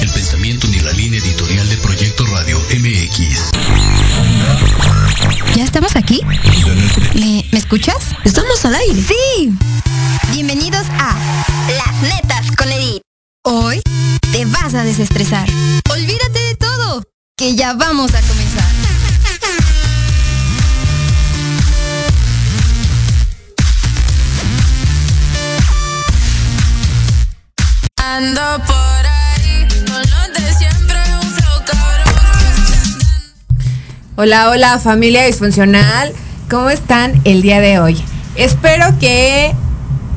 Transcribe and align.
el 0.00 0.10
pensamiento 0.10 0.66
ni 0.68 0.80
la 0.80 0.92
línea 0.92 1.20
editorial 1.20 1.68
de 1.68 1.76
Proyecto 1.78 2.24
Radio 2.26 2.58
MX. 2.58 3.50
¿Ya 5.56 5.64
estamos 5.64 5.96
aquí? 5.96 6.20
¿Me, 7.14 7.44
¿me 7.50 7.58
escuchas? 7.58 8.14
Estamos 8.24 8.64
al 8.64 8.74
aire. 8.74 9.02
Sí. 9.02 9.52
Hola, 34.30 34.50
hola 34.50 34.78
familia 34.78 35.24
disfuncional. 35.24 36.12
¿Cómo 36.48 36.70
están 36.70 37.20
el 37.24 37.42
día 37.42 37.60
de 37.60 37.80
hoy? 37.80 38.00
Espero 38.36 38.96
que 39.00 39.52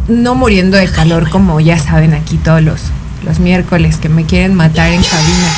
no 0.07 0.35
muriendo 0.35 0.77
de 0.77 0.87
calor 0.87 1.31
como 1.31 1.59
ya 1.59 1.79
saben 1.79 2.13
aquí 2.13 2.37
todos 2.37 2.61
los, 2.61 2.79
los 3.23 3.39
miércoles 3.39 3.97
que 3.97 4.09
me 4.09 4.23
quieren 4.23 4.53
matar 4.53 4.91
en 4.91 5.01
cabina. 5.01 5.49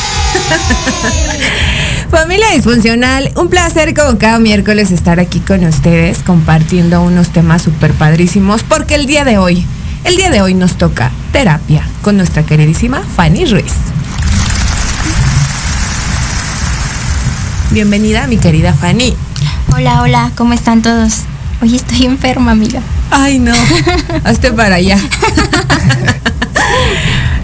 familia 2.09 2.49
disfuncional, 2.51 3.29
un 3.35 3.49
placer 3.49 3.93
como 3.93 4.17
cada 4.17 4.39
miércoles 4.39 4.89
estar 4.89 5.19
aquí 5.19 5.41
con 5.41 5.61
ustedes 5.65 6.19
compartiendo 6.19 7.01
unos 7.01 7.31
temas 7.31 7.61
súper 7.61 7.91
padrísimos 7.91 8.63
porque 8.63 8.95
el 8.95 9.05
día 9.05 9.25
de 9.25 9.37
hoy, 9.37 9.65
el 10.05 10.15
día 10.15 10.29
de 10.29 10.41
hoy 10.41 10.53
nos 10.53 10.77
toca 10.77 11.11
terapia 11.33 11.85
con 12.01 12.15
nuestra 12.15 12.43
queridísima 12.43 13.01
Fanny 13.17 13.47
Ruiz. 13.47 13.73
Bienvenida, 17.79 18.25
mi 18.27 18.37
querida 18.37 18.71
Fanny. 18.73 19.13
Hola, 19.75 20.01
hola, 20.01 20.31
¿cómo 20.37 20.53
están 20.53 20.81
todos? 20.81 21.23
Hoy 21.61 21.75
estoy 21.75 22.05
enferma, 22.05 22.51
amiga. 22.51 22.79
Ay, 23.11 23.37
no. 23.37 23.53
Hazte 24.23 24.53
para 24.53 24.75
allá. 24.75 24.97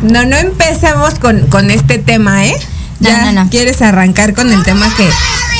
No, 0.01 0.23
no 0.25 0.37
empecemos 0.37 1.15
con, 1.19 1.41
con 1.47 1.69
este 1.69 1.97
tema, 1.97 2.45
¿eh? 2.45 2.55
No, 3.01 3.09
Ya 3.09 3.25
no, 3.33 3.43
no. 3.43 3.49
quieres 3.49 3.81
arrancar 3.81 4.33
con 4.33 4.53
el 4.53 4.63
tema 4.63 4.87
que, 4.95 5.05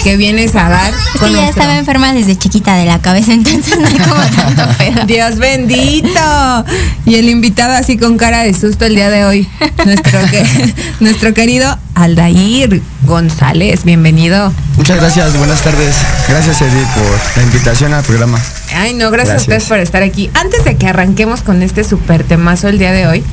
que 0.06 0.15
vienes 0.15 0.56
a 0.56 0.69
dar. 0.69 0.94
Es 0.94 1.19
con 1.19 1.27
que 1.29 1.35
ya 1.35 1.41
nuestro- 1.41 1.62
estaba 1.63 1.77
enferma 1.77 2.13
desde 2.13 2.38
chiquita 2.38 2.75
de 2.77 2.85
la 2.85 3.00
cabeza, 3.00 3.33
entonces 3.33 3.77
no 3.77 3.88
hay 3.88 3.97
como 3.97 4.21
tanto 4.21 4.77
pedo. 4.77 5.06
Dios 5.06 5.35
bendito. 5.38 6.65
Y 7.06 7.15
el 7.15 7.27
invitado 7.27 7.74
así 7.74 7.97
con 7.97 8.17
cara 8.17 8.44
de 8.44 8.53
susto 8.53 8.85
el 8.85 8.95
día 8.95 9.09
de 9.09 9.25
hoy. 9.25 9.50
Nuestro, 9.85 10.19
que, 10.31 10.74
nuestro 11.01 11.33
querido 11.33 11.77
Aldair 11.94 12.81
González. 13.03 13.83
Bienvenido. 13.83 14.53
Muchas 14.77 14.98
gracias, 15.00 15.36
buenas 15.38 15.62
tardes. 15.62 15.95
Gracias 16.30 16.62
Edith 16.62 16.88
por 16.95 17.38
la 17.38 17.44
invitación 17.44 17.94
al 17.94 18.03
programa. 18.03 18.39
Ay, 18.75 18.94
no, 18.94 19.12
gracias, 19.12 19.38
a 19.38 19.42
ustedes 19.42 19.65
por 19.65 19.80
estar 19.80 20.03
aquí. 20.03 20.30
Antes 20.33 20.63
de 20.63 20.75
que 20.77 20.88
arranquemos 20.88 21.42
con 21.42 21.62
este 21.62 21.83
súper 21.83 22.24
temazo 22.24 22.68
el 22.68 22.77
día 22.80 22.92
de 22.92 23.07
hoy, 23.07 23.24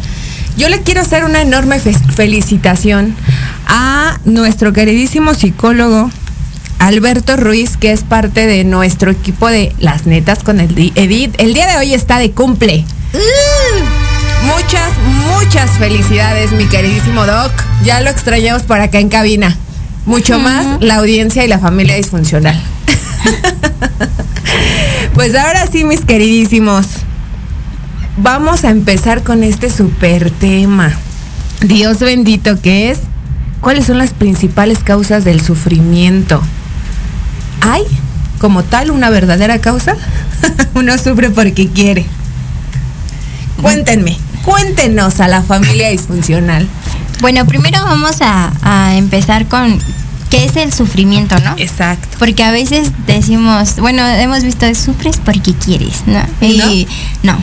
yo 0.56 0.68
le 0.68 0.82
quiero 0.82 1.00
hacer 1.02 1.24
una 1.24 1.40
enorme 1.42 1.78
fe- 1.78 1.94
felicitación 2.14 3.14
a 3.66 4.18
nuestro 4.24 4.72
queridísimo 4.72 5.34
psicólogo 5.34 6.10
Alberto 6.80 7.36
Ruiz, 7.36 7.76
que 7.76 7.92
es 7.92 8.02
parte 8.02 8.46
de 8.46 8.64
nuestro 8.64 9.10
equipo 9.10 9.48
de 9.48 9.72
Las 9.78 10.06
Netas 10.06 10.40
con 10.42 10.60
el 10.60 10.74
Di- 10.74 10.92
Edith. 10.96 11.34
El 11.38 11.54
día 11.54 11.66
de 11.66 11.76
hoy 11.76 11.94
está 11.94 12.18
de 12.18 12.30
cumple. 12.32 12.84
Muchas, 14.56 14.92
muchas 15.26 15.70
felicidades, 15.78 16.52
mi 16.52 16.66
queridísimo 16.66 17.26
Doc. 17.26 17.52
Ya 17.84 18.00
lo 18.00 18.10
extrañamos 18.10 18.62
por 18.62 18.80
acá 18.80 18.98
en 18.98 19.08
cabina. 19.08 19.56
Mucho 20.06 20.38
más 20.38 20.80
la 20.80 20.96
audiencia 20.96 21.44
y 21.44 21.48
la 21.48 21.58
familia 21.58 21.96
disfuncional. 21.96 22.58
Pues 25.18 25.34
ahora 25.34 25.66
sí, 25.66 25.82
mis 25.82 26.02
queridísimos, 26.02 26.86
vamos 28.18 28.64
a 28.64 28.70
empezar 28.70 29.24
con 29.24 29.42
este 29.42 29.68
super 29.68 30.30
tema. 30.30 30.92
Dios 31.60 31.98
bendito 31.98 32.60
que 32.60 32.92
es. 32.92 33.00
¿Cuáles 33.60 33.86
son 33.86 33.98
las 33.98 34.10
principales 34.10 34.78
causas 34.78 35.24
del 35.24 35.40
sufrimiento? 35.40 36.40
¿Hay 37.62 37.82
como 38.38 38.62
tal 38.62 38.92
una 38.92 39.10
verdadera 39.10 39.58
causa? 39.58 39.96
Uno 40.74 40.96
sufre 40.98 41.30
porque 41.30 41.66
quiere. 41.66 42.06
Cuéntenme, 43.60 44.16
cuéntenos 44.48 45.20
a 45.20 45.28
la 45.28 45.42
familia 45.42 45.90
disfuncional. 45.90 46.66
Bueno, 47.20 47.44
primero 47.44 47.84
vamos 47.84 48.22
a, 48.22 48.50
a 48.62 48.96
empezar 48.96 49.46
con 49.46 49.78
qué 50.30 50.46
es 50.46 50.56
el 50.56 50.72
sufrimiento, 50.72 51.38
¿no? 51.40 51.54
Exacto. 51.58 52.16
Porque 52.18 52.42
a 52.44 52.50
veces 52.50 52.92
decimos, 53.06 53.76
bueno, 53.76 54.06
hemos 54.06 54.44
visto, 54.44 54.66
sufres 54.74 55.18
porque 55.22 55.52
quieres, 55.52 56.02
¿no? 56.06 56.22
Y 56.40 56.88
no. 57.22 57.36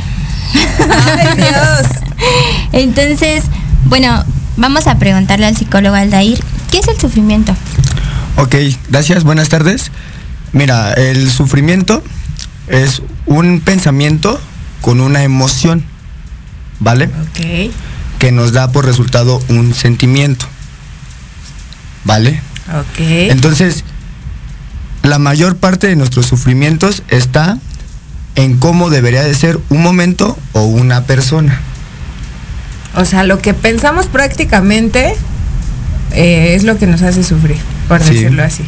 Ay, 0.56 1.38
Dios. 1.38 1.88
Entonces, 2.72 3.44
bueno, 3.86 4.26
vamos 4.58 4.88
a 4.88 4.98
preguntarle 4.98 5.46
al 5.46 5.56
psicólogo 5.56 5.96
Aldair, 5.96 6.44
¿qué 6.72 6.80
es 6.80 6.88
el 6.88 7.00
sufrimiento? 7.00 7.56
Ok, 8.38 8.56
gracias, 8.90 9.24
buenas 9.24 9.50
tardes. 9.50 9.92
Mira, 10.54 10.94
el 10.94 11.30
sufrimiento 11.30 12.02
es 12.68 13.04
un 13.28 13.62
pensamiento 13.62 14.42
con 14.82 15.02
una 15.02 15.22
emoción, 15.22 15.86
¿vale? 16.80 17.06
Ok, 17.06 17.72
Que 18.20 18.32
nos 18.32 18.52
da 18.54 18.72
por 18.72 18.86
resultado 18.86 19.42
un 19.50 19.74
sentimiento, 19.74 20.46
¿vale? 22.04 22.42
ok. 22.70 23.00
Entonces, 23.00 23.84
la 25.04 25.20
mayor 25.20 25.58
parte 25.58 25.88
de 25.88 25.96
nuestros 25.96 26.26
sufrimientos 26.26 27.04
está 27.10 27.58
en 28.36 28.58
cómo 28.58 28.90
debería 28.90 29.24
de 29.24 29.34
ser 29.36 29.60
un 29.70 29.82
momento 29.82 30.38
o 30.54 30.64
una 30.64 31.04
persona. 31.04 31.60
O 32.96 33.06
sea, 33.06 33.24
lo 33.24 33.40
que 33.40 33.54
pensamos 33.54 34.08
prácticamente 34.08 35.16
eh, 36.12 36.54
es 36.56 36.64
lo 36.64 36.78
que 36.78 36.88
nos 36.88 37.02
hace 37.02 37.24
sufrir, 37.24 37.58
por 37.88 38.02
Sí. 38.02 38.14
decirlo 38.14 38.44
así. 38.44 38.64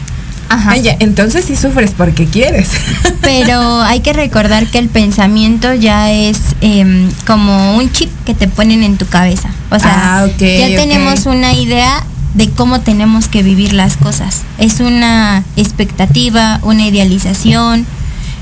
Ajá. 0.50 0.72
Ay, 0.72 0.90
entonces 1.00 1.46
sí 1.46 1.56
sufres 1.56 1.92
porque 1.98 2.26
quieres. 2.26 2.70
Pero 3.22 3.82
hay 3.82 4.00
que 4.02 4.14
recordar 4.14 4.68
que 4.68 4.80
el 4.80 4.90
pensamiento 4.90 5.74
ya 5.74 6.12
es 6.12 6.40
em, 6.62 7.10
como 7.26 7.76
un 7.76 7.92
chip 7.92 8.10
que 8.26 8.34
te 8.34 8.48
ponen 8.48 8.84
en 8.84 8.98
tu 8.98 9.06
cabeza. 9.08 9.50
O 9.72 9.80
sea, 9.80 10.20
Ah, 10.20 10.28
ya 10.38 10.68
tenemos 10.78 11.26
una 11.26 11.54
idea 11.54 12.04
de 12.34 12.50
cómo 12.52 12.82
tenemos 12.82 13.28
que 13.28 13.44
vivir 13.44 13.74
las 13.74 13.98
cosas. 13.98 14.44
Es 14.58 14.80
una 14.80 15.44
expectativa, 15.56 16.60
una 16.64 16.86
idealización, 16.86 17.86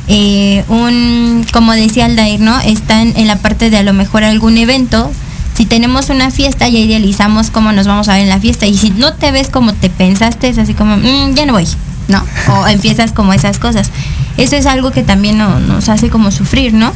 eh, 0.07 0.63
un, 0.67 1.45
como 1.51 1.73
decía 1.73 2.05
Aldair, 2.05 2.39
¿no? 2.39 2.59
Están 2.59 3.13
en 3.15 3.27
la 3.27 3.37
parte 3.37 3.69
de 3.69 3.77
a 3.77 3.83
lo 3.83 3.93
mejor 3.93 4.23
algún 4.23 4.57
evento. 4.57 5.11
Si 5.57 5.65
tenemos 5.65 6.09
una 6.09 6.31
fiesta, 6.31 6.67
ya 6.67 6.79
idealizamos 6.79 7.49
cómo 7.49 7.71
nos 7.71 7.87
vamos 7.87 8.09
a 8.09 8.13
ver 8.13 8.21
en 8.23 8.29
la 8.29 8.39
fiesta. 8.39 8.65
Y 8.67 8.77
si 8.77 8.89
no 8.89 9.13
te 9.13 9.31
ves 9.31 9.49
como 9.49 9.73
te 9.73 9.89
pensaste, 9.89 10.49
es 10.49 10.57
así 10.57 10.73
como, 10.73 10.97
"Mm, 10.97 11.33
ya 11.33 11.45
no 11.45 11.53
voy, 11.53 11.65
¿no? 12.07 12.25
O 12.49 12.67
empiezas 12.67 13.11
como 13.11 13.33
esas 13.33 13.59
cosas. 13.59 13.89
Eso 14.37 14.55
es 14.55 14.65
algo 14.65 14.91
que 14.91 15.03
también 15.03 15.37
no- 15.37 15.59
nos 15.59 15.89
hace 15.89 16.09
como 16.09 16.31
sufrir, 16.31 16.73
¿no? 16.73 16.93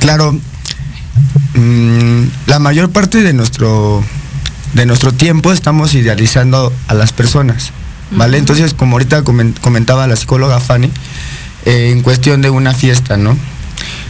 Claro, 0.00 0.38
mm, 1.54 2.24
la 2.46 2.58
mayor 2.58 2.90
parte 2.90 3.22
de 3.22 3.32
nuestro 3.32 4.02
de 4.74 4.86
nuestro 4.86 5.10
tiempo 5.12 5.52
estamos 5.52 5.94
idealizando 5.94 6.72
a 6.86 6.94
las 6.94 7.12
personas, 7.12 7.70
¿vale? 8.12 8.38
Entonces, 8.38 8.72
como 8.72 8.92
ahorita 8.94 9.24
comen- 9.24 9.58
comentaba 9.60 10.06
la 10.06 10.14
psicóloga 10.14 10.60
Fanny, 10.60 10.88
eh, 11.64 11.90
en 11.90 12.02
cuestión 12.02 12.40
de 12.40 12.50
una 12.50 12.72
fiesta, 12.72 13.16
¿no? 13.16 13.36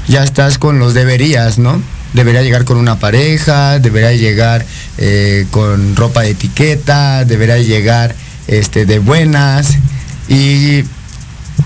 Ya 0.06 0.22
estás 0.22 0.58
con 0.58 0.78
los 0.78 0.92
deberías, 0.92 1.56
¿no? 1.58 1.80
Debería 2.12 2.42
llegar 2.42 2.64
con 2.66 2.76
una 2.76 2.98
pareja, 2.98 3.78
debería 3.78 4.12
llegar 4.12 4.66
eh, 4.98 5.46
con 5.50 5.96
ropa 5.96 6.20
de 6.22 6.30
etiqueta, 6.30 7.24
debería 7.24 7.56
llegar 7.58 8.14
este, 8.46 8.84
de 8.84 8.98
buenas 8.98 9.78
y 10.30 10.84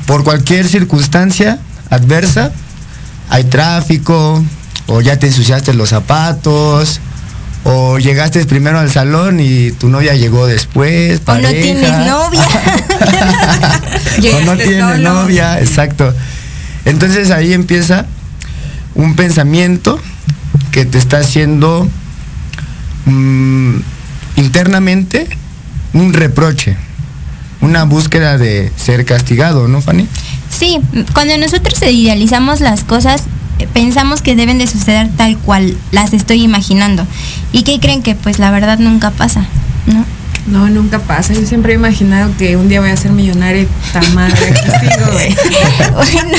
por 0.07 0.25
cualquier 0.25 0.67
circunstancia 0.67 1.61
adversa, 1.91 2.51
hay 3.29 3.45
tráfico, 3.45 4.43
o 4.87 5.01
ya 5.01 5.19
te 5.19 5.29
ensuciaste 5.29 5.73
los 5.75 5.91
zapatos, 5.91 7.01
O 7.67 7.99
llegaste 7.99 8.45
primero 8.45 8.79
al 8.79 8.91
salón 8.91 9.41
y 9.41 9.73
tu 9.73 9.89
novia 9.89 10.15
llegó 10.15 10.47
después. 10.47 11.23
O 11.25 11.35
no 11.35 11.49
tienes 11.49 11.91
novia. 12.07 12.47
o 14.35 14.41
no 14.45 14.57
tienes 14.57 14.81
solo. 14.81 14.99
novia, 14.99 15.59
exacto. 15.61 16.13
Entonces 16.85 17.31
ahí 17.31 17.55
empieza 17.55 18.05
un 18.95 19.17
pensamiento 19.17 19.99
que 20.73 20.85
te 20.85 20.99
está 20.99 21.21
haciendo 21.21 21.89
mm, 23.07 23.77
internamente 24.37 25.27
un 25.95 26.13
reproche, 26.13 26.77
una 27.65 27.85
búsqueda 27.85 28.39
de 28.39 28.71
ser 28.77 29.05
castigado, 29.05 29.69
¿no, 29.69 29.81
Fanny? 29.81 30.07
Sí, 30.51 30.81
cuando 31.15 31.37
nosotros 31.39 31.81
idealizamos 31.83 32.61
las 32.61 32.85
cosas, 32.85 33.25
eh, 33.59 33.67
pensamos 33.73 34.23
que 34.23 34.37
deben 34.37 34.59
de 34.59 34.67
suceder 34.67 35.09
tal 35.17 35.39
cual 35.39 35.77
las 35.91 36.13
estoy 36.13 36.43
imaginando. 36.43 37.07
¿Y 37.53 37.63
qué 37.63 37.81
creen 37.81 38.03
que 38.03 38.15
pues 38.15 38.39
la 38.39 38.51
verdad 38.51 38.79
nunca 38.79 39.11
pasa? 39.11 39.47
¿No? 39.87 40.05
No, 40.47 40.69
nunca 40.69 40.99
pasa. 40.99 41.33
Yo 41.33 41.47
siempre 41.47 41.73
he 41.73 41.77
imaginado 41.77 42.31
que 42.37 42.57
un 42.57 42.69
día 42.69 42.81
voy 42.81 42.91
a 42.91 42.97
ser 42.97 43.13
millonaria 43.13 43.63
y 43.63 43.69
ta 43.93 44.03
madre. 44.13 44.37
aquí 44.51 44.71
sigo, 44.81 45.13
güey. 45.13 45.35
bueno, 45.95 46.39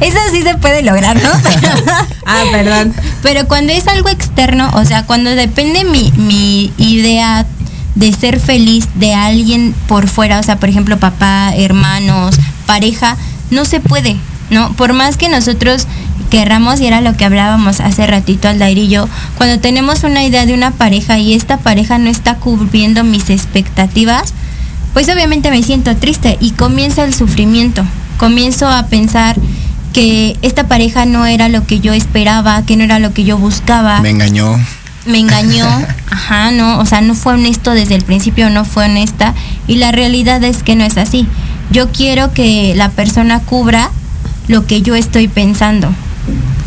eso 0.00 0.18
sí 0.30 0.42
se 0.42 0.54
puede 0.56 0.82
lograr, 0.82 1.20
¿no? 1.20 1.30
Ah, 2.30 2.44
perdón. 2.52 2.92
Pero 3.22 3.48
cuando 3.48 3.72
es 3.72 3.86
algo 3.88 4.10
externo, 4.10 4.70
o 4.74 4.84
sea, 4.84 5.06
cuando 5.06 5.30
depende 5.30 5.84
mi, 5.84 6.12
mi 6.16 6.74
idea 6.76 7.46
de 7.98 8.12
ser 8.12 8.38
feliz 8.38 8.88
de 8.94 9.12
alguien 9.12 9.74
por 9.88 10.06
fuera, 10.06 10.38
o 10.38 10.42
sea, 10.42 10.56
por 10.56 10.68
ejemplo, 10.68 10.98
papá, 10.98 11.52
hermanos, 11.54 12.36
pareja, 12.64 13.16
no 13.50 13.64
se 13.64 13.80
puede, 13.80 14.16
¿no? 14.50 14.72
Por 14.74 14.92
más 14.92 15.16
que 15.16 15.28
nosotros 15.28 15.86
querramos, 16.30 16.80
y 16.80 16.86
era 16.86 17.00
lo 17.00 17.16
que 17.16 17.24
hablábamos 17.24 17.80
hace 17.80 18.06
ratito 18.06 18.48
al 18.48 18.62
y 18.78 18.88
yo, 18.88 19.08
cuando 19.36 19.58
tenemos 19.58 20.04
una 20.04 20.22
idea 20.22 20.46
de 20.46 20.54
una 20.54 20.70
pareja 20.70 21.18
y 21.18 21.34
esta 21.34 21.56
pareja 21.56 21.98
no 21.98 22.08
está 22.08 22.36
cubriendo 22.36 23.02
mis 23.02 23.30
expectativas, 23.30 24.32
pues 24.92 25.08
obviamente 25.08 25.50
me 25.50 25.62
siento 25.62 25.96
triste 25.96 26.38
y 26.40 26.52
comienza 26.52 27.04
el 27.04 27.14
sufrimiento. 27.14 27.84
Comienzo 28.16 28.68
a 28.68 28.86
pensar 28.86 29.36
que 29.92 30.36
esta 30.42 30.68
pareja 30.68 31.04
no 31.04 31.26
era 31.26 31.48
lo 31.48 31.66
que 31.66 31.80
yo 31.80 31.92
esperaba, 31.94 32.62
que 32.64 32.76
no 32.76 32.84
era 32.84 32.98
lo 32.98 33.12
que 33.12 33.24
yo 33.24 33.38
buscaba 33.38 34.00
Me 34.00 34.10
engañó. 34.10 34.56
Me 35.08 35.18
engañó, 35.18 35.66
ajá, 36.10 36.50
no, 36.50 36.78
o 36.78 36.86
sea, 36.86 37.00
no 37.00 37.14
fue 37.14 37.34
honesto 37.34 37.72
desde 37.72 37.94
el 37.94 38.04
principio, 38.04 38.50
no 38.50 38.64
fue 38.64 38.84
honesta 38.84 39.34
y 39.66 39.76
la 39.76 39.92
realidad 39.92 40.42
es 40.44 40.62
que 40.62 40.76
no 40.76 40.84
es 40.84 40.96
así. 40.96 41.26
Yo 41.70 41.90
quiero 41.90 42.32
que 42.32 42.74
la 42.76 42.90
persona 42.90 43.40
cubra 43.40 43.90
lo 44.46 44.66
que 44.66 44.82
yo 44.82 44.94
estoy 44.94 45.28
pensando. 45.28 45.88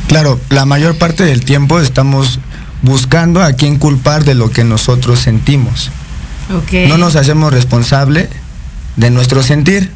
Claro, 0.08 0.40
la 0.50 0.66
mayor 0.66 0.98
parte 0.98 1.24
del 1.24 1.46
tiempo 1.46 1.80
estamos 1.80 2.40
buscando 2.82 3.42
a 3.42 3.54
quién 3.54 3.78
culpar 3.78 4.26
de 4.26 4.36
lo 4.36 4.52
que 4.52 4.64
nosotros 4.64 5.20
sentimos. 5.20 5.90
Ok. 6.56 6.90
No 6.90 6.98
nos 6.98 7.16
hacemos 7.16 7.54
responsable 7.54 8.30
de 8.98 9.10
nuestro 9.10 9.42
sentir. 9.42 9.92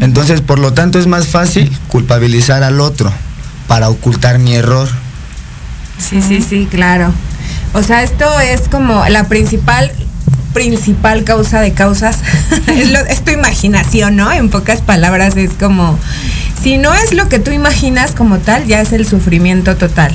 Entonces, 0.00 0.40
por 0.40 0.58
lo 0.58 0.72
tanto, 0.72 0.98
es 0.98 1.06
más 1.06 1.26
fácil 1.26 1.70
culpabilizar 1.88 2.62
al 2.62 2.80
otro 2.80 3.12
para 3.66 3.88
ocultar 3.88 4.38
mi 4.38 4.54
error. 4.54 4.88
Sí, 5.98 6.22
sí, 6.22 6.40
sí, 6.40 6.68
claro. 6.70 7.12
O 7.74 7.82
sea, 7.82 8.02
esto 8.02 8.26
es 8.40 8.68
como 8.68 9.04
la 9.08 9.24
principal 9.24 9.90
principal 10.52 11.24
causa 11.24 11.60
de 11.62 11.72
causas 11.72 12.18
es, 12.66 12.90
lo- 12.90 12.98
es 13.00 13.24
tu 13.24 13.30
imaginación, 13.30 14.16
¿no? 14.16 14.30
En 14.30 14.50
pocas 14.50 14.82
palabras 14.82 15.36
es 15.38 15.52
como 15.58 15.98
si 16.62 16.76
no 16.76 16.92
es 16.94 17.14
lo 17.14 17.28
que 17.30 17.38
tú 17.38 17.50
imaginas 17.52 18.12
como 18.12 18.38
tal, 18.38 18.66
ya 18.66 18.80
es 18.82 18.92
el 18.92 19.06
sufrimiento 19.06 19.76
total, 19.76 20.14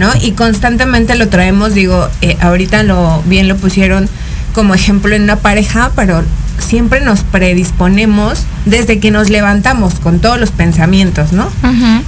¿no? 0.00 0.10
Y 0.20 0.32
constantemente 0.32 1.14
lo 1.14 1.28
traemos, 1.28 1.72
digo, 1.74 2.08
eh, 2.20 2.36
ahorita 2.40 2.82
lo 2.82 3.22
bien 3.26 3.46
lo 3.46 3.56
pusieron 3.56 4.08
como 4.54 4.74
ejemplo 4.74 5.14
en 5.14 5.22
una 5.22 5.36
pareja, 5.36 5.92
pero 5.94 6.24
siempre 6.58 7.00
nos 7.00 7.20
predisponemos 7.20 8.44
desde 8.64 8.98
que 8.98 9.10
nos 9.10 9.30
levantamos 9.30 9.94
con 9.94 10.18
todos 10.18 10.38
los 10.38 10.50
pensamientos, 10.50 11.32
¿no? 11.32 11.48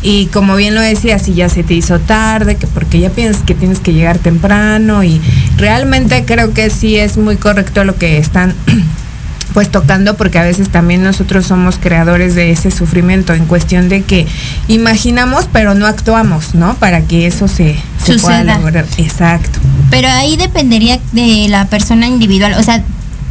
Y 0.03 0.27
como 0.27 0.57
bien 0.57 0.75
lo 0.75 0.81
decía, 0.81 1.19
si 1.19 1.35
ya 1.35 1.49
se 1.49 1.63
te 1.63 1.75
hizo 1.75 1.99
tarde, 1.99 2.57
que 2.57 2.67
porque 2.67 3.01
ya 3.01 3.11
piensas 3.11 3.43
que 3.43 3.55
tienes 3.55 3.81
que 3.81 3.93
llegar 3.93 4.19
temprano 4.19 5.05
y 5.05 5.21
realmente 5.57 6.25
creo 6.25 6.53
que 6.53 6.71
sí 6.71 6.97
es 6.97 7.17
muy 7.17 7.37
correcto 7.37 7.85
lo 7.85 7.97
que 7.97 8.19
están 8.19 8.55
pues 9.55 9.71
tocando 9.71 10.17
porque 10.17 10.39
a 10.39 10.43
veces 10.43 10.69
también 10.69 11.03
nosotros 11.03 11.47
somos 11.47 11.79
creadores 11.79 12.35
de 12.35 12.51
ese 12.51 12.71
sufrimiento 12.71 13.35
en 13.35 13.47
cuestión 13.47 13.89
de 13.89 14.03
que 14.03 14.27
imaginamos 14.69 15.49
pero 15.53 15.75
no 15.75 15.87
actuamos, 15.87 16.55
¿no? 16.55 16.75
Para 16.75 17.03
que 17.03 17.27
eso 17.27 17.49
se, 17.49 17.77
se 18.05 18.19
pueda 18.19 18.45
lograr. 18.45 18.87
Exacto. 18.99 19.59
Pero 19.91 20.09
ahí 20.09 20.37
dependería 20.37 20.99
de 21.13 21.47
la 21.49 21.65
persona 21.67 22.07
individual, 22.07 22.55
o 22.59 22.63
sea, 22.63 22.83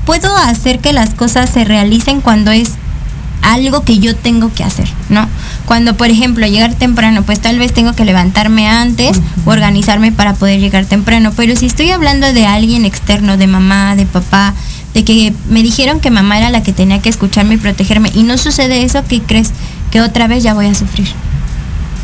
puedo 0.07 0.33
hacer 0.37 0.79
que 0.79 0.93
las 0.93 1.13
cosas 1.13 1.49
se 1.49 1.65
realicen 1.65 2.21
cuando 2.21 2.49
es 2.51 2.71
algo 3.41 3.81
que 3.83 3.99
yo 3.99 4.15
tengo 4.15 4.53
que 4.53 4.63
hacer, 4.63 4.87
¿no? 5.09 5.27
Cuando, 5.65 5.97
por 5.97 6.09
ejemplo, 6.09 6.47
llegar 6.47 6.73
temprano, 6.73 7.23
pues 7.23 7.41
tal 7.41 7.59
vez 7.59 7.73
tengo 7.73 7.93
que 7.93 8.05
levantarme 8.05 8.69
antes, 8.69 9.19
organizarme 9.45 10.13
para 10.13 10.33
poder 10.33 10.61
llegar 10.61 10.85
temprano, 10.85 11.33
pero 11.35 11.57
si 11.57 11.65
estoy 11.65 11.91
hablando 11.91 12.31
de 12.31 12.45
alguien 12.45 12.85
externo, 12.85 13.35
de 13.35 13.47
mamá, 13.47 13.97
de 13.97 14.05
papá, 14.05 14.53
de 14.93 15.03
que 15.03 15.33
me 15.49 15.61
dijeron 15.61 15.99
que 15.99 16.09
mamá 16.09 16.37
era 16.37 16.51
la 16.51 16.63
que 16.63 16.71
tenía 16.71 17.01
que 17.01 17.09
escucharme 17.09 17.55
y 17.55 17.57
protegerme 17.57 18.09
y 18.15 18.23
no 18.23 18.37
sucede 18.37 18.83
eso, 18.83 19.03
¿qué 19.09 19.21
crees? 19.21 19.51
Que 19.91 19.99
otra 19.99 20.27
vez 20.27 20.41
ya 20.41 20.53
voy 20.53 20.67
a 20.67 20.73
sufrir. 20.73 21.09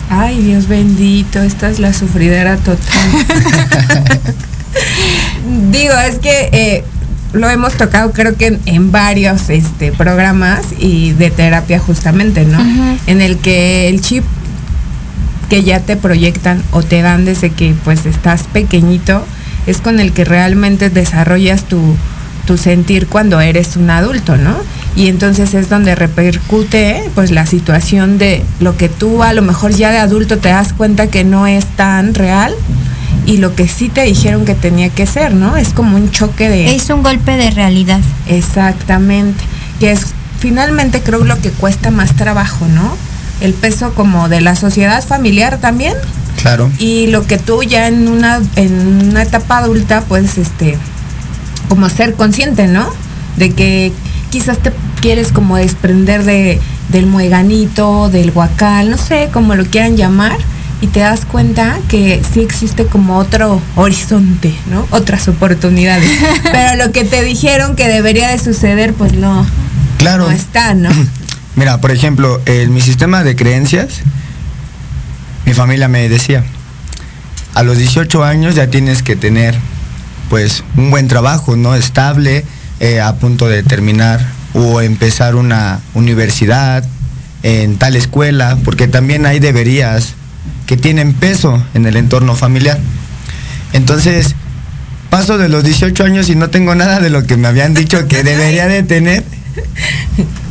Ay, 0.09 0.41
Dios 0.41 0.67
bendito, 0.67 1.41
esta 1.41 1.69
es 1.69 1.79
la 1.79 1.93
sufridera 1.93 2.57
total. 2.57 2.77
Digo, 5.71 5.93
es 5.97 6.19
que 6.19 6.49
eh, 6.51 6.83
lo 7.33 7.49
hemos 7.49 7.73
tocado 7.73 8.11
creo 8.11 8.35
que 8.35 8.47
en, 8.47 8.59
en 8.65 8.91
varios 8.91 9.49
este, 9.49 9.91
programas 9.91 10.61
y 10.79 11.11
de 11.11 11.31
terapia 11.31 11.79
justamente, 11.79 12.45
¿no? 12.45 12.59
En 13.07 13.21
el 13.21 13.37
que 13.37 13.89
el 13.89 14.01
chip 14.01 14.23
que 15.49 15.63
ya 15.63 15.79
te 15.79 15.97
proyectan 15.97 16.63
o 16.71 16.81
te 16.83 17.01
dan 17.01 17.25
desde 17.25 17.49
que 17.49 17.75
pues 17.83 18.05
estás 18.05 18.43
pequeñito 18.43 19.25
es 19.67 19.81
con 19.81 19.99
el 19.99 20.13
que 20.13 20.25
realmente 20.25 20.89
desarrollas 20.89 21.63
tu, 21.65 21.95
tu 22.45 22.57
sentir 22.57 23.07
cuando 23.07 23.41
eres 23.41 23.75
un 23.75 23.89
adulto, 23.89 24.37
¿no? 24.37 24.55
Y 24.95 25.07
entonces 25.07 25.53
es 25.53 25.69
donde 25.69 25.95
repercute 25.95 27.09
pues 27.15 27.31
la 27.31 27.45
situación 27.45 28.17
de 28.17 28.43
lo 28.59 28.77
que 28.77 28.89
tú 28.89 29.23
a 29.23 29.33
lo 29.33 29.41
mejor 29.41 29.71
ya 29.71 29.91
de 29.91 29.97
adulto 29.97 30.37
te 30.37 30.49
das 30.49 30.73
cuenta 30.73 31.07
que 31.07 31.23
no 31.23 31.47
es 31.47 31.65
tan 31.65 32.13
real 32.13 32.53
y 33.25 33.37
lo 33.37 33.55
que 33.55 33.67
sí 33.67 33.89
te 33.89 34.03
dijeron 34.03 34.45
que 34.45 34.55
tenía 34.55 34.89
que 34.89 35.05
ser, 35.05 35.33
¿no? 35.33 35.55
Es 35.55 35.69
como 35.69 35.95
un 35.97 36.11
choque 36.11 36.49
de... 36.49 36.75
Es 36.75 36.89
un 36.89 37.03
golpe 37.03 37.37
de 37.37 37.51
realidad. 37.51 38.01
Exactamente. 38.27 39.43
Que 39.79 39.91
es 39.91 40.07
finalmente 40.39 41.01
creo 41.01 41.23
lo 41.23 41.39
que 41.39 41.51
cuesta 41.51 41.89
más 41.89 42.15
trabajo, 42.15 42.67
¿no? 42.67 42.97
El 43.39 43.53
peso 43.53 43.93
como 43.93 44.27
de 44.29 44.41
la 44.41 44.55
sociedad 44.55 45.03
familiar 45.03 45.57
también 45.59 45.93
Claro. 46.41 46.69
y 46.79 47.07
lo 47.07 47.25
que 47.25 47.37
tú 47.37 47.63
ya 47.63 47.87
en 47.87 48.07
una 48.09 48.41
en 48.57 49.07
una 49.09 49.21
etapa 49.21 49.59
adulta 49.59 50.03
pues 50.07 50.37
este 50.37 50.77
como 51.69 51.87
ser 51.89 52.15
consciente, 52.15 52.67
¿no? 52.67 52.89
De 53.37 53.51
que 53.51 53.93
quizás 54.31 54.57
te 54.57 54.73
quieres 54.99 55.31
como 55.31 55.55
desprender 55.55 56.23
de 56.25 56.59
del 56.89 57.05
mueganito, 57.05 58.09
del 58.09 58.31
guacal, 58.31 58.89
no 58.89 58.97
sé, 58.97 59.29
como 59.31 59.55
lo 59.55 59.63
quieran 59.65 59.95
llamar 59.95 60.37
y 60.83 60.87
te 60.87 60.99
das 60.99 61.23
cuenta 61.23 61.79
que 61.87 62.21
sí 62.33 62.41
existe 62.41 62.85
como 62.85 63.17
otro 63.17 63.61
horizonte, 63.77 64.53
¿no? 64.69 64.85
Otras 64.89 65.29
oportunidades. 65.29 66.09
Pero 66.51 66.75
lo 66.85 66.91
que 66.91 67.05
te 67.05 67.23
dijeron 67.23 67.77
que 67.77 67.87
debería 67.87 68.27
de 68.31 68.37
suceder, 68.37 68.93
pues 68.93 69.13
no, 69.13 69.47
Claro. 69.97 70.25
no 70.25 70.31
está, 70.31 70.73
¿no? 70.73 70.89
Mira, 71.55 71.79
por 71.79 71.91
ejemplo, 71.91 72.41
en 72.45 72.73
mi 72.73 72.81
sistema 72.81 73.23
de 73.23 73.33
creencias, 73.37 74.01
mi 75.45 75.53
familia 75.53 75.87
me 75.87 76.09
decía, 76.09 76.43
a 77.53 77.63
los 77.63 77.77
18 77.77 78.21
años 78.21 78.55
ya 78.55 78.67
tienes 78.67 79.03
que 79.03 79.15
tener 79.15 79.55
pues 80.29 80.65
un 80.75 80.91
buen 80.91 81.07
trabajo, 81.07 81.55
¿no? 81.55 81.75
Estable, 81.75 82.43
eh, 82.81 82.99
a 82.99 83.15
punto 83.15 83.47
de 83.47 83.63
terminar 83.63 84.19
o 84.53 84.81
empezar 84.81 85.35
una 85.35 85.79
universidad 85.93 86.83
en 87.41 87.77
tal 87.77 87.95
escuela, 87.95 88.57
porque 88.65 88.89
también 88.89 89.25
hay 89.25 89.39
deberías 89.39 90.15
que 90.65 90.77
tienen 90.77 91.13
peso 91.13 91.63
en 91.73 91.85
el 91.85 91.97
entorno 91.97 92.35
familiar. 92.35 92.79
Entonces, 93.73 94.35
paso 95.09 95.37
de 95.37 95.49
los 95.49 95.63
18 95.63 96.03
años 96.03 96.29
y 96.29 96.35
no 96.35 96.49
tengo 96.49 96.75
nada 96.75 96.99
de 96.99 97.09
lo 97.09 97.25
que 97.25 97.37
me 97.37 97.47
habían 97.47 97.73
dicho 97.73 98.07
que 98.07 98.23
debería 98.23 98.67
de 98.67 98.83
tener 98.83 99.23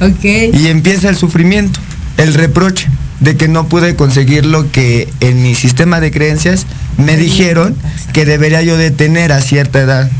Ok. 0.00 0.24
y 0.24 0.66
empieza 0.68 1.08
el 1.08 1.16
sufrimiento, 1.16 1.80
el 2.16 2.34
reproche 2.34 2.88
de 3.20 3.36
que 3.36 3.48
no 3.48 3.68
pude 3.68 3.94
conseguir 3.96 4.44
lo 4.46 4.70
que 4.70 5.08
en 5.20 5.42
mi 5.42 5.54
sistema 5.54 6.00
de 6.00 6.10
creencias 6.10 6.66
me 6.98 7.16
dijeron 7.16 7.76
que 8.12 8.24
debería 8.24 8.62
yo 8.62 8.76
de 8.76 8.90
tener 8.90 9.32
a 9.32 9.40
cierta 9.40 9.80
edad. 9.80 10.10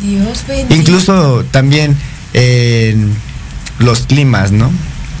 Dios 0.00 0.44
bendito. 0.46 0.74
Incluso 0.74 1.44
también 1.50 1.96
en 2.34 3.14
los 3.78 4.00
climas, 4.00 4.52
¿no? 4.52 4.70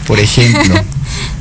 Por 0.06 0.20
ejemplo. 0.20 0.74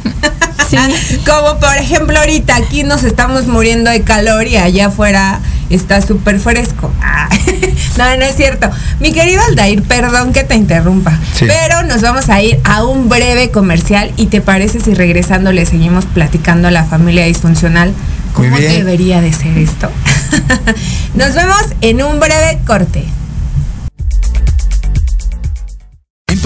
Como 1.25 1.60
por 1.60 1.75
ejemplo 1.77 2.18
ahorita 2.20 2.56
aquí 2.56 2.84
nos 2.84 3.03
estamos 3.03 3.48
muriendo 3.48 3.92
de 3.92 4.01
calor 4.01 4.48
y 4.48 4.58
allá 4.58 4.88
afuera 4.88 5.39
está 5.70 6.01
súper 6.01 6.39
fresco. 6.39 6.92
Ah, 7.01 7.30
no, 7.98 8.18
no 8.18 8.24
es 8.25 8.36
cierto. 8.36 8.70
Mi 9.00 9.12
querido 9.12 9.42
Aldair, 9.50 9.84
perdón 9.84 10.34
que 10.34 10.44
te 10.44 10.56
interrumpa, 10.56 11.18
Sí. 11.34 11.46
pero 11.48 11.84
nos 11.84 12.01
vamos 12.01 12.30
a 12.30 12.42
ir 12.42 12.60
a 12.63 12.84
un 12.86 13.10
breve 13.10 13.51
comercial 13.51 14.12
y 14.18 14.27
te 14.27 14.42
parece 14.42 14.80
si 14.80 14.94
regresando 14.94 15.51
le 15.51 15.65
seguimos 15.65 16.06
platicando 16.06 16.68
a 16.68 16.72
la 16.72 16.84
familia 16.86 17.25
disfuncional 17.25 17.94
cómo 18.34 18.58
debería 18.58 19.22
de 19.22 19.32
ser 19.34 19.58
esto. 19.58 19.89
nos 21.15 21.34
vemos 21.34 21.62
en 21.82 22.03
un 22.03 22.20
breve 22.20 22.60
corte. 22.65 23.06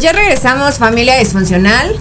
Pues 0.00 0.14
ya 0.14 0.18
regresamos, 0.18 0.78
familia 0.78 1.18
disfuncional. 1.18 1.94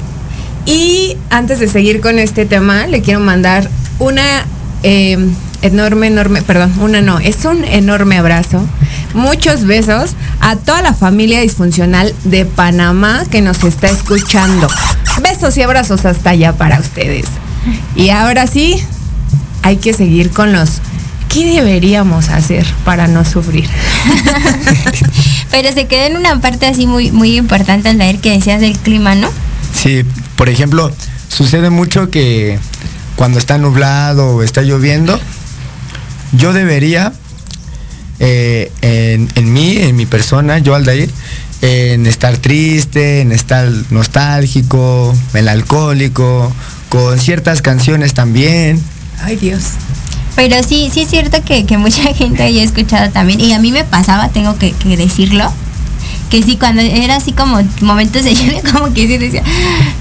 Y 0.65 1.17
antes 1.29 1.59
de 1.59 1.67
seguir 1.67 1.99
con 1.99 2.17
este 2.17 2.45
tema, 2.45 2.87
le 2.87 3.01
quiero 3.01 3.19
mandar 3.19 3.69
una 3.99 4.45
eh, 4.83 5.17
enorme, 5.61 6.07
enorme, 6.07 6.41
perdón, 6.41 6.73
una 6.79 7.01
no, 7.01 7.19
es 7.19 7.43
un 7.43 7.65
enorme 7.65 8.17
abrazo. 8.17 8.65
Muchos 9.13 9.65
besos 9.65 10.11
a 10.39 10.55
toda 10.55 10.81
la 10.81 10.93
familia 10.93 11.41
disfuncional 11.41 12.15
de 12.23 12.45
Panamá 12.45 13.25
que 13.29 13.41
nos 13.41 13.65
está 13.65 13.87
escuchando. 13.87 14.69
Besos 15.21 15.57
y 15.57 15.61
abrazos 15.61 16.05
hasta 16.05 16.29
allá 16.29 16.53
para 16.53 16.79
ustedes. 16.79 17.25
Y 17.97 18.11
ahora 18.11 18.47
sí, 18.47 18.81
hay 19.61 19.75
que 19.75 19.91
seguir 19.91 20.29
con 20.29 20.53
los... 20.53 20.79
¿Qué 21.27 21.43
deberíamos 21.53 22.29
hacer 22.29 22.65
para 22.85 23.09
no 23.09 23.25
sufrir? 23.25 23.69
Pero 25.51 25.71
se 25.71 25.87
quedó 25.87 26.05
en 26.05 26.17
una 26.17 26.39
parte 26.41 26.67
así 26.67 26.85
muy, 26.85 27.11
muy 27.11 27.37
importante 27.37 27.89
al 27.89 27.97
leer 27.97 28.19
que 28.19 28.31
decías 28.31 28.61
del 28.61 28.77
clima, 28.77 29.15
¿no? 29.15 29.29
Sí, 29.73 30.03
por 30.35 30.49
ejemplo, 30.49 30.91
sucede 31.27 31.69
mucho 31.69 32.09
que 32.09 32.59
cuando 33.15 33.39
está 33.39 33.57
nublado 33.57 34.35
o 34.35 34.43
está 34.43 34.61
lloviendo, 34.61 35.19
yo 36.33 36.53
debería, 36.53 37.13
eh, 38.19 38.71
en, 38.81 39.29
en 39.35 39.53
mí, 39.53 39.77
en 39.77 39.95
mi 39.95 40.05
persona, 40.05 40.59
yo 40.59 40.75
Aldair, 40.75 41.09
en 41.61 42.05
estar 42.05 42.37
triste, 42.37 43.21
en 43.21 43.31
estar 43.31 43.69
nostálgico, 43.89 45.15
melancólico, 45.33 46.53
con 46.89 47.19
ciertas 47.19 47.61
canciones 47.61 48.13
también. 48.13 48.81
Ay 49.21 49.35
Dios. 49.35 49.61
Pero 50.39 50.63
sí, 50.63 50.89
sí 50.89 51.01
es 51.01 51.09
cierto 51.09 51.43
que, 51.43 51.65
que 51.65 51.77
mucha 51.77 52.01
gente 52.13 52.43
haya 52.43 52.63
escuchado 52.63 53.11
también. 53.11 53.41
Y 53.41 53.51
a 53.51 53.59
mí 53.59 53.73
me 53.73 53.83
pasaba, 53.83 54.29
tengo 54.29 54.57
que, 54.57 54.71
que 54.71 54.95
decirlo. 54.95 55.51
Que 56.29 56.41
sí, 56.41 56.55
cuando 56.55 56.81
era 56.81 57.17
así 57.17 57.33
como 57.33 57.59
momentos 57.81 58.23
de 58.23 58.35
lluvia, 58.35 58.61
como 58.71 58.93
que 58.93 59.05
sí 59.05 59.17
decía, 59.17 59.43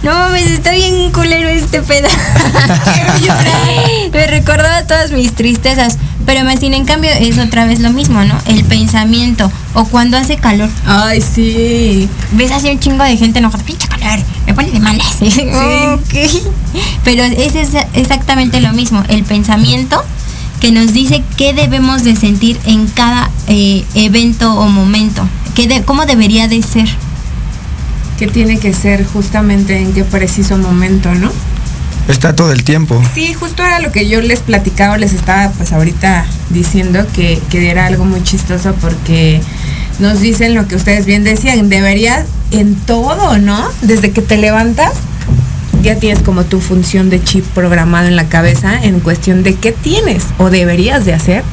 no 0.04 0.12
mames, 0.12 0.46
está 0.46 0.70
bien 0.70 1.10
culero 1.10 1.48
este 1.48 1.82
pedo. 1.82 2.06
Me 4.12 4.26
recordaba 4.28 4.84
todas 4.84 5.10
mis 5.10 5.34
tristezas. 5.34 5.98
Pero 6.24 6.44
más 6.44 6.60
sin 6.60 6.74
en 6.74 6.84
cambio 6.84 7.10
es 7.18 7.38
otra 7.38 7.64
vez 7.64 7.80
lo 7.80 7.90
mismo, 7.90 8.22
¿no? 8.22 8.38
El 8.46 8.62
pensamiento. 8.62 9.50
O 9.74 9.86
cuando 9.86 10.18
hace 10.18 10.36
calor. 10.36 10.68
Ay, 10.86 11.20
sí. 11.20 12.08
Ves 12.32 12.52
así 12.52 12.70
un 12.70 12.78
chingo 12.78 13.02
de 13.02 13.16
gente 13.16 13.40
enojada, 13.40 13.64
pinche 13.64 13.88
calor, 13.88 14.20
me 14.46 14.54
pone 14.54 14.70
de 14.70 14.78
malas. 14.78 15.16
Ok. 15.20 16.14
Pero 17.02 17.24
es 17.24 17.54
exactamente 17.94 18.60
lo 18.60 18.72
mismo, 18.72 19.02
el 19.08 19.24
pensamiento 19.24 20.04
que 20.60 20.72
nos 20.72 20.92
dice 20.92 21.22
qué 21.36 21.52
debemos 21.54 22.02
de 22.04 22.16
sentir 22.16 22.58
en 22.66 22.86
cada 22.88 23.30
eh, 23.46 23.84
evento 23.94 24.54
o 24.54 24.68
momento, 24.68 25.26
qué 25.54 25.66
de- 25.68 25.82
cómo 25.84 26.04
debería 26.06 26.48
de 26.48 26.62
ser. 26.62 26.88
Que 28.18 28.26
tiene 28.26 28.58
que 28.58 28.74
ser 28.74 29.06
justamente 29.06 29.78
en 29.78 29.92
qué 29.92 30.02
preciso 30.04 30.58
momento, 30.58 31.14
¿no? 31.14 31.30
Está 32.08 32.34
todo 32.34 32.52
el 32.52 32.64
tiempo. 32.64 33.00
Sí, 33.14 33.34
justo 33.34 33.62
era 33.62 33.80
lo 33.80 33.92
que 33.92 34.08
yo 34.08 34.20
les 34.22 34.40
platicaba, 34.40 34.96
les 34.98 35.12
estaba 35.12 35.50
pues 35.52 35.72
ahorita 35.72 36.24
diciendo 36.50 37.06
que, 37.12 37.38
que 37.50 37.70
era 37.70 37.86
algo 37.86 38.04
muy 38.04 38.22
chistoso 38.24 38.74
porque 38.80 39.40
nos 40.00 40.20
dicen 40.20 40.54
lo 40.54 40.66
que 40.66 40.74
ustedes 40.76 41.04
bien 41.06 41.22
decían, 41.22 41.68
deberías 41.68 42.24
en 42.50 42.74
todo, 42.76 43.36
¿no? 43.38 43.62
Desde 43.82 44.10
que 44.10 44.22
te 44.22 44.38
levantas, 44.38 44.94
ya 45.82 45.96
tienes 45.96 46.22
como 46.22 46.44
tu 46.44 46.60
función 46.60 47.10
de 47.10 47.22
chip 47.22 47.44
programado 47.46 48.08
en 48.08 48.16
la 48.16 48.28
cabeza 48.28 48.78
en 48.82 49.00
cuestión 49.00 49.42
de 49.42 49.54
qué 49.54 49.72
tienes 49.72 50.24
o 50.38 50.50
deberías 50.50 51.04
de 51.04 51.14
hacer 51.14 51.44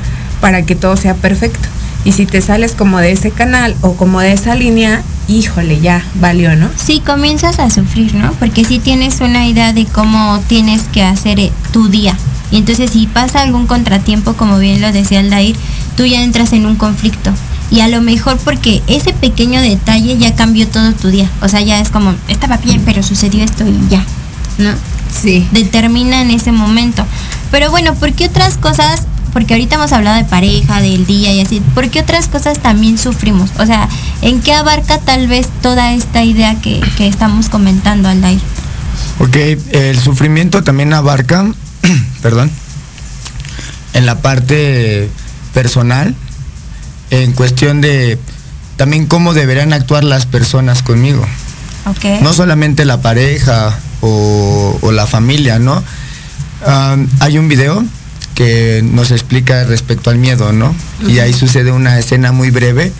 para 0.41 0.63
que 0.63 0.75
todo 0.75 0.95
sea 0.97 1.15
perfecto. 1.15 1.67
Y 2.03 2.11
si 2.11 2.25
te 2.25 2.41
sales 2.41 2.73
como 2.73 2.99
de 2.99 3.11
ese 3.11 3.31
canal 3.31 3.75
o 3.81 3.95
como 3.95 4.19
de 4.19 4.31
esa 4.31 4.53
línea, 4.53 5.01
híjole, 5.27 5.81
ya 5.81 6.03
valió, 6.15 6.55
¿no? 6.55 6.69
Sí, 6.75 7.01
comienzas 7.03 7.59
a 7.59 7.69
sufrir, 7.71 8.13
¿no? 8.13 8.31
Porque 8.33 8.63
sí 8.63 8.77
tienes 8.77 9.21
una 9.21 9.47
idea 9.47 9.73
de 9.73 9.85
cómo 9.85 10.39
tienes 10.47 10.83
que 10.83 11.03
hacer 11.03 11.39
eh, 11.39 11.51
tu 11.71 11.88
día. 11.88 12.15
Y 12.51 12.57
entonces 12.57 12.91
si 12.91 13.07
pasa 13.07 13.41
algún 13.41 13.65
contratiempo, 13.65 14.33
como 14.33 14.59
bien 14.59 14.81
lo 14.81 14.91
decía 14.91 15.19
Aldair, 15.19 15.55
tú 15.97 16.05
ya 16.05 16.21
entras 16.21 16.53
en 16.53 16.67
un 16.67 16.75
conflicto. 16.75 17.31
Y 17.71 17.79
a 17.79 17.88
lo 17.88 18.01
mejor 18.01 18.38
porque 18.38 18.83
ese 18.88 19.11
pequeño 19.11 19.59
detalle 19.61 20.17
ya 20.17 20.35
cambió 20.35 20.67
todo 20.67 20.93
tu 20.93 21.07
día. 21.07 21.29
O 21.41 21.49
sea, 21.49 21.61
ya 21.61 21.79
es 21.79 21.89
como, 21.89 22.13
estaba 22.27 22.57
bien, 22.57 22.83
pero 22.85 23.01
sucedió 23.01 23.43
esto 23.43 23.65
y 23.67 23.89
ya, 23.89 24.05
¿no? 24.57 24.71
Sí. 25.11 25.47
Determina 25.51 26.21
en 26.21 26.31
ese 26.31 26.51
momento. 26.51 27.05
Pero 27.51 27.71
bueno, 27.71 27.95
¿por 27.95 28.13
qué 28.13 28.25
otras 28.25 28.57
cosas? 28.57 29.03
Porque 29.33 29.53
ahorita 29.53 29.75
hemos 29.75 29.91
hablado 29.91 30.17
de 30.17 30.23
pareja, 30.23 30.81
del 30.81 31.05
día 31.05 31.33
y 31.33 31.41
así. 31.41 31.61
¿Por 31.73 31.89
qué 31.89 31.99
otras 31.99 32.27
cosas 32.27 32.59
también 32.59 32.97
sufrimos? 32.97 33.49
O 33.59 33.65
sea, 33.65 33.89
¿en 34.21 34.41
qué 34.41 34.53
abarca 34.53 34.99
tal 34.99 35.27
vez 35.27 35.47
toda 35.61 35.93
esta 35.93 36.23
idea 36.23 36.55
que, 36.61 36.81
que 36.97 37.07
estamos 37.07 37.49
comentando, 37.49 38.07
Aldair? 38.07 38.39
Ok, 39.19 39.35
el 39.71 39.99
sufrimiento 39.99 40.63
también 40.63 40.93
abarca, 40.93 41.45
perdón, 42.21 42.51
en 43.93 44.05
la 44.05 44.19
parte 44.21 45.09
personal, 45.53 46.15
en 47.09 47.31
cuestión 47.33 47.81
de 47.81 48.19
también 48.75 49.05
cómo 49.05 49.33
deberían 49.33 49.73
actuar 49.73 50.03
las 50.03 50.25
personas 50.25 50.83
conmigo. 50.83 51.25
Ok. 51.85 52.21
No 52.21 52.33
solamente 52.33 52.83
la 52.83 53.01
pareja 53.01 53.77
o, 54.05 54.77
o 54.81 54.91
la 54.91 55.07
familia, 55.07 55.59
¿no? 55.59 55.83
Hay 57.19 57.37
un 57.37 57.47
video 57.47 57.83
que 58.35 58.81
nos 58.83 59.11
explica 59.11 59.63
respecto 59.63 60.09
al 60.09 60.17
miedo, 60.17 60.51
¿no? 60.51 60.75
Y 61.07 61.19
ahí 61.19 61.33
sucede 61.33 61.71
una 61.71 61.97
escena 61.97 62.31
muy 62.31 62.51
breve 62.51 62.91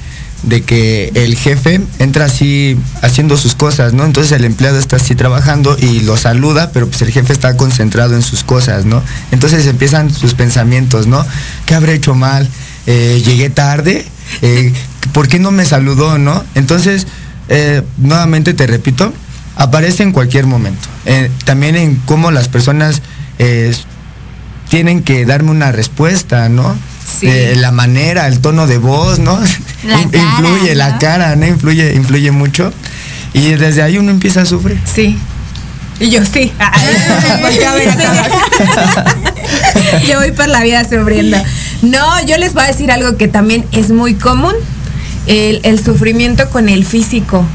de 0.43 0.61
que 0.61 1.11
el 1.15 1.35
jefe 1.35 1.81
entra 1.99 2.25
así 2.25 2.77
haciendo 3.01 3.35
sus 3.37 3.55
cosas, 3.55 3.93
¿no? 3.93 4.05
Entonces 4.05 4.31
el 4.31 4.45
empleado 4.45 4.77
está 4.77 4.95
así 4.97 5.15
trabajando 5.15 5.75
y 5.79 6.01
lo 6.01 6.17
saluda, 6.17 6.71
pero 6.71 6.87
pues 6.87 7.01
el 7.01 7.11
jefe 7.11 7.33
está 7.33 7.57
concentrado 7.57 8.15
en 8.15 8.21
sus 8.21 8.43
cosas, 8.43 8.85
¿no? 8.85 9.01
Entonces 9.31 9.65
empiezan 9.67 10.13
sus 10.13 10.33
pensamientos, 10.33 11.07
¿no? 11.07 11.25
¿Qué 11.65 11.75
habré 11.75 11.95
hecho 11.95 12.15
mal? 12.15 12.47
Eh, 12.85 13.21
¿Llegué 13.25 13.49
tarde? 13.49 14.05
Eh, 14.41 14.71
¿Por 15.13 15.27
qué 15.27 15.39
no 15.39 15.51
me 15.51 15.65
saludó, 15.65 16.17
no? 16.17 16.43
Entonces, 16.53 17.07
eh, 17.49 17.81
nuevamente 17.97 18.53
te 18.53 18.67
repito, 18.67 19.13
aparece 19.55 20.03
en 20.03 20.11
cualquier 20.11 20.45
momento. 20.47 20.87
Eh, 21.05 21.29
también 21.45 21.75
en 21.75 21.95
cómo 22.05 22.31
las 22.31 22.47
personas 22.47 23.01
eh, 23.39 23.73
tienen 24.69 25.03
que 25.03 25.25
darme 25.25 25.51
una 25.51 25.71
respuesta, 25.71 26.49
¿no? 26.49 26.75
Sí. 27.19 27.27
Eh, 27.27 27.53
la 27.55 27.71
manera, 27.71 28.27
el 28.27 28.39
tono 28.39 28.67
de 28.67 28.77
voz, 28.77 29.19
¿no? 29.19 29.39
La 29.87 30.01
In- 30.01 30.09
cara, 30.09 30.23
influye, 30.39 30.75
la 30.75 30.97
cara, 30.97 31.35
¿no? 31.35 31.45
Influye, 31.45 31.93
influye 31.95 32.31
mucho. 32.31 32.73
Y 33.33 33.51
desde 33.51 33.81
ahí 33.83 33.97
uno 33.97 34.11
empieza 34.11 34.41
a 34.41 34.45
sufrir. 34.45 34.79
Sí. 34.91 35.17
Y 35.99 36.09
yo 36.09 36.25
sí. 36.25 36.51
Porque, 37.41 37.65
a 37.65 37.73
ver, 37.75 37.89
acá. 37.89 39.15
yo 40.07 40.19
voy 40.19 40.31
por 40.31 40.47
la 40.47 40.61
vida 40.61 40.83
sufriendo. 40.83 41.37
No, 41.81 42.25
yo 42.25 42.37
les 42.37 42.53
voy 42.53 42.63
a 42.63 42.67
decir 42.67 42.91
algo 42.91 43.17
que 43.17 43.27
también 43.27 43.65
es 43.71 43.91
muy 43.91 44.15
común. 44.15 44.53
El, 45.27 45.59
el 45.63 45.83
sufrimiento 45.83 46.49
con 46.49 46.69
el 46.69 46.85
físico. 46.85 47.45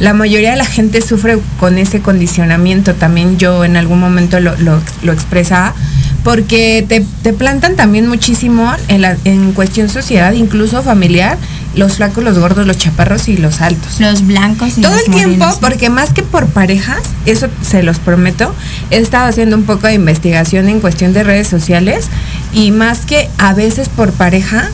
La 0.00 0.12
mayoría 0.12 0.50
de 0.50 0.56
la 0.56 0.64
gente 0.64 1.00
sufre 1.00 1.38
con 1.60 1.78
ese 1.78 2.00
condicionamiento. 2.00 2.94
También 2.94 3.38
yo 3.38 3.64
en 3.64 3.76
algún 3.76 4.00
momento 4.00 4.40
lo, 4.40 4.56
lo, 4.56 4.80
lo 5.02 5.12
expresaba. 5.12 5.74
Porque 6.22 6.84
te, 6.88 7.04
te 7.22 7.34
plantan 7.34 7.76
también 7.76 8.08
muchísimo 8.08 8.72
en, 8.88 9.02
la, 9.02 9.16
en 9.24 9.52
cuestión 9.52 9.90
sociedad, 9.90 10.32
incluso 10.32 10.82
familiar, 10.82 11.36
los 11.76 11.96
flacos, 11.96 12.24
los 12.24 12.38
gordos, 12.38 12.66
los 12.66 12.78
chaparros 12.78 13.28
y 13.28 13.36
los 13.36 13.60
altos. 13.60 14.00
Los 14.00 14.26
blancos 14.26 14.78
y 14.78 14.80
Todo 14.80 14.92
los 14.92 15.06
el 15.06 15.12
tiempo, 15.12 15.46
porque 15.60 15.90
más 15.90 16.12
que 16.12 16.22
por 16.22 16.46
parejas, 16.46 17.02
eso 17.26 17.48
se 17.62 17.82
los 17.82 17.98
prometo, 17.98 18.54
he 18.90 18.98
estado 18.98 19.26
haciendo 19.26 19.56
un 19.56 19.64
poco 19.64 19.86
de 19.86 19.94
investigación 19.94 20.68
en 20.68 20.80
cuestión 20.80 21.12
de 21.12 21.24
redes 21.24 21.48
sociales 21.48 22.06
y 22.52 22.70
más 22.70 23.00
que 23.00 23.28
a 23.38 23.52
veces 23.52 23.88
por 23.88 24.12
pareja, 24.12 24.70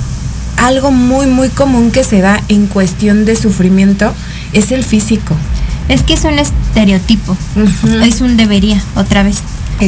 algo 0.57 0.91
muy, 0.91 1.27
muy 1.27 1.49
común 1.49 1.91
que 1.91 2.05
se 2.05 2.21
da 2.21 2.41
en 2.49 2.67
cuestión 2.67 3.25
de 3.25 3.35
sufrimiento 3.35 4.15
es 4.53 4.73
el 4.73 4.85
físico. 4.85 5.37
Es 5.89 6.03
que 6.03 6.15
es 6.15 6.25
un 6.25 6.39
estereotipo. 6.39 7.37
Es 8.03 8.21
un 8.21 8.37
debería, 8.37 8.81
otra 8.95 9.23
vez. 9.23 9.39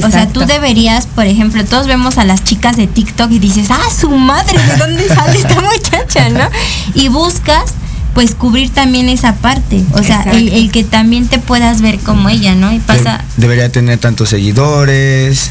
O 0.02 0.10
sea, 0.10 0.26
tú 0.26 0.40
deberías, 0.40 1.06
por 1.06 1.26
ejemplo, 1.26 1.64
todos 1.64 1.86
vemos 1.86 2.16
a 2.16 2.24
las 2.24 2.42
chicas 2.42 2.76
de 2.76 2.86
TikTok 2.86 3.30
y 3.30 3.38
dices, 3.38 3.68
ah, 3.70 3.88
su 4.00 4.10
madre, 4.10 4.58
¿de 4.58 4.76
dónde 4.76 5.06
sale 5.06 5.38
esta 5.38 5.60
muchacha, 5.60 6.28
no? 6.30 6.48
Y 6.94 7.08
buscas, 7.08 7.74
pues, 8.14 8.34
cubrir 8.34 8.70
también 8.70 9.10
esa 9.10 9.34
parte. 9.36 9.84
O 9.92 10.02
sea, 10.02 10.22
el, 10.32 10.70
que 10.72 10.82
también 10.82 11.28
te 11.28 11.38
puedas 11.38 11.82
ver 11.82 11.98
como 11.98 12.30
ella, 12.30 12.54
¿no? 12.54 12.72
Y 12.72 12.78
pasa, 12.78 13.18
De- 13.36 13.42
debería 13.42 13.70
tener 13.70 13.98
tantos 13.98 14.30
seguidores, 14.30 15.50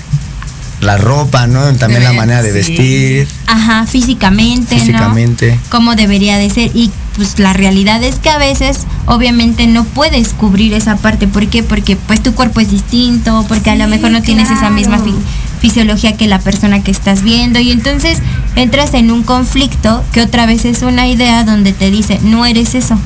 la 0.82 0.98
ropa, 0.98 1.46
¿no? 1.46 1.72
También 1.76 2.04
la 2.04 2.12
manera 2.14 2.42
de 2.42 2.50
sí. 2.50 2.56
vestir, 2.72 3.28
ajá, 3.46 3.86
físicamente, 3.86 4.80
físicamente. 4.80 5.52
¿no? 5.56 5.62
Cómo 5.70 5.96
debería 5.96 6.38
de 6.38 6.50
ser. 6.50 6.72
Y 6.76 6.90
pues 7.16 7.40
la 7.40 7.54
realidad 7.54 8.02
es 8.04 8.16
que 8.20 8.30
a 8.30 8.38
veces, 8.38 8.86
obviamente, 9.06 9.68
no 9.68 9.84
puedes 9.84 10.30
cubrir 10.30 10.74
esa 10.74 10.96
parte. 10.96 11.28
¿Por 11.28 11.48
qué? 11.48 11.62
Porque 11.64 11.96
pues 11.96 12.24
tu 12.24 12.34
cuerpo 12.34 12.60
es 12.62 12.72
distinto, 12.72 13.46
porque 13.48 13.70
a 13.70 13.76
lo 13.76 13.88
mejor 13.88 14.12
no 14.12 14.22
tienes 14.22 14.50
esa 14.50 14.70
misma 14.70 14.98
fi- 15.00 15.14
fisiología 15.60 16.16
que 16.16 16.28
la 16.28 16.40
persona 16.40 16.84
que 16.84 16.92
estás 16.92 17.22
viendo. 17.24 17.60
Y 17.60 17.72
entonces 17.72 18.20
entras 18.56 18.94
en 18.94 19.12
un 19.12 19.24
conflicto 19.24 20.04
que 20.14 20.22
otra 20.22 20.46
vez 20.46 20.64
es 20.66 20.84
una 20.84 21.08
idea 21.08 21.44
donde 21.44 21.74
te 21.74 21.92
dice, 21.92 22.20
no 22.24 22.46
eres 22.46 22.76
eso, 22.76 22.98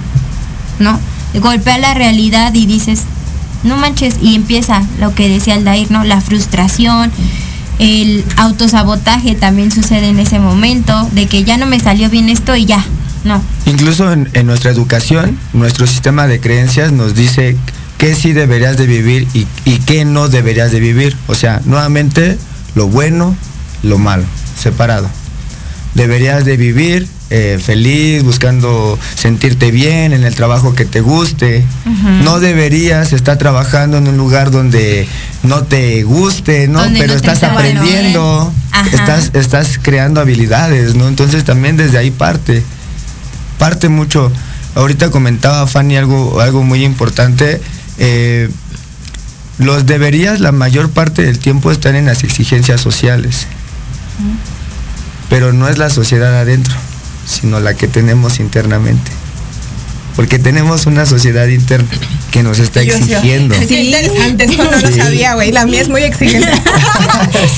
¿no? 0.80 1.00
Golpea 1.42 1.78
la 1.80 1.94
realidad 1.96 2.54
y 2.54 2.66
dices, 2.68 3.04
no 3.64 3.76
manches, 3.76 4.18
y 4.22 4.36
empieza 4.36 4.84
lo 5.00 5.16
que 5.16 5.28
decía 5.28 5.56
Aldair, 5.56 5.90
¿no? 5.90 6.04
La 6.04 6.22
frustración, 6.22 7.12
el 7.80 8.24
autosabotaje 8.38 9.36
también 9.36 9.72
sucede 9.72 10.10
en 10.10 10.20
ese 10.20 10.40
momento, 10.40 11.10
de 11.12 11.26
que 11.26 11.44
ya 11.44 11.58
no 11.58 11.66
me 11.66 11.80
salió 11.80 12.10
bien 12.10 12.30
esto 12.30 12.56
y 12.56 12.66
ya, 12.66 12.86
no. 13.26 13.44
Incluso 13.66 14.14
en, 14.14 14.30
en 14.34 14.46
nuestra 14.46 14.72
educación, 14.72 15.38
nuestro 15.52 15.88
sistema 15.88 16.28
de 16.28 16.40
creencias 16.40 16.92
nos 16.92 17.16
dice 17.16 17.58
qué 17.98 18.16
sí 18.16 18.34
deberías 18.34 18.78
de 18.78 18.86
vivir 18.86 19.28
y, 19.34 19.48
y 19.66 19.80
qué 19.80 20.06
no 20.06 20.30
deberías 20.30 20.72
de 20.72 20.80
vivir. 20.80 21.18
O 21.28 21.36
sea, 21.36 21.62
nuevamente, 21.66 22.38
lo 22.76 22.88
bueno, 22.88 23.36
lo 23.84 23.98
malo, 23.98 24.24
separado. 24.58 25.10
Deberías 25.96 26.46
de 26.46 26.56
vivir 26.56 27.08
eh, 27.32 27.60
feliz, 27.60 28.24
buscando 28.24 29.00
sentirte 29.16 29.72
bien 29.72 30.14
en 30.14 30.24
el 30.24 30.36
trabajo 30.36 30.76
que 30.76 30.86
te 30.86 31.02
guste. 31.02 31.64
No 32.24 32.40
deberías 32.40 33.14
estar 33.14 33.38
trabajando 33.38 33.98
en 33.98 34.08
un 34.08 34.18
lugar 34.18 34.52
donde 34.52 35.08
no 35.42 35.64
te 35.64 36.04
guste, 36.04 36.68
¿no? 36.68 36.84
Donde 36.84 37.00
Pero 37.00 37.14
no 37.14 37.18
estás 37.18 37.42
aprendiendo, 37.42 38.54
estás, 38.94 39.32
estás 39.34 39.80
creando 39.82 40.22
habilidades, 40.22 40.94
¿no? 40.94 41.08
Entonces 41.08 41.44
también 41.44 41.78
desde 41.78 41.98
ahí 41.98 42.12
parte 42.12 42.64
parte 43.58 43.90
mucho. 43.90 44.32
Ahorita 44.76 45.10
comentaba 45.10 45.66
Fanny 45.68 45.98
algo, 45.98 46.42
algo 46.42 46.64
muy 46.64 46.84
importante. 46.84 47.62
eh, 47.98 48.50
los 49.58 49.86
deberías 49.86 50.42
la 50.42 50.52
mayor 50.52 50.90
parte 50.90 51.22
del 51.22 51.40
tiempo 51.40 51.72
están 51.72 51.96
en 51.96 52.06
las 52.06 52.24
exigencias 52.24 52.82
sociales. 52.82 53.48
Pero 55.30 55.54
no 55.54 55.70
es 55.70 55.78
la 55.78 55.90
sociedad 55.90 56.38
adentro, 56.40 56.76
sino 57.26 57.60
la 57.60 57.74
que 57.74 57.88
tenemos 57.88 58.40
internamente. 58.40 59.12
Porque 60.16 60.40
tenemos 60.40 60.86
una 60.86 61.06
sociedad 61.06 61.48
interna 61.48 61.90
que 62.32 62.42
nos 62.42 62.60
está 62.60 62.82
exigiendo. 62.82 63.54
Sí, 63.68 63.76
interesante, 63.92 64.46
eso 64.46 64.64
no 64.64 64.72
lo 64.80 64.92
sabía, 64.92 65.34
güey. 65.36 65.52
La 65.52 65.66
mía 65.66 65.82
es 65.82 65.90
muy 65.90 66.04
exigente. 66.04 66.48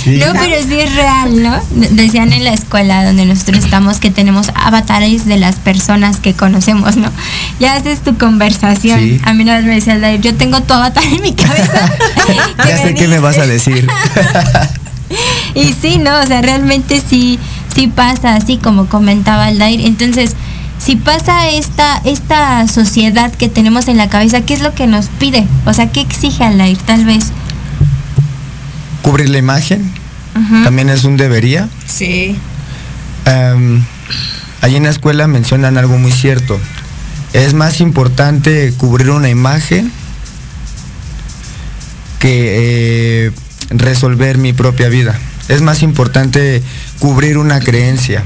Sí. 0.04 0.18
No, 0.18 0.34
pero 0.34 0.56
sí 0.68 0.80
es 0.80 0.96
real, 0.96 1.42
¿no? 1.44 1.60
De- 1.72 1.90
Decían 1.90 2.32
en 2.34 2.44
la 2.44 2.54
escuela 2.54 3.04
donde 3.04 3.26
nosotros 3.26 3.64
estamos 3.64 4.00
que 4.00 4.10
tenemos 4.12 4.50
avatares 4.56 5.26
de 5.26 5.38
las 5.38 5.56
personas 5.58 6.18
que 6.18 6.34
conocemos, 6.34 6.96
¿no? 6.96 7.12
Ya 7.60 7.76
haces 7.76 8.00
tu 8.02 8.18
conversación. 8.18 9.00
Sí. 9.00 9.22
A 9.24 9.34
mí 9.34 9.44
una 9.44 9.58
vez 9.58 9.66
me 9.66 9.76
decía 9.76 10.16
yo 10.16 10.34
tengo 10.36 10.62
tu 10.62 10.74
avatar 10.74 11.04
en 11.04 11.22
mi 11.22 11.34
cabeza. 11.34 11.92
Ya 12.68 12.78
sé 12.78 12.94
qué 12.96 13.08
me 13.08 13.20
vas 13.20 13.38
a 13.38 13.46
decir. 13.46 13.88
Y 15.56 15.74
sí, 15.82 15.98
no, 15.98 16.20
o 16.20 16.26
sea, 16.28 16.42
realmente 16.42 17.02
sí, 17.08 17.40
sí 17.74 17.88
pasa 17.88 18.36
así 18.36 18.58
como 18.58 18.88
comentaba 18.88 19.46
Aldair. 19.46 19.82
Entonces, 19.82 20.36
si 20.80 20.96
pasa 20.96 21.50
esta, 21.50 21.98
esta 22.06 22.68
sociedad 22.68 23.34
que 23.34 23.50
tenemos 23.50 23.88
en 23.88 23.98
la 23.98 24.10
cabeza, 24.10 24.42
¿qué 24.42 24.54
es 24.54 24.62
lo 24.62 24.74
que 24.74 24.88
nos 24.88 25.08
pide? 25.08 25.46
O 25.66 25.74
sea, 25.74 25.92
¿qué 25.92 26.02
exige 26.02 26.44
Aldair? 26.44 26.78
Tal 26.78 27.06
vez. 27.06 27.32
Cubrir 29.02 29.30
la 29.30 29.38
imagen 29.38 29.92
también 30.64 30.90
es 30.90 31.04
un 31.04 31.18
debería. 31.18 31.68
Sí. 31.88 32.38
Em, 33.26 33.84
allí 34.62 34.76
en 34.76 34.84
la 34.84 34.90
escuela 34.90 35.28
mencionan 35.28 35.78
algo 35.78 35.98
muy 35.98 36.12
cierto. 36.12 36.60
Es 37.34 37.54
más 37.54 37.82
importante 37.82 38.74
cubrir 38.78 39.10
una 39.10 39.30
imagen 39.30 39.92
que 42.20 43.26
eh, 43.28 43.32
resolver 43.70 44.38
mi 44.38 44.54
propia 44.54 44.90
vida. 44.90 45.20
Es 45.50 45.62
más 45.62 45.82
importante 45.82 46.62
cubrir 47.00 47.38
una 47.38 47.60
creencia 47.60 48.24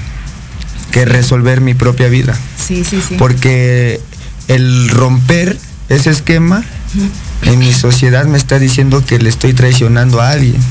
que 0.92 1.06
resolver 1.06 1.62
mi 1.62 1.74
propia 1.74 2.08
vida. 2.08 2.38
Sí, 2.58 2.84
sí, 2.84 3.02
sí. 3.08 3.16
Porque 3.18 4.00
el 4.48 4.90
romper 4.90 5.58
ese 5.90 6.10
esquema 6.10 6.64
en 7.44 7.60
mi 7.60 7.74
sociedad 7.74 8.26
me 8.26 8.38
está 8.38 8.60
diciendo 8.60 9.04
que 9.06 9.18
le 9.20 9.30
estoy 9.30 9.54
traicionando 9.54 10.22
a 10.22 10.32
alguien. 10.32 10.62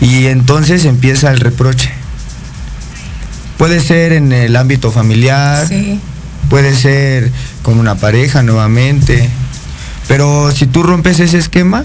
Y 0.00 0.26
entonces 0.26 0.84
empieza 0.84 1.30
el 1.30 1.40
reproche. 1.40 1.90
Puede 3.58 3.80
ser 3.80 4.12
en 4.12 4.32
el 4.32 4.56
ámbito 4.56 4.90
familiar, 4.90 5.66
Sí. 5.68 6.00
puede 6.50 6.74
ser 6.76 7.30
con 7.62 7.78
una 7.78 7.94
pareja 7.94 8.42
nuevamente, 8.42 9.30
pero 10.08 10.50
si 10.52 10.66
tú 10.66 10.82
rompes 10.82 11.20
ese 11.20 11.38
esquema, 11.38 11.84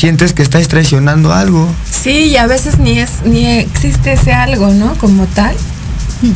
sientes 0.00 0.32
que 0.32 0.42
estás 0.42 0.66
traicionando 0.68 1.32
algo. 1.32 1.68
Sí, 1.90 2.28
y 2.28 2.36
a 2.38 2.46
veces 2.46 2.78
ni 2.78 2.98
es, 2.98 3.22
ni 3.24 3.46
existe 3.46 4.14
ese 4.14 4.32
algo, 4.32 4.68
¿no? 4.68 4.94
Como 4.94 5.26
tal. 5.26 5.54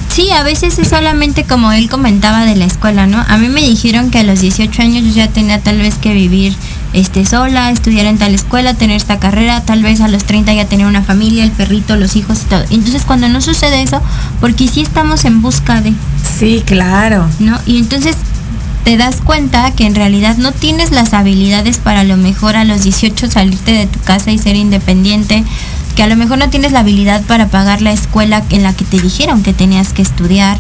Sí, 0.09 0.31
a 0.31 0.43
veces 0.43 0.79
es 0.79 0.89
solamente 0.89 1.45
como 1.45 1.73
él 1.73 1.91
comentaba 1.91 2.45
de 2.45 2.57
la 2.57 2.65
escuela, 2.65 3.07
¿no? 3.07 3.25
A 3.27 3.37
mí 3.37 3.49
me 3.49 3.61
dijeron 3.63 4.11
que 4.11 4.19
a 4.19 4.23
los 4.23 4.41
18 4.41 4.83
años 4.83 5.05
yo 5.05 5.13
ya 5.13 5.29
tenía 5.29 5.61
tal 5.61 5.79
vez 5.79 5.97
que 5.97 6.13
vivir 6.15 6.55
este 6.93 7.27
sola, 7.27 7.71
estudiar 7.71 8.07
en 8.07 8.19
tal 8.19 8.35
escuela, 8.35 8.75
tener 8.75 8.97
esta 8.97 9.19
carrera, 9.19 9.63
tal 9.63 9.83
vez 9.83 10.01
a 10.01 10.09
los 10.09 10.25
30 10.25 10.53
ya 10.55 10.67
tener 10.67 10.87
una 10.87 11.03
familia, 11.03 11.45
el 11.45 11.51
perrito, 11.51 11.97
los 11.97 12.17
hijos 12.17 12.43
y 12.43 12.45
todo. 12.47 12.65
Entonces 12.71 13.05
cuando 13.05 13.29
no 13.29 13.41
sucede 13.41 13.83
eso, 13.83 14.01
porque 14.41 14.69
sí 14.69 14.81
estamos 14.83 15.25
en 15.25 15.43
busca 15.43 15.81
de, 15.81 15.93
Sí, 16.39 16.63
claro. 16.65 17.27
¿no? 17.39 17.59
Y 17.67 17.79
entonces 17.79 18.17
te 18.85 18.99
das 18.99 19.23
cuenta 19.23 19.71
que 19.73 19.87
en 19.87 19.95
realidad 19.95 20.37
no 20.37 20.53
tienes 20.53 20.91
las 20.91 21.15
habilidades 21.15 21.79
para 21.79 22.01
a 22.01 22.05
lo 22.05 22.19
mejor 22.19 22.55
a 22.55 22.65
los 22.65 22.83
18 22.83 23.31
salirte 23.31 23.73
de 23.73 23.87
tu 23.87 23.99
casa 24.01 24.31
y 24.31 24.39
ser 24.39 24.57
independiente, 24.57 25.43
que 25.97 26.03
a 26.03 26.07
lo 26.07 26.17
mejor 26.17 26.39
no 26.39 26.51
tienes 26.51 26.73
la 26.73 26.81
habilidad 26.81 27.23
para 27.23 27.49
pagar 27.49 27.81
la 27.81 27.93
escuela 27.93 28.43
en 28.51 28.63
la 28.63 28.75
que 28.75 28.85
te 28.85 29.01
dijeron 29.01 29.43
que 29.43 29.55
tenías 29.55 29.95
que 29.95 30.03
estudiar 30.03 30.59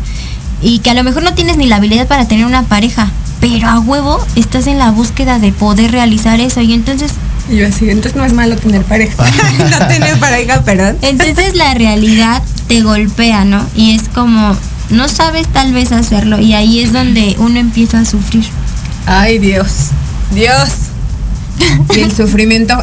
y 0.62 0.78
que 0.78 0.90
a 0.90 0.94
lo 0.94 1.04
mejor 1.04 1.22
no 1.22 1.34
tienes 1.34 1.58
ni 1.58 1.66
la 1.66 1.76
habilidad 1.76 2.08
para 2.08 2.26
tener 2.26 2.46
una 2.46 2.62
pareja, 2.62 3.10
pero 3.40 3.68
a 3.68 3.78
huevo 3.78 4.24
estás 4.36 4.66
en 4.66 4.78
la 4.78 4.90
búsqueda 4.90 5.38
de 5.38 5.52
poder 5.52 5.92
realizar 5.92 6.40
eso 6.40 6.62
y 6.62 6.72
entonces 6.72 7.12
Y 7.50 7.56
yo 7.56 7.68
así, 7.68 7.90
entonces 7.90 8.16
no 8.16 8.24
es 8.24 8.32
malo 8.32 8.56
tener 8.56 8.82
pareja. 8.84 9.22
no 9.70 9.86
tener 9.86 10.18
pareja, 10.18 10.62
perdón. 10.62 10.96
entonces 11.02 11.54
la 11.56 11.74
realidad 11.74 12.42
te 12.68 12.80
golpea, 12.80 13.44
¿no? 13.44 13.66
Y 13.76 13.94
es 13.94 14.08
como 14.08 14.56
no 14.90 15.08
sabes 15.08 15.48
tal 15.48 15.72
vez 15.72 15.92
hacerlo 15.92 16.38
y 16.38 16.54
ahí 16.54 16.80
es 16.80 16.92
donde 16.92 17.36
uno 17.38 17.58
empieza 17.58 18.00
a 18.00 18.04
sufrir. 18.04 18.44
Ay, 19.06 19.38
Dios. 19.38 19.90
Dios. 20.32 20.68
Y 21.94 22.00
el 22.00 22.12
sufrimiento 22.16 22.74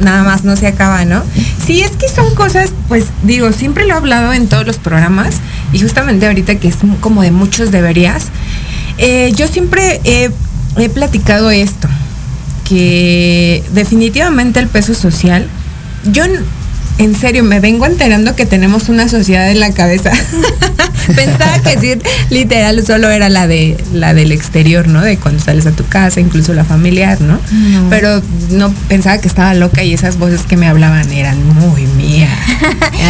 nada 0.00 0.22
más 0.22 0.44
no 0.44 0.56
se 0.56 0.66
acaba, 0.66 1.04
¿no? 1.04 1.22
Sí, 1.64 1.82
es 1.82 1.92
que 1.92 2.08
son 2.08 2.34
cosas, 2.34 2.72
pues 2.88 3.06
digo, 3.22 3.52
siempre 3.52 3.86
lo 3.86 3.94
he 3.94 3.96
hablado 3.96 4.32
en 4.32 4.48
todos 4.48 4.66
los 4.66 4.76
programas 4.76 5.36
y 5.72 5.80
justamente 5.80 6.26
ahorita 6.26 6.56
que 6.56 6.68
es 6.68 6.76
como 7.00 7.22
de 7.22 7.30
muchos 7.30 7.70
deberías, 7.70 8.26
eh, 8.98 9.32
yo 9.34 9.48
siempre 9.48 10.00
he, 10.04 10.30
he 10.76 10.88
platicado 10.88 11.50
esto, 11.50 11.88
que 12.68 13.64
definitivamente 13.72 14.60
el 14.60 14.68
peso 14.68 14.94
social, 14.94 15.48
yo 16.04 16.24
en 16.98 17.14
serio 17.16 17.44
me 17.44 17.60
vengo 17.60 17.86
enterando 17.86 18.34
que 18.36 18.44
tenemos 18.46 18.88
una 18.88 19.08
sociedad 19.08 19.50
en 19.50 19.60
la 19.60 19.72
cabeza. 19.72 20.10
Pensaba 21.14 21.58
que 21.62 21.76
decir 21.76 22.02
literal 22.28 22.84
solo 22.86 23.08
era 23.10 23.28
la 23.30 23.46
de 23.46 23.82
la 23.94 24.12
del 24.12 24.30
exterior, 24.32 24.88
¿no? 24.88 25.00
De 25.00 25.16
cuando 25.16 25.42
sales 25.42 25.64
a 25.66 25.70
tu 25.72 25.86
casa, 25.86 26.20
incluso 26.20 26.52
la 26.52 26.64
familiar, 26.64 27.20
¿no? 27.20 27.40
No. 27.50 27.88
Pero 27.88 28.20
no 28.50 28.70
pensaba 28.88 29.18
que 29.18 29.28
estaba 29.28 29.54
loca 29.54 29.82
y 29.82 29.94
esas 29.94 30.18
voces 30.18 30.42
que 30.42 30.56
me 30.58 30.66
hablaban 30.66 31.10
eran 31.10 31.42
muy 31.54 31.82
mías. 31.96 32.30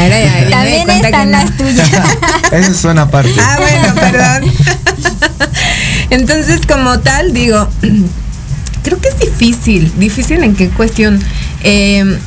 Ahora 0.00 0.20
ya- 0.20 0.24
ya 0.24 0.40
me 0.40 0.44
di 0.44 0.50
También 0.50 0.84
cuenta 0.84 1.00
que 1.00 1.06
están 1.06 1.30
no. 1.32 1.38
las 1.38 1.56
tuyas. 1.56 1.90
Eso 2.52 2.74
suena 2.74 3.02
aparte. 3.02 3.32
Ah, 3.40 3.58
bueno, 3.58 3.94
perdón. 4.00 4.52
Entonces, 6.10 6.60
como 6.66 7.00
tal, 7.00 7.32
digo, 7.32 7.68
creo 8.82 9.00
que 9.00 9.08
es 9.08 9.18
difícil. 9.18 9.92
¿Difícil 9.98 10.42
en 10.44 10.54
qué 10.54 10.68
cuestión? 10.70 11.20
Eh, 11.64 12.18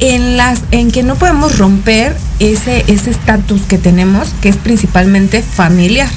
en 0.00 0.36
las 0.36 0.62
en 0.70 0.90
que 0.90 1.02
no 1.02 1.16
podemos 1.16 1.58
romper 1.58 2.16
ese 2.38 2.84
ese 2.86 3.10
estatus 3.10 3.62
que 3.62 3.78
tenemos 3.78 4.28
que 4.40 4.48
es 4.48 4.56
principalmente 4.56 5.42
familiar 5.42 6.10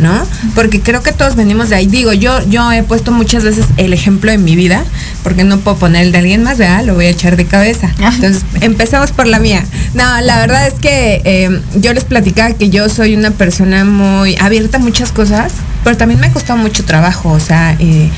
¿no? 0.00 0.26
Porque 0.54 0.80
creo 0.80 1.02
que 1.02 1.12
todos 1.12 1.36
venimos 1.36 1.68
de 1.68 1.76
ahí. 1.76 1.86
Digo, 1.86 2.12
yo 2.12 2.42
yo 2.48 2.72
he 2.72 2.82
puesto 2.82 3.12
muchas 3.12 3.44
veces 3.44 3.66
el 3.76 3.92
ejemplo 3.92 4.30
en 4.32 4.42
mi 4.42 4.56
vida, 4.56 4.84
porque 5.22 5.44
no 5.44 5.58
puedo 5.58 5.76
poner 5.76 6.06
el 6.06 6.12
de 6.12 6.18
alguien 6.18 6.42
más, 6.42 6.58
¿verdad? 6.58 6.84
Lo 6.84 6.94
voy 6.94 7.06
a 7.06 7.10
echar 7.10 7.36
de 7.36 7.44
cabeza. 7.44 7.92
Entonces, 7.98 8.44
empecemos 8.60 9.12
por 9.12 9.26
la 9.26 9.38
mía. 9.38 9.64
No, 9.94 10.20
la 10.22 10.38
verdad 10.40 10.66
es 10.66 10.74
que 10.74 11.20
eh, 11.24 11.60
yo 11.76 11.92
les 11.92 12.04
platicaba 12.04 12.54
que 12.54 12.70
yo 12.70 12.88
soy 12.88 13.14
una 13.14 13.30
persona 13.30 13.84
muy 13.84 14.36
abierta 14.40 14.78
a 14.78 14.80
muchas 14.80 15.12
cosas, 15.12 15.52
pero 15.84 15.96
también 15.96 16.20
me 16.20 16.28
ha 16.28 16.32
costado 16.32 16.58
mucho 16.58 16.84
trabajo, 16.84 17.30
o 17.30 17.40
sea, 17.40 17.76
eh, 17.78 18.08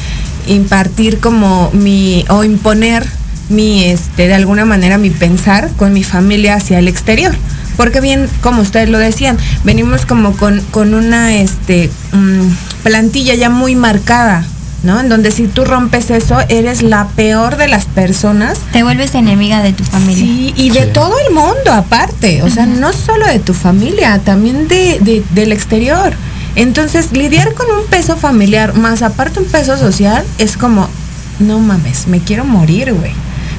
impartir 0.46 1.18
como 1.18 1.70
mi, 1.72 2.24
o 2.28 2.44
imponer 2.44 3.06
mi, 3.48 3.84
este, 3.84 4.28
de 4.28 4.34
alguna 4.34 4.64
manera 4.64 4.98
mi 4.98 5.10
pensar 5.10 5.70
con 5.76 5.92
mi 5.92 6.04
familia 6.04 6.54
hacia 6.56 6.78
el 6.78 6.88
exterior. 6.88 7.34
Porque 7.76 8.00
bien, 8.00 8.28
como 8.42 8.62
ustedes 8.62 8.88
lo 8.88 8.98
decían, 8.98 9.38
venimos 9.64 10.04
como 10.06 10.36
con, 10.36 10.60
con 10.70 10.94
una 10.94 11.34
este, 11.34 11.90
mm, 12.12 12.48
plantilla 12.82 13.34
ya 13.34 13.48
muy 13.50 13.74
marcada, 13.74 14.44
¿no? 14.82 15.00
En 15.00 15.08
donde 15.08 15.30
si 15.30 15.46
tú 15.46 15.64
rompes 15.64 16.10
eso, 16.10 16.38
eres 16.48 16.82
la 16.82 17.08
peor 17.08 17.56
de 17.56 17.68
las 17.68 17.86
personas. 17.86 18.58
Te 18.72 18.82
vuelves 18.82 19.14
enemiga 19.14 19.62
de 19.62 19.72
tu 19.72 19.84
familia. 19.84 20.22
Sí, 20.24 20.52
y 20.56 20.70
de 20.70 20.82
Sí. 20.84 20.90
todo 20.92 21.14
el 21.26 21.34
mundo 21.34 21.72
aparte, 21.72 22.42
o 22.42 22.50
sea, 22.50 22.66
no 22.66 22.92
solo 22.92 23.26
de 23.26 23.38
tu 23.38 23.54
familia, 23.54 24.18
también 24.18 24.68
de, 24.68 24.98
de- 25.00 25.24
del 25.30 25.52
exterior. 25.52 26.12
Entonces, 26.56 27.12
lidiar 27.12 27.54
con 27.54 27.66
un 27.70 27.86
peso 27.88 28.16
familiar, 28.16 28.74
más 28.74 29.00
aparte 29.00 29.40
un 29.40 29.46
peso 29.46 29.78
social, 29.78 30.22
es 30.36 30.58
como, 30.58 30.88
no 31.38 31.58
mames, 31.58 32.06
me 32.08 32.18
quiero 32.20 32.44
morir, 32.44 32.92
güey, 32.92 33.12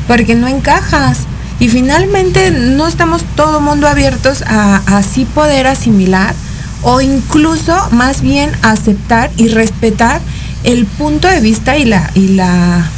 porque 0.07 0.35
no 0.35 0.47
encajas. 0.47 1.19
Y 1.59 1.69
finalmente 1.69 2.51
no 2.51 2.87
estamos 2.87 3.23
todo 3.35 3.61
mundo 3.61 3.87
abiertos 3.87 4.41
a, 4.43 4.81
así 4.85 5.25
poder 5.25 5.67
asimilar 5.67 6.33
o 6.81 6.99
incluso 6.99 7.75
más 7.91 8.21
bien 8.21 8.51
aceptar 8.61 9.31
y 9.37 9.47
respetar 9.47 10.19
el 10.63 10.85
punto 10.85 11.27
de 11.27 11.39
vista 11.39 11.77
y 11.77 11.85
la, 11.85 12.11
y 12.15 12.29
la 12.29 12.89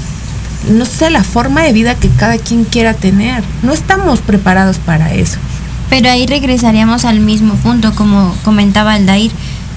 no 0.72 0.86
sé, 0.86 1.10
la 1.10 1.24
forma 1.24 1.62
de 1.62 1.74
vida 1.74 1.96
que 1.96 2.10
cada 2.10 2.38
quien 2.38 2.63
quiera 2.63 2.94
tener. 2.94 3.44
No 3.62 3.74
estamos 3.74 4.20
preparados 4.20 4.78
para 4.80 5.13
eso. 5.13 5.38
Pero 5.89 6.10
ahí 6.10 6.26
regresaríamos 6.26 7.06
al 7.06 7.20
mismo 7.20 7.54
punto, 7.56 7.94
como 7.94 8.36
comentaba 8.44 8.94
Aldair. 8.94 9.32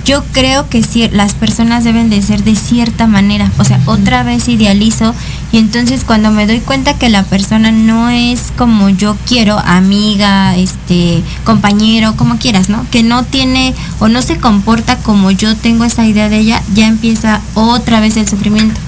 Yo 0.08 0.24
creo 0.32 0.70
que 0.70 0.80
cier- 0.80 1.10
las 1.12 1.34
personas 1.34 1.84
deben 1.84 2.08
de 2.08 2.22
ser 2.22 2.42
de 2.42 2.56
cierta 2.56 3.06
manera. 3.06 3.52
O 3.58 3.64
sea, 3.64 3.78
otra 3.84 4.22
vez 4.22 4.48
idealizo 4.48 5.14
y 5.52 5.58
entonces 5.58 6.02
cuando 6.02 6.30
me 6.30 6.46
doy 6.46 6.60
cuenta 6.60 6.94
que 6.94 7.10
la 7.10 7.24
persona 7.24 7.72
no 7.72 8.08
es 8.08 8.50
como 8.56 8.88
yo 8.88 9.18
quiero, 9.26 9.58
amiga, 9.58 10.56
este, 10.56 11.22
compañero, 11.44 12.16
como 12.16 12.38
quieras, 12.38 12.70
¿no? 12.70 12.86
Que 12.90 13.02
no 13.02 13.22
tiene 13.24 13.74
o 13.98 14.08
no 14.08 14.22
se 14.22 14.38
comporta 14.38 14.96
como 14.96 15.30
yo 15.30 15.54
tengo 15.54 15.84
esa 15.84 16.06
idea 16.06 16.30
de 16.30 16.38
ella, 16.38 16.62
ya 16.74 16.86
empieza 16.86 17.42
otra 17.52 18.00
vez 18.00 18.16
el 18.16 18.26
sufrimiento. 18.26 18.80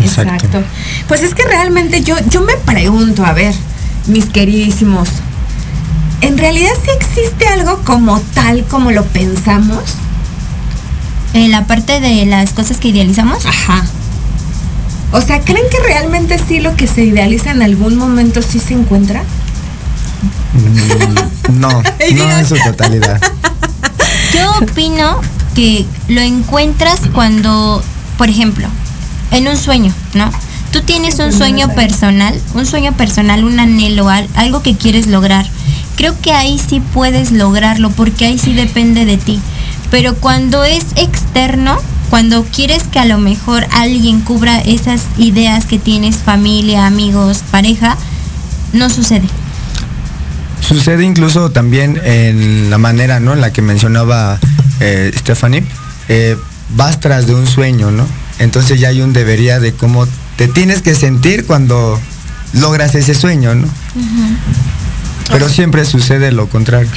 Exacto. 0.00 0.60
Pues 1.06 1.22
es 1.22 1.34
que 1.34 1.44
realmente 1.44 2.02
yo, 2.02 2.16
yo 2.30 2.40
me 2.40 2.54
pregunto, 2.56 3.24
a 3.24 3.32
ver, 3.32 3.54
mis 4.08 4.26
queridísimos, 4.26 5.08
¿en 6.20 6.36
realidad 6.36 6.72
sí 6.84 6.90
existe 7.00 7.46
algo 7.46 7.80
como 7.84 8.18
tal 8.34 8.64
como 8.64 8.90
lo 8.90 9.04
pensamos? 9.04 9.84
Eh, 11.34 11.48
la 11.48 11.66
parte 11.66 12.00
de 12.00 12.24
las 12.26 12.52
cosas 12.52 12.78
que 12.78 12.88
idealizamos, 12.88 13.44
Ajá. 13.46 13.84
O 15.12 15.20
sea, 15.22 15.40
¿creen 15.40 15.64
que 15.70 15.78
realmente 15.86 16.38
sí 16.48 16.60
lo 16.60 16.76
que 16.76 16.86
se 16.86 17.02
idealiza 17.04 17.50
en 17.50 17.62
algún 17.62 17.96
momento 17.96 18.42
sí 18.42 18.58
se 18.58 18.74
encuentra? 18.74 19.22
Mm, 20.54 21.58
No, 21.60 21.68
no 22.14 22.38
en 22.38 22.46
su 22.46 22.56
totalidad. 22.56 23.20
Yo 24.34 24.50
opino 24.64 25.20
que 25.54 25.86
lo 26.08 26.20
encuentras 26.20 27.00
cuando, 27.14 27.82
por 28.18 28.28
ejemplo, 28.28 28.68
en 29.30 29.48
un 29.48 29.56
sueño, 29.56 29.92
¿no? 30.14 30.30
Tú 30.72 30.82
tienes 30.82 31.18
un 31.18 31.32
sueño 31.32 31.70
personal, 31.74 32.38
un 32.54 32.66
sueño 32.66 32.92
personal, 32.92 33.44
un 33.44 33.58
anhelo, 33.58 34.08
al- 34.10 34.28
algo 34.34 34.62
que 34.62 34.76
quieres 34.76 35.06
lograr. 35.06 35.46
Creo 35.96 36.14
que 36.20 36.32
ahí 36.32 36.60
sí 36.68 36.80
puedes 36.80 37.32
lograrlo 37.32 37.90
porque 37.90 38.26
ahí 38.26 38.38
sí 38.38 38.52
depende 38.52 39.06
de 39.06 39.16
ti. 39.16 39.40
Pero 39.90 40.14
cuando 40.16 40.64
es 40.64 40.84
externo, 40.96 41.78
cuando 42.10 42.44
quieres 42.44 42.84
que 42.84 42.98
a 42.98 43.04
lo 43.04 43.18
mejor 43.18 43.66
alguien 43.70 44.20
cubra 44.20 44.60
esas 44.60 45.02
ideas 45.16 45.66
que 45.66 45.78
tienes, 45.78 46.16
familia, 46.16 46.86
amigos, 46.86 47.42
pareja, 47.50 47.96
no 48.72 48.90
sucede. 48.90 49.28
Sucede 50.60 51.04
incluso 51.04 51.50
también 51.50 52.00
en 52.04 52.70
la 52.70 52.78
manera, 52.78 53.20
¿no? 53.20 53.32
En 53.32 53.40
la 53.40 53.52
que 53.52 53.62
mencionaba 53.62 54.38
eh, 54.80 55.12
Stephanie, 55.16 55.64
eh, 56.08 56.36
vas 56.76 57.00
tras 57.00 57.26
de 57.26 57.34
un 57.34 57.46
sueño, 57.46 57.90
¿no? 57.90 58.06
Entonces 58.38 58.78
ya 58.78 58.88
hay 58.88 59.00
un 59.00 59.12
debería 59.12 59.60
de 59.60 59.72
cómo 59.72 60.06
te 60.36 60.48
tienes 60.48 60.82
que 60.82 60.94
sentir 60.94 61.46
cuando 61.46 61.98
logras 62.52 62.94
ese 62.94 63.14
sueño, 63.14 63.54
¿no? 63.54 63.68
Pero 65.30 65.48
siempre 65.48 65.84
sucede 65.84 66.32
lo 66.32 66.48
contrario. 66.48 66.90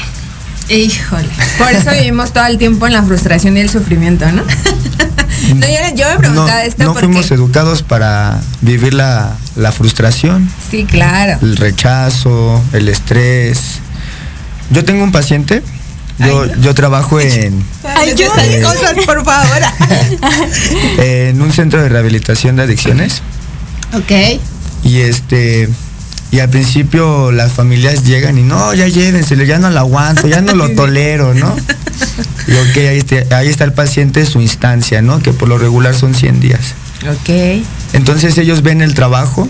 Híjole. 0.69 1.30
Por 1.58 1.71
eso 1.71 1.91
vivimos 1.91 2.32
todo 2.34 2.45
el 2.45 2.58
tiempo 2.58 2.88
en 2.88 2.93
la 2.93 3.04
frustración 3.04 3.58
y 3.58 3.62
el 3.62 3.69
sufrimiento, 3.69 4.26
¿no? 4.32 4.43
no 5.56 5.67
yo, 5.67 5.95
yo, 5.95 6.10
me 6.10 6.17
preguntaba 6.17 6.60
no, 6.60 6.60
esto 6.60 6.84
no 6.84 6.93
porque... 6.93 7.08
fuimos 7.08 7.32
educados 7.32 7.84
para 7.84 8.39
vivir 8.62 8.93
la, 8.93 9.36
la 9.56 9.71
frustración. 9.71 10.50
Sí, 10.69 10.86
claro. 10.86 11.39
El 11.41 11.58
rechazo, 11.58 12.62
el 12.74 12.88
estrés. 12.88 13.80
Yo 14.69 14.86
tengo 14.86 15.04
un 15.04 15.12
paciente, 15.12 15.62
yo, 16.19 16.43
Ay, 16.43 16.52
no. 16.56 16.62
yo 16.62 16.74
trabajo 16.74 17.19
en, 17.19 17.63
Ay, 17.84 18.13
yo 18.15 18.26
esas 18.26 18.74
cosas, 18.74 19.06
por 19.06 19.26
favor. 19.26 19.62
en 21.00 21.41
un 21.41 21.52
centro 21.52 21.82
de 21.82 21.89
rehabilitación 21.89 22.56
de 22.56 22.63
adicciones. 22.63 23.21
ok. 23.93 24.39
Y 24.84 25.00
este 25.02 25.69
y 26.32 26.39
al 26.39 26.50
principio 26.50 27.32
las 27.32 27.52
familias 27.52 28.06
llegan 28.06 28.38
y 28.38 28.44
no, 28.44 28.74
ya 28.74 28.88
llévenselo, 28.88 29.44
ya 29.44 29.60
no 29.60 29.70
lo 29.70 29.80
aguanto, 29.80 30.28
ya 30.28 30.41
no 30.41 30.56
lo 30.56 30.70
tolero, 30.76 31.34
¿no? 31.34 31.54
Y 32.48 32.54
ok, 32.54 32.78
ahí 32.78 32.98
está, 32.98 33.38
ahí 33.38 33.50
está 33.50 33.65
el 33.65 33.74
paciente, 33.74 34.26
su 34.26 34.39
instancia, 34.39 35.02
¿no? 35.02 35.20
Que 35.20 35.34
por 35.34 35.50
lo 35.50 35.58
regular 35.58 35.94
son 35.94 36.15
100 36.15 36.39
días. 36.39 36.74
Ok. 37.04 37.63
Entonces 37.94 38.38
ellos 38.38 38.62
ven 38.62 38.82
el 38.82 38.94
trabajo 38.94 39.48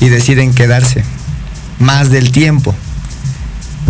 y 0.00 0.08
deciden 0.08 0.54
quedarse 0.54 1.04
más 1.78 2.10
del 2.10 2.32
tiempo. 2.32 2.74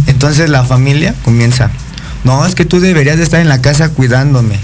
Entonces 0.07 0.51
la 0.51 0.65
familia 0.65 1.15
comienza, 1.25 1.71
no, 2.25 2.45
es 2.47 2.55
que 2.55 2.65
tú 2.65 2.81
deberías 2.81 3.17
de 3.17 3.23
estar 3.23 3.41
en 3.41 3.49
la 3.49 3.61
casa 3.61 3.91
cuidándome. 3.91 4.59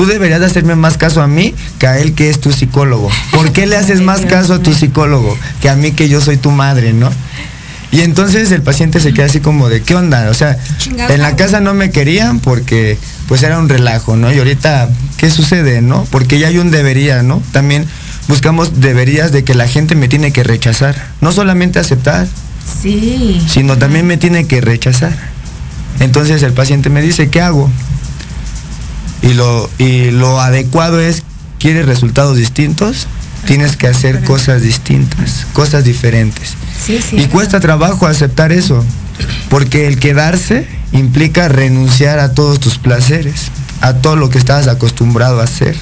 Tú 0.00 0.06
deberías 0.06 0.40
de 0.40 0.46
hacerme 0.46 0.76
más 0.76 0.96
caso 0.96 1.20
a 1.20 1.26
mí 1.26 1.54
que 1.78 1.86
a 1.86 1.98
él 1.98 2.14
que 2.14 2.30
es 2.30 2.40
tu 2.40 2.52
psicólogo. 2.52 3.10
¿Por 3.32 3.52
qué 3.52 3.66
le 3.66 3.76
haces 3.76 4.00
más 4.00 4.22
caso 4.22 4.54
a 4.54 4.58
tu 4.58 4.72
psicólogo 4.72 5.36
que 5.60 5.68
a 5.68 5.76
mí 5.76 5.92
que 5.92 6.08
yo 6.08 6.22
soy 6.22 6.38
tu 6.38 6.50
madre, 6.50 6.94
no? 6.94 7.10
Y 7.92 8.00
entonces 8.00 8.50
el 8.50 8.62
paciente 8.62 8.98
se 9.00 9.12
queda 9.12 9.26
así 9.26 9.40
como 9.40 9.68
de, 9.68 9.82
¿qué 9.82 9.94
onda? 9.94 10.30
O 10.30 10.32
sea, 10.32 10.56
en 11.10 11.20
la 11.20 11.36
casa 11.36 11.60
no 11.60 11.74
me 11.74 11.90
querían 11.90 12.40
porque 12.40 12.96
pues 13.28 13.42
era 13.42 13.58
un 13.58 13.68
relajo, 13.68 14.16
¿no? 14.16 14.32
Y 14.32 14.38
ahorita, 14.38 14.88
¿qué 15.18 15.30
sucede, 15.30 15.82
no? 15.82 16.06
Porque 16.10 16.38
ya 16.38 16.48
hay 16.48 16.56
un 16.56 16.70
debería, 16.70 17.22
¿no? 17.22 17.42
También 17.52 17.84
buscamos 18.26 18.80
deberías 18.80 19.32
de 19.32 19.44
que 19.44 19.52
la 19.52 19.68
gente 19.68 19.96
me 19.96 20.08
tiene 20.08 20.32
que 20.32 20.42
rechazar. 20.44 20.96
No 21.20 21.30
solamente 21.30 21.78
aceptar, 21.78 22.26
Sí. 22.80 23.42
sino 23.50 23.76
también 23.76 24.06
me 24.06 24.16
tiene 24.16 24.46
que 24.46 24.62
rechazar. 24.62 25.12
Entonces 25.98 26.42
el 26.42 26.54
paciente 26.54 26.88
me 26.88 27.02
dice, 27.02 27.28
¿qué 27.28 27.42
hago? 27.42 27.70
Y 29.22 29.34
lo, 29.34 29.68
y 29.78 30.10
lo 30.10 30.40
adecuado 30.40 31.00
es, 31.00 31.22
¿quieres 31.58 31.86
resultados 31.86 32.36
distintos? 32.36 33.06
Tienes 33.46 33.76
que 33.76 33.86
hacer 33.86 34.22
cosas 34.24 34.62
distintas, 34.62 35.46
cosas 35.52 35.84
diferentes. 35.84 36.54
Sí, 36.84 37.00
sí. 37.02 37.16
Y 37.16 37.26
cuesta 37.26 37.60
trabajo 37.60 38.06
aceptar 38.06 38.52
eso, 38.52 38.84
porque 39.48 39.86
el 39.86 39.98
quedarse 39.98 40.66
implica 40.92 41.48
renunciar 41.48 42.18
a 42.18 42.32
todos 42.32 42.60
tus 42.60 42.78
placeres, 42.78 43.50
a 43.80 43.94
todo 43.94 44.16
lo 44.16 44.30
que 44.30 44.38
estabas 44.38 44.68
acostumbrado 44.68 45.40
a 45.40 45.44
hacer. 45.44 45.76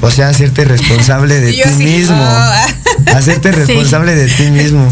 O 0.00 0.10
sea, 0.10 0.28
hacerte 0.28 0.64
responsable 0.64 1.40
de 1.40 1.52
ti 1.62 1.68
mismo. 1.82 2.22
oh. 2.22 3.14
Hacerte 3.14 3.52
responsable 3.52 4.14
de 4.14 4.28
ti 4.28 4.50
mismo. 4.50 4.86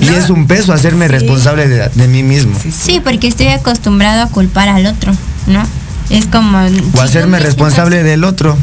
Y 0.00 0.08
es 0.08 0.30
un 0.30 0.46
peso 0.46 0.72
hacerme 0.72 1.06
Sí. 1.06 1.12
responsable 1.12 1.68
de, 1.68 1.88
de 1.88 2.08
mí 2.08 2.22
mismo. 2.22 2.58
Sí, 2.58 3.00
porque 3.02 3.26
estoy 3.28 3.48
acostumbrado 3.48 4.22
a 4.22 4.28
culpar 4.28 4.68
al 4.68 4.86
otro, 4.86 5.12
¿no? 5.46 5.62
Es 6.10 6.26
como... 6.26 6.58
O 6.94 7.00
hacerme 7.00 7.38
me 7.38 7.40
responsable 7.40 8.02
del 8.02 8.24
otro. 8.24 8.56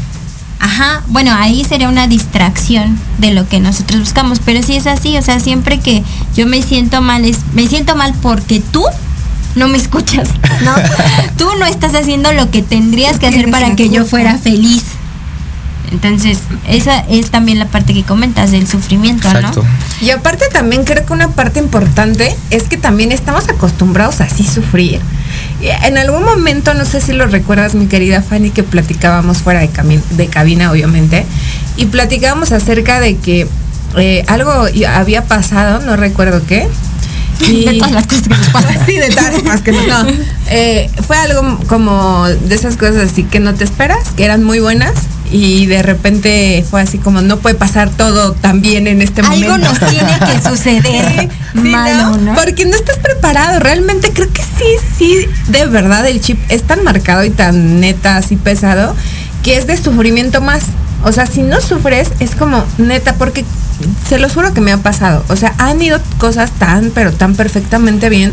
Ajá, 0.58 1.02
bueno, 1.08 1.32
ahí 1.38 1.64
sería 1.64 1.88
una 1.88 2.06
distracción 2.08 2.98
de 3.18 3.32
lo 3.32 3.46
que 3.48 3.60
nosotros 3.60 4.00
buscamos, 4.00 4.40
pero 4.44 4.62
si 4.62 4.74
es 4.76 4.86
así, 4.86 5.16
o 5.18 5.22
sea, 5.22 5.38
siempre 5.38 5.78
que 5.80 6.02
yo 6.34 6.46
me 6.46 6.62
siento 6.62 7.02
mal, 7.02 7.24
es, 7.24 7.38
me 7.52 7.66
siento 7.66 7.94
mal 7.94 8.14
porque 8.22 8.60
tú 8.60 8.82
no 9.54 9.68
me 9.68 9.76
escuchas, 9.76 10.28
¿no? 10.64 10.74
tú 11.36 11.46
no 11.58 11.66
estás 11.66 11.94
haciendo 11.94 12.32
lo 12.32 12.50
que 12.50 12.62
tendrías 12.62 13.18
que 13.18 13.26
hacer 13.26 13.50
para 13.50 13.76
que 13.76 13.90
yo 13.90 14.04
fuera 14.06 14.38
feliz. 14.38 14.82
Entonces, 15.90 16.38
esa 16.68 17.00
es 17.08 17.30
también 17.30 17.58
la 17.58 17.66
parte 17.66 17.94
que 17.94 18.02
comentas 18.02 18.50
del 18.50 18.66
sufrimiento, 18.66 19.28
Exacto. 19.28 19.62
¿no? 19.62 20.06
Y 20.06 20.10
aparte 20.10 20.46
también 20.52 20.84
creo 20.84 21.04
que 21.06 21.12
una 21.12 21.28
parte 21.28 21.58
importante 21.60 22.34
es 22.50 22.64
que 22.64 22.76
también 22.76 23.12
estamos 23.12 23.48
acostumbrados 23.48 24.20
a 24.20 24.24
así 24.24 24.44
sufrir. 24.44 25.00
Y 25.60 25.68
En 25.68 25.96
algún 25.98 26.24
momento, 26.24 26.74
no 26.74 26.84
sé 26.84 27.00
si 27.00 27.12
lo 27.12 27.26
recuerdas, 27.26 27.74
mi 27.74 27.86
querida 27.86 28.22
Fanny, 28.22 28.50
que 28.50 28.62
platicábamos 28.62 29.38
fuera 29.38 29.60
de, 29.60 30.26
cabina, 30.28 30.70
obviamente, 30.70 31.24
y 31.76 31.86
platicábamos 31.86 32.52
acerca 32.52 33.00
de 33.00 33.16
que 33.16 33.46
eh, 33.96 34.24
algo 34.26 34.52
había 34.88 35.24
pasado, 35.24 35.80
no 35.80 35.96
recuerdo 35.96 36.42
qué. 36.46 36.68
De 37.38 37.78
todas 37.78 37.92
las 37.92 38.06
cosas 38.06 38.22
que 38.22 38.30
nos 38.30 38.48
pasan. 38.48 38.86
Sí, 38.86 38.96
de 38.96 39.08
todas 39.08 39.32
las 39.32 39.42
cosas 39.42 39.60
que 39.60 39.72
nos 39.72 39.86
no, 39.86 40.06
eh, 40.48 40.90
Fue 41.06 41.18
algo 41.18 41.58
como 41.66 42.26
de 42.26 42.54
esas 42.54 42.76
cosas 42.78 42.96
así 42.96 43.24
que 43.24 43.40
no 43.40 43.54
te 43.54 43.64
esperas, 43.64 44.08
que 44.16 44.24
eran 44.24 44.42
muy 44.42 44.58
buenas, 44.58 44.94
y 45.30 45.66
de 45.66 45.82
repente 45.82 46.64
fue 46.68 46.82
así 46.82 46.98
como 46.98 47.20
no 47.20 47.38
puede 47.38 47.54
pasar 47.54 47.90
todo 47.90 48.32
tan 48.32 48.60
bien 48.60 48.86
en 48.86 49.02
este 49.02 49.22
momento. 49.22 49.54
Algo 49.54 49.68
nos 49.68 49.78
tiene 49.78 50.12
que 50.18 50.42
suceder 50.48 51.28
Sí, 51.52 51.68
malo, 51.68 52.16
¿no? 52.18 52.34
Porque 52.34 52.64
no 52.66 52.76
estás 52.76 52.98
preparado. 52.98 53.60
Realmente 53.60 54.12
creo 54.12 54.32
que 54.32 54.42
sí, 54.42 54.86
sí, 54.98 55.28
de 55.48 55.66
verdad 55.66 56.06
el 56.06 56.20
chip 56.20 56.38
es 56.48 56.62
tan 56.62 56.84
marcado 56.84 57.24
y 57.24 57.30
tan 57.30 57.80
neta, 57.80 58.16
así 58.16 58.36
pesado, 58.36 58.94
que 59.42 59.56
es 59.56 59.66
de 59.66 59.76
sufrimiento 59.76 60.40
más. 60.40 60.64
O 61.04 61.12
sea, 61.12 61.26
si 61.26 61.42
no 61.42 61.60
sufres, 61.60 62.10
es 62.20 62.34
como 62.34 62.64
neta, 62.78 63.14
porque 63.14 63.44
se 64.08 64.18
los 64.18 64.34
juro 64.34 64.52
que 64.54 64.60
me 64.60 64.72
ha 64.72 64.78
pasado. 64.78 65.24
O 65.28 65.36
sea, 65.36 65.54
han 65.58 65.80
ido 65.80 66.00
cosas 66.18 66.50
tan, 66.52 66.90
pero 66.94 67.12
tan 67.12 67.34
perfectamente 67.34 68.08
bien 68.08 68.32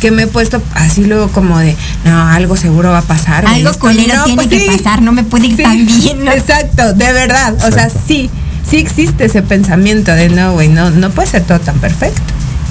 que 0.00 0.10
me 0.10 0.22
he 0.24 0.26
puesto 0.26 0.62
así 0.74 1.04
luego 1.04 1.28
como 1.28 1.58
de, 1.58 1.76
no, 2.04 2.28
algo 2.28 2.56
seguro 2.56 2.90
va 2.90 2.98
a 2.98 3.02
pasar. 3.02 3.46
Algo 3.46 3.72
culero 3.78 4.16
no, 4.16 4.24
tiene 4.24 4.36
pues 4.36 4.48
que 4.48 4.60
sí. 4.60 4.76
pasar, 4.76 5.02
no 5.02 5.12
me 5.12 5.24
puede 5.24 5.46
ir 5.46 5.56
Sí, 5.56 5.62
tan 5.62 5.86
bien, 5.86 6.24
¿no? 6.24 6.32
Exacto, 6.32 6.92
de 6.92 7.12
verdad. 7.12 7.54
O 7.66 7.72
sea, 7.72 7.88
sí, 8.06 8.30
sí 8.68 8.76
existe 8.76 9.24
ese 9.24 9.42
pensamiento 9.42 10.12
de 10.12 10.28
no, 10.28 10.52
güey, 10.52 10.68
no, 10.68 10.90
no 10.90 11.10
puede 11.10 11.28
ser 11.28 11.44
todo 11.44 11.60
tan 11.60 11.78
perfecto. 11.78 12.20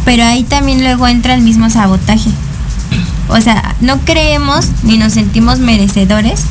Pero 0.06 0.24
ahí 0.24 0.44
también 0.44 0.84
luego 0.84 1.08
entra 1.08 1.34
el 1.34 1.42
mismo 1.42 1.70
sabotaje. 1.70 2.30
O 3.28 3.42
sea, 3.42 3.76
no 3.82 4.00
creemos 4.02 4.68
ni 4.84 4.98
nos 4.98 5.14
sentimos 5.14 5.60
merecedores 5.60 6.42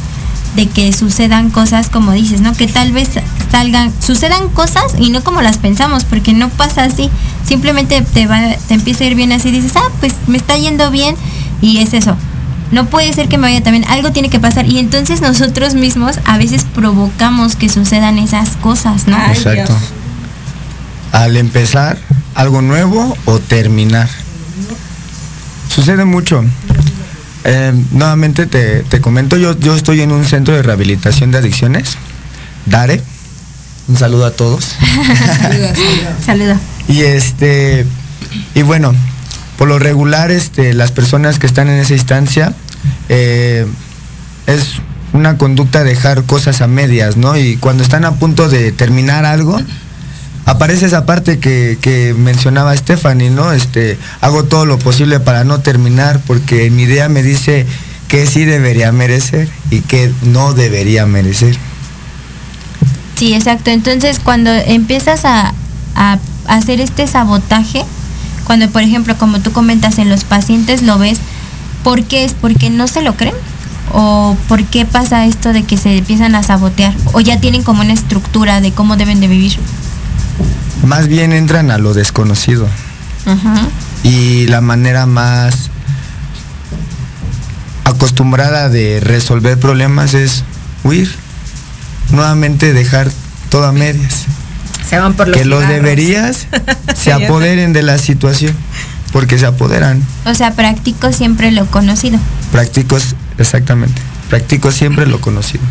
de 0.55 0.69
que 0.69 0.93
sucedan 0.93 1.51
cosas 1.51 1.89
como 1.89 2.13
dices, 2.13 2.41
¿no? 2.41 2.55
Que 2.55 2.67
tal 2.67 2.93
vez 2.93 3.11
salgan, 3.51 3.93
sucedan 4.01 4.49
cosas 4.49 4.95
y 4.99 5.11
no 5.11 5.23
como 5.23 5.43
las 5.43 5.59
pensamos, 5.59 6.05
porque 6.05 6.33
no 6.33 6.49
pasa 6.49 6.85
así. 6.85 7.11
Simplemente 7.47 8.03
te 8.03 8.27
va, 8.27 8.41
te 8.69 8.75
empieza 8.75 9.05
a 9.05 9.07
ir 9.09 9.15
bien 9.15 9.33
así, 9.33 9.51
dices, 9.51 9.73
ah, 9.77 9.91
pues 10.01 10.15
me 10.27 10.37
está 10.37 10.57
yendo 10.57 10.91
bien 10.91 11.17
y 11.61 11.79
es 11.79 11.93
eso. 11.95 12.17
No 12.71 12.87
puede 12.87 13.13
ser 13.13 13.29
que 13.29 13.39
me 13.39 13.49
vaya 13.49 13.63
también, 13.63 13.85
algo 13.89 14.11
tiene 14.13 14.31
que 14.31 14.41
pasar 14.41 14.67
y 14.67 14.79
entonces 14.79 15.21
nosotros 15.21 15.75
mismos 15.75 16.19
a 16.25 16.39
veces 16.39 16.65
provocamos 16.75 17.57
que 17.57 17.69
sucedan 17.69 18.19
esas 18.19 18.51
cosas, 18.57 19.07
¿no? 19.07 19.17
Ay, 19.17 19.37
Exacto. 19.37 19.73
Dios. 19.73 19.91
Al 21.13 21.37
empezar 21.37 21.99
algo 22.35 22.63
nuevo 22.63 23.17
o 23.27 23.39
terminar. 23.39 24.09
Sucede 25.69 26.05
mucho. 26.05 26.45
Eh, 27.45 27.73
nuevamente 27.93 28.47
te, 28.47 28.83
te 28.83 29.01
comento, 29.01 29.37
yo, 29.37 29.59
yo 29.59 29.77
estoy 29.77 30.01
en 30.01 30.13
un 30.13 30.25
centro 30.25 30.55
de 30.55 30.63
rehabilitación 30.63 31.31
de 31.31 31.39
adicciones, 31.39 31.97
DARE. 32.67 33.03
Un 33.87 33.99
saludo 33.99 34.25
a 34.25 34.31
todos. 34.31 34.65
Saludo. 36.25 36.59
Y 36.89 37.03
este, 37.03 37.85
y 38.55 38.63
bueno, 38.63 38.95
por 39.59 39.69
lo 39.69 39.79
regular, 39.79 40.31
este, 40.31 40.73
las 40.73 40.91
personas 40.91 41.39
que 41.39 41.47
están 41.47 41.69
en 41.69 41.79
esa 41.79 41.93
instancia, 41.93 42.55
eh, 43.11 43.67
es 44.47 44.81
una 45.13 45.39
conducta 45.39 45.85
dejar 45.85 46.25
cosas 46.25 46.61
a 46.61 46.67
medias, 46.67 47.17
¿no? 47.17 47.37
Y 47.37 47.57
cuando 47.57 47.83
están 47.83 48.05
a 48.05 48.13
punto 48.17 48.49
de 48.49 48.73
terminar 48.73 49.25
algo, 49.25 49.61
aparece 50.45 50.87
esa 50.87 51.07
parte 51.07 51.39
que, 51.39 51.79
que 51.81 52.15
mencionaba 52.15 52.77
Stephanie, 52.77 53.31
¿no? 53.31 53.53
Este, 53.53 53.99
hago 54.21 54.45
todo 54.45 54.67
lo 54.67 54.79
posible 54.79 55.21
para 55.21 55.45
no 55.45 55.61
terminar, 55.61 56.21
porque 56.27 56.71
mi 56.71 56.83
idea 56.83 57.09
me 57.09 57.23
dice 57.23 57.67
que 58.09 58.27
sí 58.27 58.45
debería 58.45 58.93
merecer 58.93 59.49
y 59.71 59.81
que 59.81 60.13
no 60.23 60.53
debería 60.53 61.07
merecer. 61.07 61.57
Sí, 63.17 63.35
exacto. 63.35 63.71
Entonces, 63.71 64.21
cuando 64.21 64.51
empiezas 64.51 65.25
a, 65.25 65.55
a 65.95 66.19
hacer 66.47 66.81
este 66.81 67.07
sabotaje, 67.07 67.85
cuando, 68.45 68.69
por 68.71 68.83
ejemplo, 68.83 69.17
como 69.17 69.41
tú 69.41 69.53
comentas 69.53 69.99
en 69.99 70.09
los 70.09 70.25
pacientes, 70.25 70.83
lo 70.83 70.99
ves, 70.99 71.19
¿por 71.83 72.05
qué 72.05 72.25
es? 72.25 72.35
¿Porque 72.35 72.71
no 72.71 72.87
se 72.89 73.03
lo 73.03 73.17
creen? 73.17 73.35
¿O 73.93 74.37
por 74.49 74.65
qué 74.65 74.85
pasa 74.85 75.27
esto 75.27 75.53
de 75.53 75.63
que 75.63 75.77
se 75.77 75.99
empiezan 75.99 76.35
a 76.35 76.43
sabotear? 76.43 76.95
¿O 77.13 77.21
ya 77.21 77.41
tienen 77.41 77.63
como 77.63 77.83
una 77.83 77.93
estructura 77.93 78.61
de 78.61 78.73
cómo 78.73 78.97
deben 78.97 79.21
de 79.21 79.29
vivir? 79.29 79.59
Más 80.87 81.09
bien 81.09 81.33
entran 81.33 81.71
a 81.71 81.79
lo 81.79 81.95
desconocido. 81.95 82.69
Y 84.03 84.47
la 84.49 84.61
manera 84.61 85.07
más 85.07 85.71
acostumbrada 87.85 88.69
de 88.69 89.01
resolver 89.01 89.59
problemas 89.59 90.15
es 90.15 90.45
huir. 90.83 91.15
Nuevamente 92.11 92.73
dejar 92.73 93.11
todo 93.49 93.67
a 93.67 93.73
medias. 93.73 94.25
Se 94.89 94.99
van 94.99 95.15
por 95.15 95.29
los 95.29 95.37
que 95.37 95.45
los 95.45 95.61
cigarros. 95.61 95.83
deberías 95.83 96.47
se 96.95 97.13
apoderen 97.13 97.73
de 97.73 97.83
la 97.83 97.99
situación. 97.99 98.55
porque 99.13 99.39
se 99.39 99.47
apoderan. 99.47 100.03
O 100.27 100.35
sea, 100.35 100.53
practico 100.55 101.13
siempre 101.13 101.51
lo 101.53 101.67
conocido. 101.67 102.19
Practico, 102.53 102.99
exactamente, 103.39 104.03
practico 104.29 104.73
siempre 104.73 105.07
lo 105.07 105.21
conocido. 105.21 105.63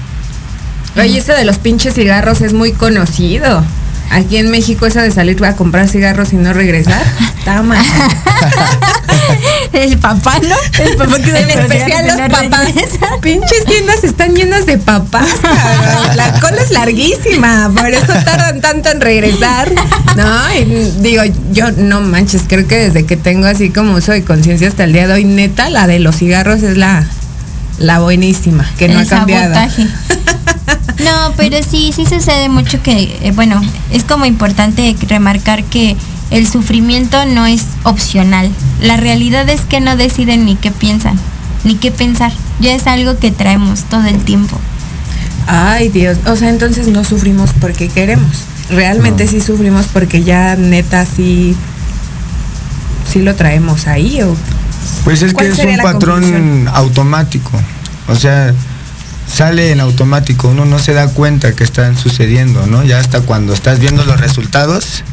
Oye, 0.96 1.18
eso 1.18 1.34
de 1.34 1.44
los 1.44 1.58
pinches 1.58 1.94
cigarros 1.96 2.42
es 2.42 2.54
muy 2.54 2.72
conocido. 2.72 3.64
Aquí 4.14 4.38
en 4.38 4.52
México 4.52 4.86
eso 4.86 5.00
de 5.02 5.10
salir 5.10 5.44
a 5.44 5.56
comprar 5.56 5.88
cigarros 5.90 6.34
y 6.34 6.36
no 6.36 6.54
regresar, 6.54 7.02
está 7.38 7.64
mal. 7.64 7.84
El 9.74 9.98
papá, 9.98 10.40
¿no? 10.40 10.56
El 10.84 10.96
papá 10.96 11.18
que 11.18 11.30
en 11.30 11.50
especial 11.50 12.08
los 12.08 12.30
papás. 12.30 12.72
Pinches 13.22 13.66
tiendas 13.66 14.04
están 14.04 14.36
llenas 14.36 14.68
de 14.68 14.78
papás. 14.78 15.28
cabrón. 15.42 16.16
La 16.16 16.40
cola 16.40 16.62
es 16.62 16.70
larguísima, 16.70 17.72
por 17.76 17.90
eso 17.90 18.14
tardan 18.24 18.62
tanto 18.62 18.90
en 18.92 19.02
regresar. 19.02 19.72
No, 20.16 20.56
y 20.56 20.92
digo, 21.00 21.24
yo 21.52 21.72
no 21.72 22.02
manches, 22.02 22.44
creo 22.48 22.68
que 22.68 22.76
desde 22.78 23.06
que 23.08 23.18
tengo 23.18 23.48
así 23.48 23.72
como 23.72 23.96
uso 23.96 24.12
de 24.12 24.24
conciencia 24.24 24.68
hasta 24.68 24.84
el 24.84 24.94
día 24.94 25.08
de 25.08 25.14
hoy, 25.14 25.26
neta, 25.26 25.72
la 25.72 25.88
de 25.88 25.98
los 25.98 26.18
cigarros 26.18 26.62
es 26.62 26.78
la, 26.78 27.08
la 27.80 28.00
buenísima, 28.00 28.66
que 28.78 28.88
no 28.88 29.00
El 29.00 29.06
ha 29.08 29.10
cambiado. 29.10 29.54
sabotaje. 29.54 29.88
No, 31.04 31.34
pero 31.36 31.58
sí, 31.64 31.92
sí 31.94 32.06
sucede 32.06 32.48
mucho 32.48 32.82
que, 32.82 33.18
eh, 33.24 33.32
bueno, 33.36 33.62
es 33.92 34.04
como 34.04 34.26
importante 34.26 34.96
remarcar 35.08 35.64
que 35.66 35.98
el 36.32 36.48
sufrimiento 36.48 37.26
no 37.26 37.46
es 37.46 37.64
opcional. 37.84 38.50
La 38.82 38.96
realidad 38.96 39.50
es 39.50 39.62
que 39.62 39.82
no 39.82 39.98
deciden 39.98 40.46
ni 40.46 40.56
qué 40.56 40.72
piensan, 40.72 41.20
ni 41.66 41.76
qué 41.76 41.92
pensar. 41.92 42.32
Ya 42.62 42.74
es 42.74 42.88
algo 42.88 43.18
que 43.18 43.32
traemos 43.32 43.84
todo 43.86 44.06
el 44.06 44.20
tiempo. 44.24 44.58
Ay, 45.48 45.90
Dios. 45.90 46.20
O 46.26 46.36
sea, 46.38 46.50
entonces 46.50 46.88
no 46.88 47.04
sufrimos 47.04 47.50
porque 47.60 47.90
queremos. 47.90 48.32
Realmente 48.70 49.26
No. 49.26 49.32
sí 49.32 49.42
sufrimos 49.42 49.88
porque 49.88 50.24
ya 50.24 50.56
neta 50.56 51.06
sí 51.06 51.56
sí 53.12 53.22
lo 53.22 53.36
traemos 53.36 53.88
ahí 53.88 54.22
o 54.22 54.36
Pues 55.04 55.22
es 55.22 55.30
que 55.32 55.34
¿Cuál 55.36 55.48
es 55.48 55.60
un 55.60 55.78
patrón 55.78 56.22
conclusión? 56.22 56.68
automático. 56.74 57.52
O 58.08 58.16
sea, 58.16 58.54
sale 59.34 59.72
en 59.72 59.80
automático, 59.80 60.50
uno 60.50 60.66
no 60.66 60.80
se 60.80 60.94
da 60.94 61.08
cuenta 61.08 61.54
que 61.56 61.64
están 61.64 61.98
sucediendo, 61.98 62.66
¿no? 62.68 62.84
Ya 62.84 63.00
hasta 63.00 63.22
cuando 63.22 63.54
estás 63.54 63.80
viendo 63.80 64.04
los 64.06 64.20
resultados, 64.20 65.04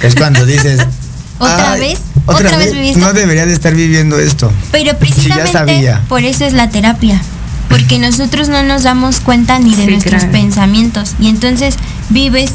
es 0.00 0.14
cuando 0.14 0.44
dices, 0.46 0.80
¿Otra 1.38 1.72
"Ay, 1.72 1.80
vez? 1.80 1.98
Otra, 2.26 2.46
¿Otra 2.46 2.56
vez 2.58 2.66
vez, 2.68 2.74
viviste?" 2.74 3.00
no 3.00 3.12
debería 3.12 3.44
de 3.46 3.52
estar 3.52 3.74
viviendo 3.74 4.18
esto. 4.18 4.52
Pero 4.70 4.96
precisamente 4.98 5.46
ya 5.52 5.52
sabía. 5.52 6.02
por 6.08 6.22
eso 6.24 6.44
es 6.44 6.52
la 6.52 6.70
terapia. 6.70 7.20
Porque 7.68 7.98
nosotros 7.98 8.48
no 8.48 8.62
nos 8.62 8.84
damos 8.84 9.18
cuenta 9.20 9.58
ni 9.58 9.74
de 9.74 9.84
Sí, 9.86 9.90
nuestros 9.90 10.22
claro. 10.22 10.32
pensamientos. 10.32 11.14
Y 11.18 11.28
entonces 11.28 11.74
vives 12.10 12.52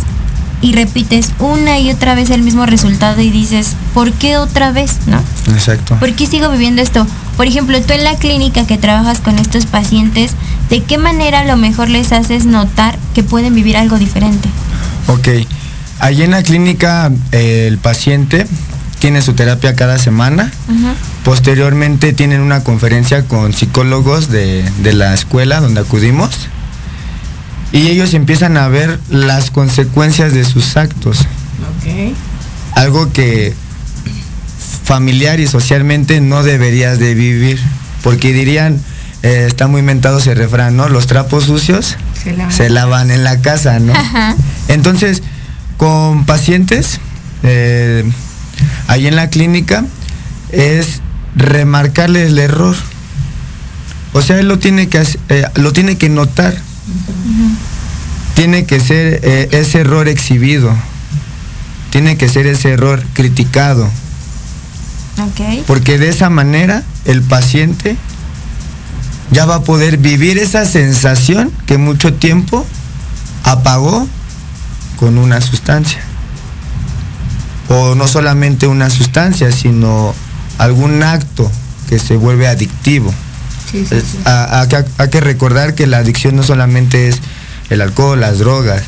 y 0.62 0.74
repites 0.74 1.32
una 1.40 1.80
y 1.80 1.90
otra 1.90 2.16
vez 2.16 2.30
el 2.30 2.42
mismo 2.42 2.66
resultado 2.66 3.22
y 3.22 3.30
dices, 3.30 3.76
¿por 3.94 4.12
qué 4.12 4.38
otra 4.38 4.72
vez? 4.72 4.98
¿No? 5.08 5.22
Exacto. 5.54 5.96
¿Por 6.00 6.14
qué 6.14 6.26
sigo 6.26 6.50
viviendo 6.50 6.82
esto? 6.82 7.06
Por 7.38 7.48
ejemplo, 7.48 7.80
tú 7.82 7.94
en 7.94 8.04
la 8.04 8.16
clínica 8.16 8.68
que 8.68 8.78
trabajas 8.78 9.20
con 9.20 9.40
estos 9.40 9.66
pacientes, 9.66 10.32
¿de 10.70 10.84
qué 10.84 10.98
manera 10.98 11.40
a 11.42 11.46
lo 11.46 11.56
mejor 11.56 11.90
les 11.90 12.12
haces 12.12 12.46
notar 12.46 12.98
que 13.14 13.24
pueden 13.24 13.56
vivir 13.56 13.78
algo 13.78 13.98
diferente? 13.98 14.50
Ok. 15.08 15.30
Allí 16.00 16.24
en 16.24 16.32
la 16.32 16.44
clínica 16.44 17.12
eh, 17.32 17.66
el 17.68 17.78
paciente 17.78 18.46
tiene 19.00 19.22
su 19.22 19.34
terapia 19.34 19.76
cada 19.76 19.98
semana. 19.98 20.52
Posteriormente 21.24 22.14
tienen 22.14 22.42
una 22.42 22.64
conferencia 22.64 23.26
con 23.26 23.54
psicólogos 23.54 24.30
de, 24.30 24.70
de 24.84 24.94
la 24.94 25.14
escuela 25.14 25.62
donde 25.62 25.82
acudimos. 25.82 26.50
Y 27.72 27.88
ellos 27.88 28.14
empiezan 28.14 28.58
a 28.58 28.68
ver 28.68 29.00
las 29.10 29.52
consecuencias 29.52 30.34
de 30.34 30.44
sus 30.44 30.76
actos. 30.78 31.26
Algo 32.76 33.12
que 33.12 33.54
familiar 34.84 35.40
y 35.40 35.48
socialmente 35.48 36.20
no 36.22 36.44
deberías 36.44 36.98
de 37.00 37.14
vivir. 37.14 37.60
Porque 38.04 38.34
dirían, 38.34 38.82
eh, 39.22 39.46
está 39.48 39.68
muy 39.68 39.82
mentado 39.82 40.18
ese 40.20 40.34
refrán, 40.34 40.78
¿no? 40.78 40.90
Los 40.90 41.06
trapos 41.08 41.44
sucios 41.44 41.98
Se 42.24 42.32
lavan. 42.34 42.52
se 42.52 42.70
lavan 42.70 43.12
en 43.12 43.24
la 43.24 43.42
casa, 43.42 43.80
¿no? 43.80 43.94
Ajá. 43.94 44.36
Entonces, 44.68 45.22
con 45.78 46.26
pacientes, 46.26 47.00
eh, 47.44 48.04
ahí 48.88 49.08
en 49.08 49.16
la 49.16 49.30
clínica, 49.30 49.86
es 50.52 51.02
remarcarle 51.36 52.26
el 52.26 52.40
error. 52.40 52.76
O 54.14 54.22
sea, 54.22 54.40
él 54.40 54.48
lo 54.48 54.58
tiene 54.58 54.88
que, 54.88 55.06
eh, 55.30 55.46
lo 55.56 55.72
tiene 55.74 55.98
que 55.98 56.10
notar. 56.10 56.56
Tiene 58.36 58.66
que 58.66 58.80
ser 58.80 59.20
eh, 59.24 59.50
ese 59.52 59.82
error 59.82 60.08
exhibido. 60.08 60.74
Tiene 61.90 62.18
que 62.18 62.30
ser 62.30 62.46
ese 62.48 62.72
error 62.72 63.04
criticado. 63.14 63.86
Ok. 65.20 65.66
Porque 65.68 65.98
de 65.98 66.10
esa 66.10 66.30
manera 66.30 66.84
el 67.06 67.22
paciente 67.22 67.98
ya 69.32 69.46
va 69.46 69.56
a 69.56 69.64
poder 69.64 69.98
vivir 69.98 70.38
esa 70.38 70.66
sensación 70.66 71.52
que 71.66 71.78
mucho 71.78 72.14
tiempo 72.14 72.66
apagó 73.44 74.08
con 74.98 75.18
una 75.18 75.42
sustancia. 75.42 76.00
O 77.68 77.96
no 77.96 78.08
solamente 78.08 78.68
una 78.68 78.90
sustancia, 78.90 79.52
sino 79.52 80.14
algún 80.58 81.04
acto 81.04 81.52
que 81.88 82.00
se 82.00 82.16
vuelve 82.16 82.48
adictivo. 82.48 83.14
Sí, 83.72 83.86
sí, 83.88 83.96
Es- 83.96 84.04
sí. 84.04 84.18
a- 84.26 84.68
hay 84.98 85.10
que 85.10 85.22
recordar 85.22 85.76
que 85.76 85.88
la 85.88 85.98
adicción 85.98 86.36
no 86.36 86.44
solamente 86.44 87.08
es 87.10 87.20
el 87.70 87.82
alcohol, 87.82 88.20
las 88.20 88.40
drogas. 88.40 88.84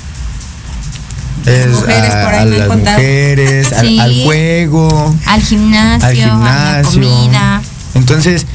Es 1.46 1.68
mujeres 1.70 2.14
a, 2.14 2.46
las 2.46 2.68
contado. 2.68 2.98
mujeres, 2.98 3.74
al- 3.74 4.24
juego, 4.24 5.16
Al 5.26 5.42
gimnasio, 5.42 6.08
al 6.08 6.12
a 6.12 6.14
la 6.14 6.84
gimnasio. 6.84 7.02
comida. 7.02 7.62
Entonces, 7.96 8.46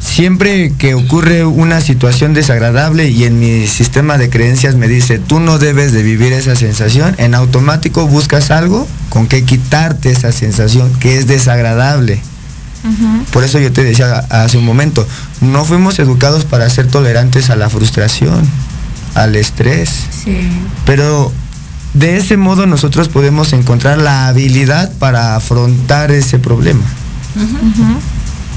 siempre 0.00 0.72
que 0.76 0.94
ocurre 0.94 1.44
una 1.46 1.80
situación 1.80 2.34
desagradable 2.34 3.08
y 3.08 3.24
en 3.24 3.40
mi 3.40 3.66
sistema 3.66 4.18
de 4.18 4.28
creencias 4.28 4.74
me 4.74 4.86
dice, 4.86 5.18
tú 5.18 5.40
no 5.40 5.58
debes 5.58 5.92
de 5.92 6.02
vivir 6.02 6.32
esa 6.34 6.56
sensación, 6.56 7.14
en 7.18 7.34
automático 7.34 8.06
buscas 8.06 8.50
algo 8.50 8.86
con 9.08 9.26
que 9.26 9.44
quitarte 9.44 10.10
esa 10.10 10.30
sensación 10.30 10.92
que 11.00 11.16
es 11.18 11.26
desagradable. 11.26 12.20
Por 13.32 13.44
eso 13.44 13.58
yo 13.58 13.72
te 13.72 13.82
decía 13.82 14.18
hace 14.30 14.58
un 14.58 14.64
momento, 14.64 15.06
no 15.40 15.64
fuimos 15.64 15.98
educados 15.98 16.44
para 16.44 16.68
ser 16.68 16.86
tolerantes 16.88 17.48
a 17.50 17.56
la 17.56 17.70
frustración, 17.70 18.46
al 19.14 19.36
estrés, 19.36 19.90
Sí. 20.24 20.36
pero 20.84 21.32
de 21.94 22.16
ese 22.18 22.36
modo 22.36 22.66
nosotros 22.66 23.08
podemos 23.08 23.52
encontrar 23.52 23.98
la 23.98 24.28
habilidad 24.28 24.92
para 24.98 25.36
afrontar 25.36 26.10
ese 26.10 26.38
problema 26.38 26.82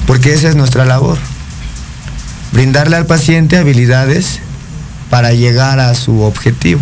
porque 0.06 0.34
esa 0.34 0.48
es 0.50 0.56
nuestra 0.56 0.86
labor. 0.86 1.18
Brindarle 2.54 2.96
al 2.96 3.06
paciente 3.06 3.58
habilidades 3.58 4.40
para 5.10 5.34
llegar 5.34 5.80
a 5.80 5.94
su 5.96 6.22
objetivo 6.22 6.80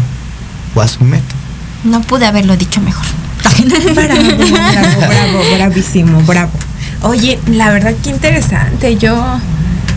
o 0.75 0.81
a 0.81 0.87
su 0.87 1.03
meta. 1.03 1.33
No 1.83 2.01
pude 2.01 2.25
haberlo 2.27 2.55
dicho 2.55 2.81
mejor. 2.81 3.05
Bravo, 3.93 3.93
bravo, 3.95 5.07
bravo, 5.07 5.39
bravísimo, 5.55 6.21
bravo. 6.23 6.51
Oye, 7.05 7.39
la 7.47 7.71
verdad 7.71 7.93
que 8.03 8.09
interesante. 8.09 8.95
Yo 8.97 9.15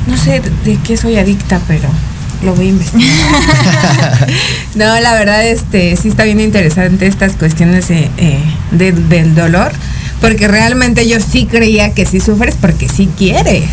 no 0.06 0.16
sé 0.16 0.40
de 0.64 0.76
qué 0.84 0.96
soy 0.96 1.16
adicta, 1.16 1.61
pero 1.66 1.88
lo 2.44 2.54
voy 2.54 2.66
a 2.66 2.68
investigar. 2.68 3.09
no, 4.74 5.00
la 5.00 5.14
verdad, 5.14 5.46
este, 5.46 5.96
sí 5.96 6.09
está 6.09 6.24
bien 6.24 6.38
interesante 6.40 7.06
estas 7.06 7.32
cuestiones 7.32 7.90
eh, 7.90 8.11
de- 8.72 8.92
del 8.92 9.34
dolor, 9.34 9.72
porque 10.20 10.48
realmente 10.48 11.09
yo 11.09 11.18
sí 11.20 11.46
creía 11.46 11.94
que 11.94 12.04
sí 12.06 12.20
sufres 12.20 12.56
porque 12.61 12.88
sí 12.88 13.09
quieres. 13.16 13.64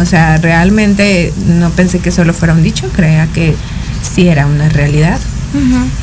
O 0.00 0.04
sea, 0.04 0.36
realmente 0.38 1.32
no 1.46 1.70
pensé 1.70 1.98
que 1.98 2.10
solo 2.10 2.32
fuera 2.34 2.54
un 2.54 2.62
dicho, 2.62 2.88
creía 2.94 3.26
que 3.34 3.54
sí 4.14 4.28
era 4.28 4.46
una 4.46 4.68
realidad. 4.68 5.18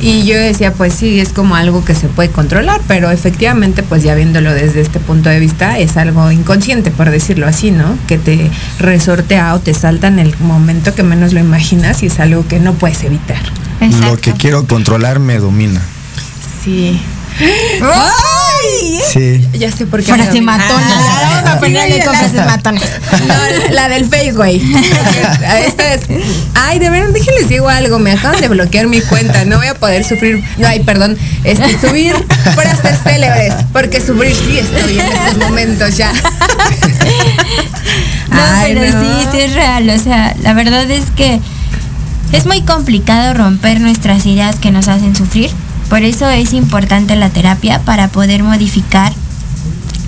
Y 0.00 0.24
yo 0.24 0.38
decía, 0.38 0.72
pues 0.72 0.94
sí, 0.94 1.20
es 1.20 1.30
como 1.30 1.56
algo 1.56 1.84
que 1.84 1.94
se 1.94 2.08
puede 2.08 2.30
controlar, 2.30 2.80
pero 2.86 3.10
efectivamente, 3.10 3.82
pues 3.82 4.02
ya 4.02 4.14
viéndolo 4.14 4.52
desde 4.52 4.80
este 4.80 5.00
punto 5.00 5.28
de 5.28 5.40
vista, 5.40 5.78
es 5.78 5.96
algo 5.96 6.30
inconsciente, 6.30 6.90
por 6.90 7.10
decirlo 7.10 7.46
así, 7.46 7.70
¿no? 7.70 7.96
Que 8.06 8.18
te 8.18 8.50
resortea 8.78 9.54
o 9.54 9.60
te 9.60 9.74
salta 9.74 10.08
en 10.08 10.18
el 10.18 10.34
momento 10.40 10.94
que 10.94 11.02
menos 11.02 11.32
lo 11.32 11.40
imaginas 11.40 12.02
y 12.02 12.06
es 12.06 12.20
algo 12.20 12.46
que 12.46 12.60
no 12.60 12.74
puedes 12.74 13.02
evitar. 13.02 13.42
Exacto. 13.80 14.06
Lo 14.06 14.16
que 14.18 14.32
quiero 14.32 14.66
controlar 14.66 15.18
me 15.20 15.38
domina. 15.38 15.80
Sí. 16.64 17.00
¡Ay! 18.62 19.00
Sí. 19.12 19.48
Ya 19.58 19.70
sé 19.72 19.86
por 19.86 20.02
qué. 20.02 20.12
Frase 20.12 20.40
matona. 20.40 20.86
Ah, 20.90 21.40
Vamos 21.44 21.50
a 21.56 21.60
ponerle 21.60 21.96
sí, 22.00 22.02
con 22.04 22.12
la- 22.12 22.18
frases 22.18 22.46
matonas. 22.46 22.82
No, 23.26 23.74
la 23.74 23.88
del 23.88 24.04
Face, 24.06 24.32
güey. 24.32 24.60
Esta 25.66 25.94
es. 25.94 26.02
Ay, 26.54 26.78
de 26.78 26.90
verdad, 26.90 27.10
déjenles 27.12 27.48
digo 27.48 27.68
algo. 27.68 27.98
Me 27.98 28.12
acaban 28.12 28.40
de 28.40 28.48
bloquear 28.48 28.86
mi 28.86 29.00
cuenta. 29.00 29.44
No 29.44 29.58
voy 29.58 29.66
a 29.68 29.74
poder 29.74 30.04
sufrir. 30.04 30.42
Ay, 30.64 30.80
perdón. 30.80 31.16
Este, 31.44 31.78
subir 31.80 32.14
frases 32.54 32.98
célebres. 33.02 33.54
Porque 33.72 34.00
sufrir 34.00 34.34
sí 34.34 34.58
estoy 34.58 34.98
en 35.00 35.06
estos 35.06 35.36
momentos 35.38 35.96
ya. 35.96 36.12
No, 38.30 38.36
Ay, 38.40 38.74
pero 38.74 38.92
no. 38.96 39.02
sí, 39.02 39.28
sí 39.32 39.40
es 39.40 39.54
real. 39.54 39.90
O 39.90 39.98
sea, 39.98 40.34
la 40.42 40.52
verdad 40.54 40.88
es 40.90 41.04
que 41.16 41.40
es 42.32 42.46
muy 42.46 42.62
complicado 42.62 43.34
romper 43.34 43.80
nuestras 43.80 44.24
ideas 44.26 44.56
que 44.56 44.70
nos 44.70 44.86
hacen 44.88 45.16
sufrir. 45.16 45.50
Por 45.90 46.02
eso 46.02 46.28
es 46.30 46.54
importante 46.54 47.16
la 47.16 47.28
terapia 47.28 47.80
para 47.80 48.08
poder 48.08 48.42
modificar 48.42 49.12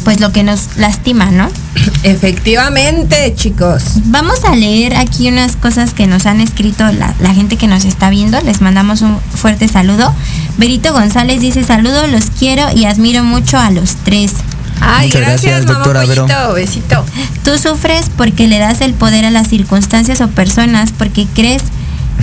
pues 0.04 0.20
lo 0.20 0.32
que 0.32 0.42
nos 0.42 0.76
lastima, 0.76 1.30
¿no? 1.30 1.48
Efectivamente, 2.02 3.34
chicos. 3.36 3.82
Vamos 4.06 4.44
a 4.44 4.56
leer 4.56 4.96
aquí 4.96 5.28
unas 5.28 5.56
cosas 5.56 5.92
que 5.92 6.06
nos 6.06 6.26
han 6.26 6.40
escrito 6.40 6.84
la, 6.92 7.14
la 7.20 7.34
gente 7.34 7.56
que 7.56 7.66
nos 7.66 7.84
está 7.84 8.10
viendo. 8.10 8.40
Les 8.40 8.60
mandamos 8.60 9.02
un 9.02 9.18
fuerte 9.34 9.68
saludo. 9.68 10.14
Berito 10.56 10.92
González 10.92 11.40
dice 11.40 11.64
saludo, 11.64 12.06
los 12.06 12.26
quiero 12.38 12.64
y 12.74 12.84
admiro 12.84 13.24
mucho 13.24 13.58
a 13.58 13.70
los 13.70 13.96
tres. 13.96 14.32
Ay, 14.80 15.06
Muchas 15.06 15.20
gracias, 15.20 15.42
gracias, 15.42 15.66
mamá 15.66 15.78
doctora 15.78 16.04
Vero. 16.06 16.26
Pollito, 16.26 16.54
besito. 16.54 17.04
Tú 17.44 17.58
sufres 17.58 18.06
porque 18.16 18.48
le 18.48 18.58
das 18.58 18.80
el 18.80 18.94
poder 18.94 19.24
a 19.24 19.30
las 19.30 19.48
circunstancias 19.48 20.20
o 20.20 20.28
personas, 20.28 20.90
porque 20.96 21.26
crees 21.34 21.62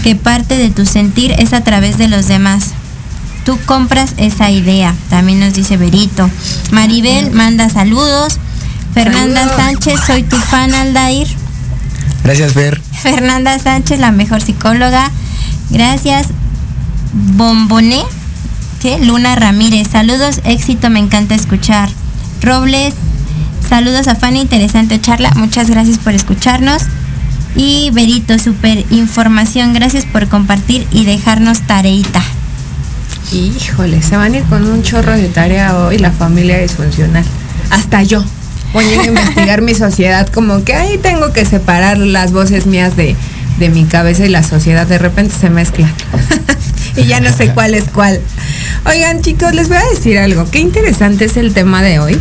que 0.04 0.16
parte 0.16 0.58
de 0.58 0.70
tu 0.70 0.86
sentir 0.86 1.34
es 1.40 1.54
a 1.54 1.62
través 1.62 1.98
de 1.98 2.08
los 2.08 2.28
demás. 2.28 2.74
Tú 3.50 3.58
compras 3.66 4.14
esa 4.18 4.52
idea, 4.52 4.94
también 5.10 5.40
nos 5.40 5.56
dice 5.56 5.76
Berito. 5.76 6.30
Maribel 6.70 7.32
manda 7.32 7.68
saludos. 7.68 8.38
Fernanda 8.94 9.42
Saludos. 9.42 9.58
Sánchez, 9.58 10.00
soy 10.06 10.22
tu 10.22 10.38
fan, 10.38 10.72
Aldair. 10.76 11.28
Gracias, 12.24 12.54
Fer. 12.54 12.80
Fernanda 13.02 13.58
Sánchez, 13.58 14.00
la 14.00 14.12
mejor 14.12 14.44
psicóloga. 14.44 15.10
Gracias. 15.72 16.28
Bomboné. 17.12 18.04
¿Qué? 18.84 19.00
Luna 19.00 19.36
Ramírez. 19.36 19.88
Saludos, 19.88 20.42
éxito, 20.44 20.92
me 20.92 21.00
encanta 21.00 21.34
escuchar. 21.34 21.90
Robles. 22.44 22.94
Saludos 23.68 24.08
a 24.10 24.14
Fanny, 24.14 24.42
interesante 24.42 25.02
charla. 25.02 25.32
Muchas 25.36 25.72
gracias 25.72 25.98
por 25.98 26.14
escucharnos. 26.14 26.84
Y 27.56 27.90
Berito, 27.94 28.38
super 28.38 28.86
información. 28.92 29.74
Gracias 29.74 30.06
por 30.06 30.28
compartir 30.28 30.86
y 30.92 31.06
dejarnos 31.06 31.62
tareita. 31.62 32.22
Híjole, 33.32 34.02
se 34.02 34.18
van 34.18 34.34
a 34.34 34.38
ir 34.38 34.44
con 34.46 34.68
un 34.68 34.82
chorro 34.82 35.14
de 35.14 35.28
tarea 35.30 35.78
hoy 35.78 35.98
la 36.00 36.12
familia 36.12 36.60
disfuncional. 36.60 37.24
Hasta 37.70 38.04
yo. 38.04 38.24
Voy 38.74 38.86
a 38.86 39.06
investigar 39.06 39.62
mi 39.62 39.74
sociedad 39.74 40.28
como 40.28 40.64
que 40.64 40.74
ahí 40.74 40.98
tengo 40.98 41.32
que 41.34 41.46
separar 41.46 41.98
las 41.98 42.32
voces 42.32 42.66
mías 42.66 42.96
de, 42.96 43.16
de 43.60 43.70
mi 43.70 43.86
cabeza 43.86 44.26
y 44.26 44.30
la 44.30 44.44
sociedad. 44.44 44.88
De 44.88 44.98
repente 44.98 45.34
se 45.40 45.50
mezclan. 45.50 45.94
y 46.96 47.06
ya 47.06 47.20
no 47.20 47.32
sé 47.32 47.50
cuál 47.50 47.74
es 47.74 47.86
cuál. 47.86 48.20
Oigan 48.86 49.22
chicos, 49.22 49.54
les 49.54 49.70
voy 49.70 49.78
a 49.78 49.86
decir 49.94 50.18
algo. 50.18 50.50
Qué 50.50 50.60
interesante 50.60 51.26
es 51.26 51.38
el 51.38 51.54
tema 51.54 51.82
de 51.82 52.00
hoy. 52.00 52.20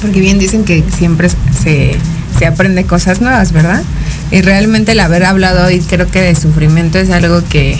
Porque 0.00 0.20
bien 0.20 0.38
dicen 0.38 0.64
que 0.64 0.84
siempre 0.96 1.28
se, 1.28 1.96
se 2.38 2.46
aprende 2.46 2.84
cosas 2.84 3.20
nuevas, 3.20 3.52
¿verdad? 3.52 3.82
Y 4.30 4.42
realmente 4.42 4.92
el 4.92 5.00
haber 5.00 5.24
hablado 5.24 5.66
hoy 5.66 5.80
creo 5.80 6.10
que 6.10 6.22
de 6.22 6.34
sufrimiento 6.34 6.98
es 6.98 7.10
algo 7.10 7.42
que 7.48 7.78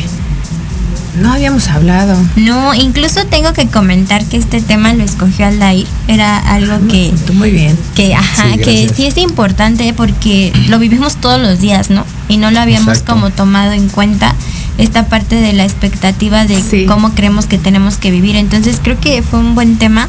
no 1.20 1.32
habíamos 1.32 1.68
hablado. 1.68 2.16
No, 2.36 2.74
incluso 2.74 3.24
tengo 3.26 3.52
que 3.52 3.68
comentar 3.68 4.24
que 4.24 4.36
este 4.36 4.60
tema 4.60 4.92
lo 4.94 5.04
escogió 5.04 5.46
Aldair. 5.46 5.86
Era 6.08 6.38
algo 6.38 6.86
que, 6.88 7.12
Tú 7.26 7.34
muy 7.34 7.50
bien. 7.50 7.78
que, 7.94 8.14
ajá, 8.14 8.52
Sí, 8.54 8.58
que 8.58 8.90
sí 8.94 9.06
es 9.06 9.16
importante 9.18 9.92
porque 9.94 10.52
lo 10.68 10.78
vivimos 10.78 11.16
todos 11.16 11.40
los 11.40 11.60
días, 11.60 11.90
¿no? 11.90 12.04
Y 12.28 12.36
no 12.38 12.50
lo 12.50 12.60
habíamos 12.60 12.88
Exacto. 12.98 13.12
como 13.14 13.30
tomado 13.30 13.72
en 13.72 13.88
cuenta 13.88 14.34
esta 14.78 15.06
parte 15.08 15.36
de 15.36 15.52
la 15.52 15.64
expectativa 15.64 16.46
de 16.46 16.60
Sí. 16.62 16.86
cómo 16.86 17.10
creemos 17.14 17.46
que 17.46 17.58
tenemos 17.58 17.96
que 17.98 18.10
vivir. 18.10 18.36
Entonces 18.36 18.78
creo 18.82 18.98
que 18.98 19.22
fue 19.22 19.38
un 19.38 19.54
buen 19.54 19.76
tema. 19.78 20.08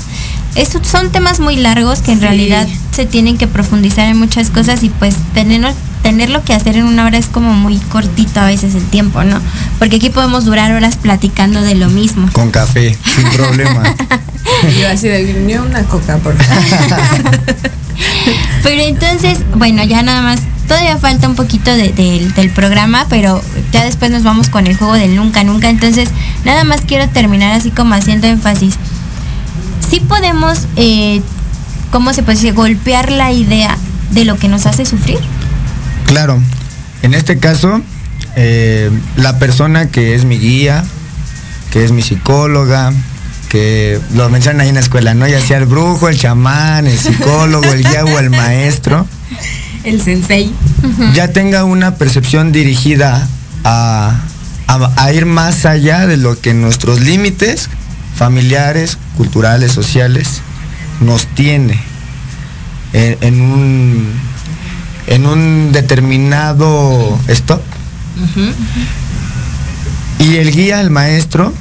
Estos 0.56 0.88
son 0.88 1.12
temas 1.12 1.40
muy 1.40 1.56
largos 1.58 2.00
que 2.00 2.12
en 2.14 2.20
Sí. 2.20 2.26
realidad 2.26 2.68
se 2.96 3.06
tienen 3.06 3.38
que 3.38 3.48
profundizar 3.48 4.08
en 4.08 4.18
muchas 4.18 4.50
cosas 4.50 4.84
y 4.84 4.90
pues 4.90 5.16
tener, 5.34 5.62
tenerlo 6.04 6.44
que 6.44 6.54
hacer 6.54 6.78
en 6.78 6.86
una 6.86 7.06
hora 7.06 7.18
es 7.18 7.28
como 7.28 7.54
muy 7.54 7.78
cortito 7.78 8.40
a 8.40 8.46
veces 8.46 8.76
el 8.76 8.84
tiempo, 8.86 9.24
¿no? 9.24 9.40
Porque 9.80 9.98
aquí 9.98 10.10
podemos 10.10 10.46
durar 10.46 10.72
horas 10.74 10.96
platicando 10.98 11.62
de 11.62 11.76
lo 11.76 11.90
mismo. 11.90 12.30
Con 12.34 12.52
café, 12.52 12.98
sin 13.16 13.30
problema. 13.38 13.84
Yo 14.80 14.90
así 14.90 15.08
de 15.08 15.34
ni 15.46 15.56
una 15.56 15.84
coca, 15.84 16.18
por 16.18 16.36
favor. 16.36 16.64
Pero 18.64 18.82
entonces, 18.84 19.40
bueno, 19.56 19.84
ya 19.84 20.02
nada 20.04 20.22
más, 20.22 20.40
todavía 20.68 20.98
falta 20.98 21.28
un 21.28 21.36
poquito 21.36 21.72
de- 21.76 21.92
del- 21.94 22.34
del 22.34 22.50
programa, 22.52 23.06
pero 23.10 23.42
ya 23.72 23.84
después 23.84 24.12
nos 24.12 24.24
vamos 24.24 24.50
con 24.50 24.68
el 24.68 24.76
juego 24.78 24.94
del 24.94 25.16
nunca, 25.16 25.44
nunca. 25.44 25.70
Entonces, 25.70 26.10
nada 26.46 26.64
más 26.64 26.82
quiero 26.82 27.10
terminar 27.10 27.54
así 27.54 27.72
como 27.72 27.94
haciendo 27.96 28.28
énfasis. 28.28 28.76
Sí 29.90 30.00
podemos, 30.00 30.68
eh, 30.76 31.22
¿cómo 31.92 32.14
se 32.14 32.24
puede 32.24 32.38
decir? 32.38 32.54
Golpear 32.54 33.12
la 33.12 33.32
idea 33.32 33.78
de 34.12 34.26
lo 34.26 34.38
que 34.38 34.48
nos 34.48 34.66
hace 34.66 34.86
sufrir. 34.86 35.20
Claro, 36.12 36.42
en 37.04 37.14
este 37.14 37.38
caso, 37.40 37.82
eh, 38.36 38.92
la 39.16 39.40
persona 39.40 39.88
que 39.90 40.14
es 40.14 40.26
mi 40.26 40.38
guía, 40.38 40.84
que 41.72 41.86
es 41.86 41.94
mi 41.94 42.02
psicóloga, 42.02 42.92
que 43.48 43.98
lo 44.14 44.30
mencionan 44.30 44.60
ahí 44.62 44.68
en 44.70 44.76
la 44.76 44.82
escuela, 44.82 45.14
¿no? 45.14 45.26
Ya 45.26 45.40
sea 45.40 45.58
el 45.58 45.66
brujo, 45.68 46.10
el 46.10 46.18
chamán, 46.20 46.86
el 46.86 46.98
psicólogo, 46.98 47.66
el 47.72 47.84
guía 47.84 48.04
o 48.04 48.20
el 48.20 48.30
maestro, 48.30 49.08
El 49.86 50.02
sensei. 50.02 50.52
ya 51.14 51.30
tenga 51.30 51.64
una 51.64 51.96
percepción 51.96 52.52
dirigida 52.52 53.26
a, 53.64 54.20
a- 54.68 54.92
a 54.98 55.14
ir 55.14 55.26
más 55.26 55.66
allá 55.66 56.08
de 56.08 56.18
lo 56.18 56.40
que 56.40 56.54
nuestros 56.54 57.00
límites 57.00 57.70
familiares, 58.16 58.98
culturales, 59.16 59.72
sociales 59.72 60.42
nos 61.00 61.26
tiene 61.28 61.80
en, 62.94 63.18
en 63.22 63.42
un 63.42 64.31
en 65.12 65.26
un 65.26 65.72
determinado 65.74 67.20
stop 67.28 67.62
y 70.20 70.38
el 70.38 70.52
guía, 70.52 70.80
el 70.80 70.90
maestro, 70.90 71.54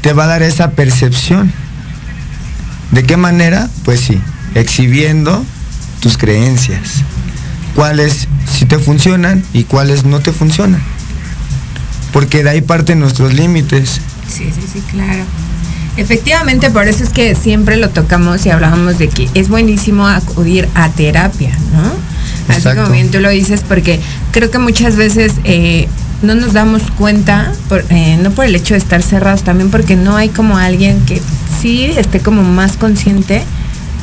te 0.00 0.12
va 0.12 0.24
a 0.24 0.26
dar 0.26 0.42
esa 0.42 0.72
percepción. 0.72 1.52
¿De 2.90 3.04
qué 3.04 3.16
manera? 3.16 3.68
Pues 3.84 4.00
sí, 4.00 4.20
exhibiendo 4.54 5.44
tus 6.00 6.18
creencias. 6.18 7.02
Cuáles 7.76 8.26
sí 8.50 8.66
te 8.66 8.78
funcionan 8.78 9.44
y 9.52 9.64
cuáles 9.64 10.04
no 10.04 10.20
te 10.20 10.32
funcionan. 10.32 10.82
Porque 12.12 12.42
de 12.42 12.50
ahí 12.50 12.60
parten 12.62 12.98
nuestros 12.98 13.32
límites. 13.32 14.00
Sí, 14.28 14.50
sí, 14.52 14.66
sí, 14.72 14.82
claro. 14.90 15.24
Efectivamente, 15.96 16.70
por 16.70 16.88
eso 16.88 17.04
es 17.04 17.10
que 17.10 17.36
siempre 17.36 17.76
lo 17.76 17.90
tocamos 17.90 18.44
y 18.46 18.50
hablábamos 18.50 18.98
de 18.98 19.08
que 19.08 19.28
es 19.34 19.48
buenísimo 19.48 20.08
acudir 20.08 20.68
a 20.74 20.88
terapia, 20.88 21.56
¿no? 21.72 22.13
Así 22.48 22.58
Exacto. 22.58 22.82
como 22.82 22.92
bien 22.94 23.10
tú 23.10 23.20
lo 23.20 23.30
dices, 23.30 23.62
porque 23.66 24.00
creo 24.32 24.50
que 24.50 24.58
muchas 24.58 24.96
veces 24.96 25.32
eh, 25.44 25.88
no 26.22 26.34
nos 26.34 26.52
damos 26.52 26.82
cuenta, 26.96 27.52
por- 27.68 27.84
eh, 27.90 28.18
no 28.22 28.30
por 28.30 28.44
el 28.44 28.54
hecho 28.54 28.74
de 28.74 28.78
estar 28.78 29.02
cerrados, 29.02 29.42
también 29.42 29.70
porque 29.70 29.96
no 29.96 30.16
hay 30.16 30.28
como 30.28 30.56
alguien 30.58 31.00
que 31.06 31.20
sí 31.60 31.84
esté 31.96 32.20
como 32.20 32.42
más 32.42 32.76
consciente 32.76 33.42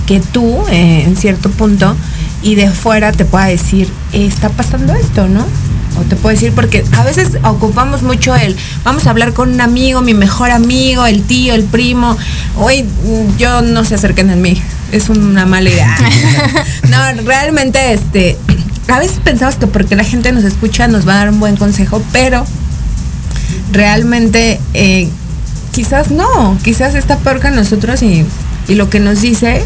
que 0.07 0.19
tú 0.19 0.63
eh, 0.71 1.03
en 1.05 1.15
cierto 1.15 1.49
punto 1.51 1.95
y 2.43 2.55
de 2.55 2.69
fuera 2.71 3.11
te 3.11 3.23
pueda 3.25 3.45
decir, 3.45 3.87
"Eh, 4.13 4.25
está 4.25 4.49
pasando 4.49 4.93
esto, 4.93 5.27
¿no? 5.27 5.45
O 5.99 6.03
te 6.03 6.15
puedo 6.15 6.33
decir, 6.33 6.53
porque 6.53 6.83
a 6.93 7.03
veces 7.03 7.37
ocupamos 7.43 8.01
mucho 8.01 8.35
el, 8.35 8.55
vamos 8.83 9.07
a 9.07 9.09
hablar 9.09 9.33
con 9.33 9.51
un 9.51 9.61
amigo, 9.61 10.01
mi 10.01 10.13
mejor 10.13 10.51
amigo, 10.51 11.05
el 11.05 11.23
tío, 11.23 11.53
el 11.53 11.63
primo. 11.63 12.17
Hoy 12.57 12.83
mm, 12.83 13.37
yo 13.37 13.61
no 13.61 13.83
se 13.83 13.95
acerquen 13.95 14.29
a 14.29 14.35
mí, 14.35 14.61
es 14.91 15.09
una 15.09 15.45
mala 15.45 15.69
idea. 15.69 15.97
no, 16.89 17.21
realmente, 17.23 17.93
este, 17.93 18.37
a 18.87 18.99
veces 18.99 19.19
pensamos 19.23 19.55
que 19.55 19.67
porque 19.67 19.95
la 19.95 20.03
gente 20.03 20.31
nos 20.31 20.43
escucha 20.43 20.87
nos 20.87 21.07
va 21.07 21.13
a 21.13 21.17
dar 21.17 21.29
un 21.29 21.39
buen 21.39 21.57
consejo, 21.57 22.01
pero 22.11 22.45
realmente 23.71 24.59
eh, 24.73 25.09
quizás 25.71 26.11
no, 26.11 26.57
quizás 26.63 26.95
está 26.95 27.17
peor 27.17 27.39
que 27.39 27.51
nosotros 27.51 28.01
y, 28.01 28.25
y 28.67 28.75
lo 28.75 28.89
que 28.89 28.99
nos 28.99 29.21
dice 29.21 29.63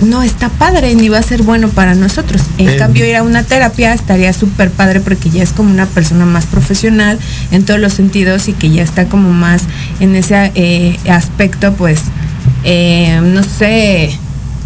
no 0.00 0.22
está 0.22 0.48
padre 0.48 0.94
ni 0.94 1.08
va 1.08 1.18
a 1.18 1.22
ser 1.22 1.42
bueno 1.42 1.68
para 1.68 1.94
nosotros. 1.94 2.42
En 2.58 2.68
Eh, 2.68 2.76
cambio, 2.76 3.06
ir 3.06 3.16
a 3.16 3.22
una 3.22 3.42
terapia 3.42 3.92
estaría 3.94 4.32
súper 4.32 4.70
padre 4.70 5.00
porque 5.00 5.30
ya 5.30 5.42
es 5.42 5.52
como 5.52 5.70
una 5.70 5.86
persona 5.86 6.26
más 6.26 6.46
profesional 6.46 7.18
en 7.50 7.64
todos 7.64 7.80
los 7.80 7.94
sentidos 7.94 8.48
y 8.48 8.52
que 8.52 8.70
ya 8.70 8.82
está 8.82 9.06
como 9.06 9.32
más 9.32 9.62
en 10.00 10.14
ese 10.16 10.52
eh, 10.54 10.98
aspecto, 11.08 11.72
pues, 11.74 12.00
eh, 12.64 13.20
no 13.22 13.42
sé, 13.42 14.16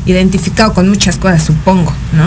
identificado 0.06 0.74
con 0.74 0.88
muchas 0.88 1.16
cosas, 1.16 1.44
supongo, 1.44 1.92
¿no? 2.12 2.24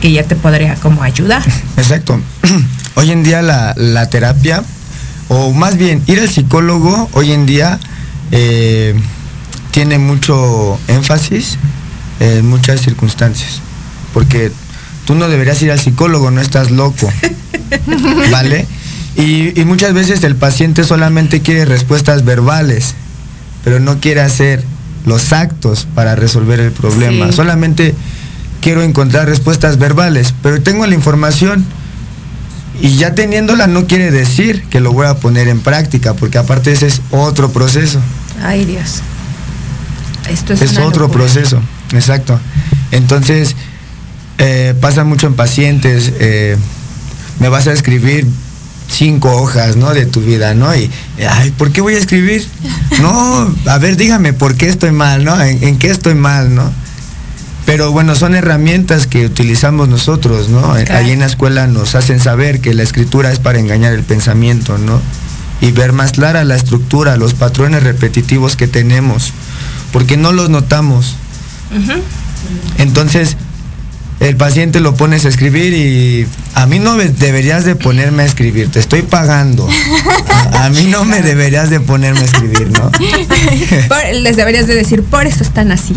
Que 0.00 0.10
ya 0.12 0.24
te 0.24 0.34
podría 0.36 0.74
como 0.76 1.02
ayudar. 1.02 1.42
Exacto. 1.76 2.20
Hoy 2.96 3.10
en 3.12 3.22
día 3.22 3.42
la, 3.42 3.74
la 3.76 4.08
terapia, 4.10 4.62
o 5.28 5.52
más 5.52 5.76
bien 5.76 6.02
ir 6.06 6.18
al 6.18 6.28
psicólogo, 6.28 7.08
hoy 7.12 7.30
en 7.32 7.46
día 7.46 7.78
eh, 8.32 8.94
tiene 9.70 9.98
mucho 9.98 10.76
énfasis 10.88 11.56
en 12.20 12.48
muchas 12.48 12.80
circunstancias. 12.80 13.60
Porque 14.14 14.52
tú 15.06 15.14
no 15.14 15.28
deberías 15.28 15.60
ir 15.62 15.72
al 15.72 15.80
psicólogo, 15.80 16.30
no 16.30 16.40
estás 16.40 16.70
loco. 16.70 17.12
¿Vale? 18.30 18.66
Y, 19.16 19.60
y 19.60 19.64
muchas 19.64 19.92
veces 19.92 20.22
el 20.22 20.36
paciente 20.36 20.84
solamente 20.84 21.40
quiere 21.40 21.64
respuestas 21.64 22.24
verbales, 22.24 22.94
pero 23.64 23.80
no 23.80 23.98
quiere 23.98 24.20
hacer 24.20 24.64
los 25.06 25.32
actos 25.32 25.86
para 25.94 26.14
resolver 26.14 26.60
el 26.60 26.72
problema. 26.72 27.26
Sí. 27.26 27.32
Solamente 27.32 27.94
quiero 28.60 28.82
encontrar 28.82 29.26
respuestas 29.26 29.78
verbales, 29.78 30.34
pero 30.42 30.62
tengo 30.62 30.86
la 30.86 30.94
información 30.94 31.64
y 32.80 32.96
ya 32.96 33.14
teniéndola 33.14 33.66
no 33.66 33.86
quiere 33.86 34.10
decir 34.10 34.64
que 34.70 34.80
lo 34.80 34.92
voy 34.92 35.06
a 35.06 35.14
poner 35.14 35.48
en 35.48 35.60
práctica, 35.60 36.14
porque 36.14 36.38
aparte 36.38 36.72
ese 36.72 36.86
es 36.86 37.02
otro 37.10 37.50
proceso. 37.50 38.00
Ay, 38.42 38.64
Dios. 38.64 39.00
Esto 40.28 40.52
es, 40.54 40.62
es 40.62 40.78
otro 40.78 41.02
locura. 41.02 41.24
proceso, 41.24 41.60
exacto. 41.92 42.38
Entonces, 42.92 43.56
eh, 44.38 44.74
pasa 44.80 45.04
mucho 45.04 45.26
en 45.26 45.34
pacientes, 45.34 46.12
eh, 46.18 46.56
me 47.38 47.48
vas 47.48 47.66
a 47.66 47.72
escribir 47.72 48.26
cinco 48.88 49.30
hojas, 49.36 49.76
¿no? 49.76 49.94
De 49.94 50.06
tu 50.06 50.20
vida, 50.20 50.54
¿no? 50.54 50.74
Y, 50.74 50.90
ay, 51.28 51.50
¿por 51.52 51.72
qué 51.72 51.80
voy 51.80 51.94
a 51.94 51.98
escribir? 51.98 52.46
No, 53.00 53.50
a 53.64 53.78
ver, 53.78 53.96
dígame, 53.96 54.34
¿por 54.34 54.56
qué 54.56 54.68
estoy 54.68 54.90
mal, 54.90 55.24
¿no? 55.24 55.40
¿En, 55.40 55.64
en 55.64 55.78
qué 55.78 55.88
estoy 55.88 56.14
mal, 56.14 56.54
¿no? 56.54 56.70
Pero 57.64 57.92
bueno, 57.92 58.14
son 58.14 58.34
herramientas 58.34 59.06
que 59.06 59.24
utilizamos 59.24 59.88
nosotros, 59.88 60.48
¿no? 60.48 60.74
Claro. 60.74 60.96
Allí 60.96 61.12
en 61.12 61.20
la 61.20 61.26
escuela 61.26 61.66
nos 61.66 61.94
hacen 61.94 62.20
saber 62.20 62.60
que 62.60 62.74
la 62.74 62.82
escritura 62.82 63.32
es 63.32 63.38
para 63.38 63.58
engañar 63.58 63.92
el 63.92 64.02
pensamiento, 64.02 64.76
¿no? 64.76 65.00
Y 65.60 65.70
ver 65.70 65.92
más 65.92 66.12
clara 66.12 66.44
la 66.44 66.56
estructura, 66.56 67.16
los 67.16 67.34
patrones 67.34 67.82
repetitivos 67.82 68.56
que 68.56 68.66
tenemos, 68.66 69.32
porque 69.92 70.16
no 70.16 70.32
los 70.32 70.50
notamos. 70.50 71.16
Entonces, 72.78 73.36
el 74.20 74.36
paciente 74.36 74.80
lo 74.80 74.94
pones 74.94 75.24
a 75.24 75.28
escribir 75.28 75.72
y 75.72 76.26
a 76.54 76.66
mí 76.66 76.78
no 76.78 76.94
me 76.94 77.08
deberías 77.08 77.64
de 77.64 77.74
ponerme 77.74 78.22
a 78.22 78.26
escribir, 78.26 78.70
te 78.70 78.78
estoy 78.78 79.00
pagando. 79.02 79.66
A, 80.52 80.66
a 80.66 80.70
mí 80.70 80.84
no 80.88 81.04
me 81.06 81.22
deberías 81.22 81.70
de 81.70 81.80
ponerme 81.80 82.20
a 82.20 82.24
escribir, 82.24 82.70
¿no? 82.70 82.90
Por- 83.88 84.14
les 84.20 84.36
deberías 84.36 84.66
de 84.66 84.74
decir, 84.74 85.02
por 85.04 85.26
eso 85.26 85.42
están 85.42 85.72
así. 85.72 85.96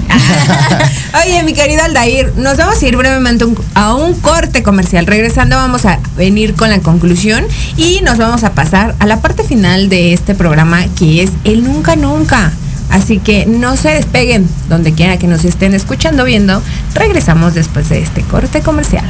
Oye, 1.26 1.44
mi 1.44 1.54
querido 1.54 1.84
Aldair, 1.84 2.32
nos 2.38 2.56
vamos 2.58 2.82
a 2.82 2.88
ir 2.88 2.96
brevemente 2.96 3.44
un- 3.44 3.58
a 3.74 3.94
un 3.94 4.14
corte 4.22 4.64
comercial. 4.64 5.06
Regresando 5.06 5.58
vamos 5.58 5.86
a 5.86 6.00
venir 6.16 6.54
con 6.56 6.70
la 6.70 6.80
conclusión 6.80 7.44
y 7.76 8.00
nos 8.04 8.18
vamos 8.20 8.46
a 8.46 8.54
pasar 8.54 8.96
a 9.00 9.06
la 9.06 9.22
parte 9.22 9.44
final 9.44 9.90
de 9.90 10.14
este 10.14 10.34
programa 10.34 10.86
que 10.98 11.24
es 11.24 11.32
el 11.44 11.64
nunca 11.66 11.98
nunca. 11.98 12.54
Así 12.90 13.20
que 13.20 13.46
no 13.46 13.76
se 13.78 13.90
despeguen 13.90 14.48
donde 14.70 14.94
quiera 14.94 15.18
que 15.18 15.28
nos 15.28 15.46
estén 15.46 15.74
escuchando, 15.74 16.26
viendo. 16.26 16.62
Regresamos 16.94 17.54
después 17.54 17.90
de 17.90 18.02
este 18.02 18.22
corte 18.24 18.62
comercial. 18.62 19.06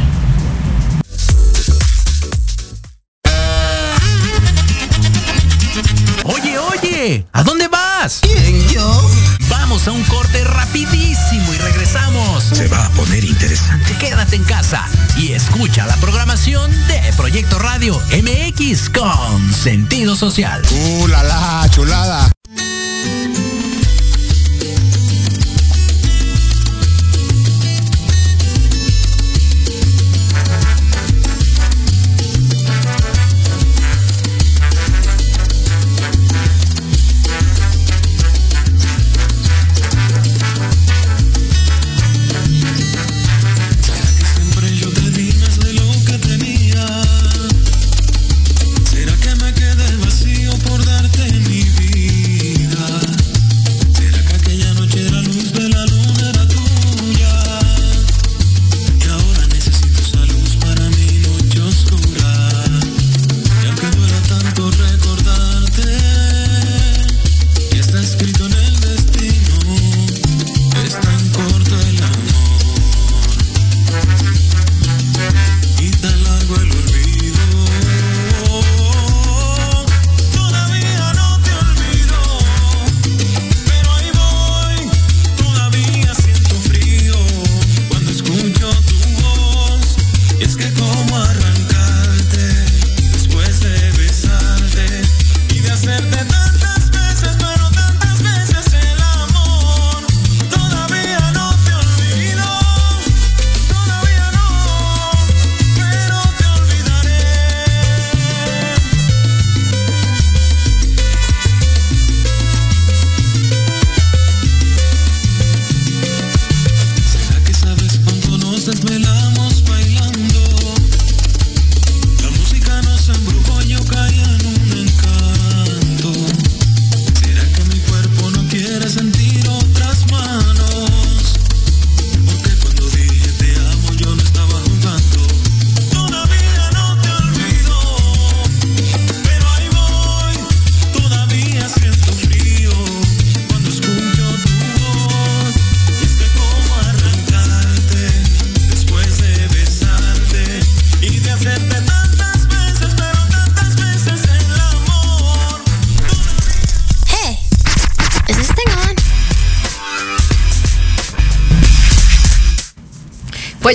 Oye, 6.23 6.57
oye, 6.57 7.25
¿a 7.33 7.43
dónde 7.43 7.67
vas? 7.67 8.19
¿Quién, 8.21 8.67
yo? 8.69 9.09
Vamos 9.49 9.87
a 9.87 9.91
un 9.91 10.03
corte 10.03 10.43
rapidísimo 10.43 11.53
y 11.53 11.57
regresamos. 11.57 12.43
Se 12.43 12.67
va 12.67 12.85
a 12.85 12.89
poner 12.91 13.23
interesante. 13.23 13.93
Quédate 13.99 14.35
en 14.35 14.43
casa 14.43 14.85
y 15.17 15.33
escucha 15.33 15.85
la 15.85 15.95
programación 15.97 16.71
de 16.87 17.13
Proyecto 17.17 17.59
Radio 17.59 17.99
MX 18.11 18.89
con 18.89 19.53
sentido 19.53 20.15
social. 20.15 20.61
¡Uh, 20.71 21.07
la, 21.07 21.23
la, 21.23 21.67
chulada! 21.69 22.31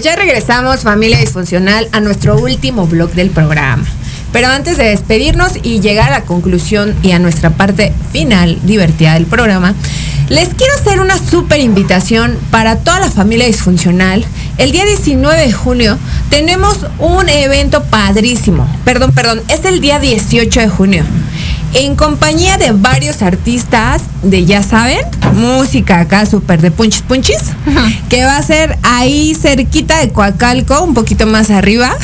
Ya 0.08 0.16
regresamos, 0.16 0.80
familia 0.80 1.18
disfuncional, 1.18 1.86
a 1.92 2.00
nuestro 2.00 2.38
último 2.38 2.86
blog 2.86 3.10
del 3.10 3.28
programa. 3.28 3.84
Pero 4.32 4.48
antes 4.48 4.78
de 4.78 4.84
despedirnos 4.84 5.52
y 5.62 5.80
llegar 5.80 6.08
a 6.08 6.20
la 6.20 6.24
conclusión 6.24 6.96
y 7.02 7.10
a 7.12 7.18
nuestra 7.18 7.50
parte 7.50 7.92
final 8.10 8.58
divertida 8.62 9.12
del 9.12 9.26
programa, 9.26 9.74
les 10.30 10.48
quiero 10.54 10.72
hacer 10.76 11.00
una 11.00 11.18
súper 11.18 11.60
invitación 11.60 12.38
para 12.50 12.76
toda 12.76 13.00
la 13.00 13.10
familia 13.10 13.46
disfuncional. 13.46 14.24
El 14.56 14.72
día 14.72 14.86
19 14.86 15.42
de 15.42 15.52
junio 15.52 15.98
tenemos 16.30 16.86
un 16.98 17.28
evento 17.28 17.82
padrísimo. 17.82 18.66
Perdón, 18.86 19.12
perdón, 19.12 19.42
es 19.48 19.66
el 19.66 19.82
día 19.82 19.98
18 19.98 20.60
de 20.60 20.68
junio. 20.70 21.04
En 21.74 21.96
compañía 21.96 22.56
de 22.56 22.72
varios 22.72 23.20
artistas 23.20 24.00
de, 24.22 24.46
ya 24.46 24.62
saben, 24.62 25.00
música 25.34 26.00
acá 26.00 26.26
súper 26.26 26.60
de 26.60 26.70
punchis 26.70 27.02
punchis, 27.02 27.38
que 28.08 28.24
va 28.24 28.36
a 28.36 28.42
ser 28.42 28.78
ahí 28.82 29.34
cerquita 29.34 29.98
de 29.98 30.10
Coacalco, 30.10 30.82
un 30.82 30.94
poquito 30.94 31.26
más 31.26 31.50
arriba. 31.50 31.94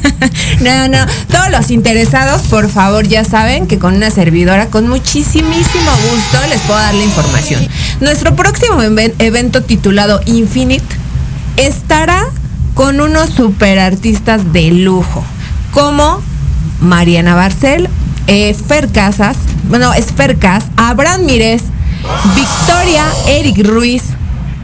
no, 0.60 0.88
no, 0.88 0.98
todos 1.30 1.50
los 1.50 1.70
interesados, 1.70 2.42
por 2.42 2.68
favor, 2.68 3.06
ya 3.06 3.24
saben 3.24 3.66
que 3.66 3.78
con 3.78 3.94
una 3.94 4.10
servidora, 4.10 4.66
con 4.66 4.88
muchísimísimo 4.88 5.90
gusto, 6.10 6.38
les 6.48 6.60
puedo 6.62 6.78
dar 6.78 6.94
la 6.94 7.04
información. 7.04 7.66
Nuestro 8.00 8.34
próximo 8.36 8.82
even- 8.82 9.14
evento 9.18 9.62
titulado 9.62 10.20
Infinite 10.26 10.84
estará 11.56 12.24
con 12.74 13.00
unos 13.00 13.30
super 13.30 13.78
artistas 13.78 14.52
de 14.52 14.70
lujo, 14.72 15.24
como 15.72 16.20
Mariana 16.80 17.34
Barcel, 17.34 17.88
eh, 18.26 18.54
Fer 18.54 18.88
Casas, 18.88 19.36
bueno, 19.68 19.92
es 19.94 20.06
Fer 20.06 20.38
Cas, 20.38 20.64
Abraham 20.76 21.24
Mírez, 21.26 21.62
Victoria, 22.34 23.04
Eric 23.28 23.66
Ruiz 23.66 24.02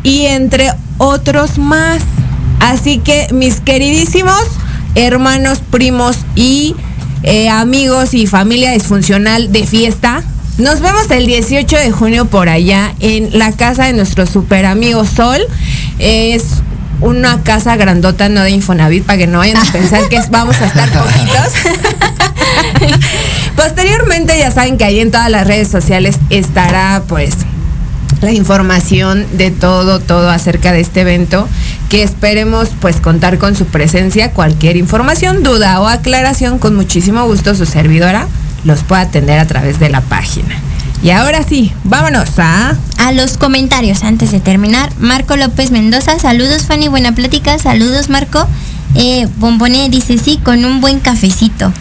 y 0.02 0.26
entre 0.26 0.70
otros 0.98 1.58
más. 1.58 2.02
Así 2.60 2.98
que 2.98 3.28
mis 3.32 3.60
queridísimos 3.60 4.42
hermanos, 4.94 5.60
primos 5.70 6.18
y 6.34 6.74
eh, 7.22 7.48
amigos 7.48 8.14
y 8.14 8.26
familia 8.26 8.72
disfuncional 8.72 9.52
de 9.52 9.66
fiesta, 9.66 10.22
Nos 10.58 10.80
vemos 10.80 11.10
el 11.10 11.26
18 11.26 11.74
de 11.74 11.90
junio 11.90 12.26
por 12.26 12.50
allá 12.50 12.94
en 13.00 13.38
la 13.38 13.52
casa 13.52 13.86
de 13.86 13.94
nuestro 13.94 14.26
super 14.26 14.66
amigo 14.66 15.06
Sol. 15.06 15.40
Es 15.98 16.60
una 17.00 17.42
casa 17.42 17.76
grandota, 17.76 18.28
no 18.28 18.42
de 18.42 18.50
Infonavit, 18.50 19.04
para 19.04 19.18
que 19.18 19.26
no 19.26 19.38
vayan 19.38 19.56
a 19.56 19.72
pensar 19.72 20.08
que 20.08 20.20
vamos 20.30 20.60
a 20.60 20.66
estar 20.66 20.88
poquitos. 20.90 21.52
Posteriormente 23.56 24.38
ya 24.38 24.50
saben 24.50 24.78
que 24.78 24.84
ahí 24.84 25.00
en 25.00 25.10
todas 25.10 25.30
las 25.30 25.46
redes 25.46 25.68
sociales 25.68 26.18
estará 26.30 27.02
pues 27.08 27.34
la 28.20 28.32
información 28.32 29.26
de 29.32 29.50
todo, 29.50 30.00
todo 30.00 30.30
acerca 30.30 30.72
de 30.72 30.80
este 30.80 31.02
evento, 31.02 31.48
que 31.88 32.02
esperemos 32.02 32.68
pues 32.80 32.96
contar 32.96 33.38
con 33.38 33.56
su 33.56 33.66
presencia. 33.66 34.32
Cualquier 34.32 34.76
información, 34.76 35.42
duda 35.42 35.80
o 35.80 35.88
aclaración, 35.88 36.58
con 36.58 36.76
muchísimo 36.76 37.24
gusto 37.26 37.54
su 37.54 37.66
servidora 37.66 38.26
los 38.64 38.82
puede 38.82 39.02
atender 39.02 39.38
a 39.38 39.46
través 39.46 39.78
de 39.78 39.88
la 39.88 40.02
página. 40.02 40.54
Y 41.02 41.10
ahora 41.10 41.42
sí, 41.48 41.72
vámonos 41.84 42.38
a... 42.38 42.76
A 42.98 43.12
los 43.12 43.38
comentarios 43.38 44.02
antes 44.04 44.30
de 44.32 44.40
terminar. 44.40 44.90
Marco 44.98 45.34
López 45.36 45.70
Mendoza, 45.70 46.18
saludos 46.18 46.66
Fanny, 46.66 46.88
buena 46.88 47.12
plática, 47.12 47.58
saludos 47.58 48.10
Marco. 48.10 48.46
Eh, 48.94 49.26
Bomboné 49.36 49.88
dice 49.88 50.18
sí, 50.18 50.38
con 50.42 50.64
un 50.66 50.82
buen 50.82 51.00
cafecito. 51.00 51.72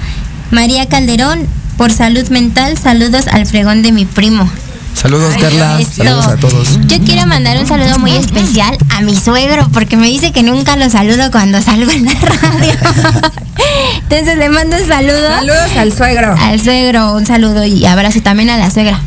María 0.52 0.88
Calderón, 0.88 1.46
por 1.78 1.92
salud 1.92 2.28
mental, 2.30 2.78
saludos 2.78 3.28
al 3.28 3.46
fregón 3.46 3.82
de 3.82 3.92
mi 3.92 4.06
primo. 4.06 4.50
Saludos 4.94 5.34
Ay, 5.36 5.42
Carla, 5.42 5.80
esto. 5.80 6.04
saludos 6.04 6.28
a 6.28 6.36
todos. 6.38 6.80
Yo 6.88 7.00
quiero 7.00 7.26
mandar 7.28 7.58
un 7.58 7.68
saludo 7.68 8.00
muy 8.00 8.12
especial 8.12 8.78
a 8.90 9.02
mi 9.02 9.16
suegro 9.16 9.68
porque 9.72 9.98
me 9.98 10.08
dice 10.08 10.32
que 10.32 10.44
nunca 10.44 10.76
lo 10.76 10.90
saludo 10.90 11.32
cuando 11.32 11.62
salgo 11.62 11.92
en 11.92 12.06
la 12.06 12.14
radio. 12.14 12.74
Entonces 14.04 14.38
le 14.38 14.50
mando 14.50 14.78
un 14.78 14.88
saludo. 14.88 15.28
Saludos 15.28 15.78
al 15.78 15.94
suegro. 15.94 16.36
Al 16.38 16.60
suegro, 16.62 17.14
un 17.16 17.26
saludo 17.26 17.66
y 17.66 17.86
abrazo 17.86 18.22
también 18.22 18.50
a 18.50 18.58
la 18.58 18.72
suegra. 18.72 19.00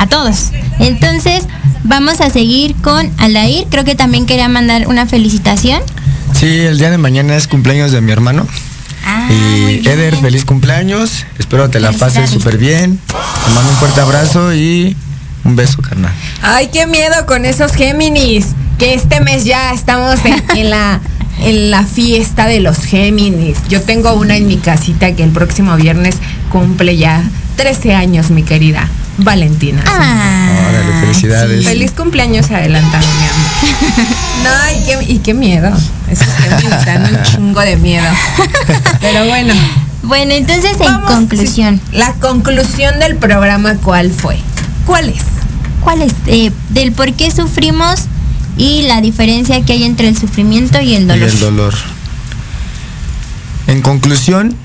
A 0.00 0.06
todos. 0.06 0.50
Entonces, 0.78 1.44
vamos 1.84 2.22
a 2.22 2.30
seguir 2.30 2.74
con 2.76 3.12
Aldair. 3.18 3.66
Creo 3.70 3.84
que 3.84 3.94
también 3.94 4.24
quería 4.24 4.48
mandar 4.48 4.88
una 4.88 5.04
felicitación. 5.04 5.82
Sí, 6.32 6.46
el 6.46 6.78
día 6.78 6.90
de 6.90 6.96
mañana 6.96 7.36
es 7.36 7.46
cumpleaños 7.46 7.92
de 7.92 8.00
mi 8.00 8.10
hermano. 8.10 8.46
Ah, 9.04 9.28
y 9.30 9.86
Eder, 9.86 10.16
feliz 10.16 10.46
cumpleaños. 10.46 11.26
Espero 11.38 11.68
te 11.68 11.80
la 11.80 11.92
pases 11.92 12.30
súper 12.30 12.56
bien. 12.56 12.98
Te 13.08 13.52
mando 13.54 13.70
un 13.72 13.76
fuerte 13.76 14.00
abrazo 14.00 14.54
y 14.54 14.96
un 15.44 15.54
beso, 15.54 15.82
carnal. 15.82 16.12
Ay, 16.40 16.70
qué 16.72 16.86
miedo 16.86 17.26
con 17.26 17.44
esos 17.44 17.72
Géminis. 17.72 18.46
Que 18.78 18.94
este 18.94 19.20
mes 19.20 19.44
ya 19.44 19.74
estamos 19.74 20.18
en, 20.24 20.42
en 20.56 20.70
la 20.70 20.98
en 21.42 21.70
la 21.70 21.84
fiesta 21.84 22.46
de 22.46 22.60
los 22.60 22.78
Géminis. 22.78 23.58
Yo 23.68 23.82
tengo 23.82 24.14
una 24.14 24.38
en 24.38 24.46
mi 24.46 24.56
casita 24.56 25.14
que 25.14 25.24
el 25.24 25.30
próximo 25.30 25.76
viernes 25.76 26.16
cumple 26.48 26.96
ya 26.96 27.22
13 27.56 27.94
años, 27.94 28.30
mi 28.30 28.44
querida 28.44 28.88
Valentina. 29.18 29.82
Ah, 29.86 30.48
Órale, 30.68 31.00
felicidades. 31.00 31.64
Feliz 31.64 31.92
cumpleaños 31.92 32.50
adelantado, 32.50 33.06
mi 33.06 33.24
amor. 33.26 34.10
No, 34.40 34.50
y 34.74 34.84
qué, 35.06 35.12
y 35.12 35.18
qué 35.18 35.34
miedo. 35.34 35.70
Géminis 36.08 36.86
dan 36.86 37.14
un 37.14 37.22
chingo 37.24 37.60
de 37.60 37.76
miedo. 37.76 38.06
Pero 39.02 39.26
bueno. 39.26 39.52
Bueno, 40.02 40.32
entonces 40.32 40.72
en 40.80 40.86
Vamos, 40.86 41.10
conclusión, 41.10 41.78
la 41.92 42.14
conclusión 42.14 42.98
del 43.00 43.16
programa, 43.16 43.74
¿cuál 43.76 44.10
fue? 44.10 44.38
¿Cuál 44.86 45.10
es? 45.10 45.22
¿cuál 45.82 46.00
es? 46.02 46.12
Eh, 46.26 46.50
del 46.70 46.92
por 46.92 47.12
qué 47.12 47.30
sufrimos 47.30 48.00
y 48.56 48.82
la 48.82 49.00
diferencia 49.02 49.62
que 49.64 49.74
hay 49.74 49.84
entre 49.84 50.08
el 50.08 50.16
sufrimiento 50.16 50.80
y 50.80 50.94
el 50.94 51.02
Y 51.02 51.06
dolor. 51.06 51.28
el 51.28 51.38
dolor. 51.40 51.74
En 53.66 53.82
conclusión, 53.82 54.56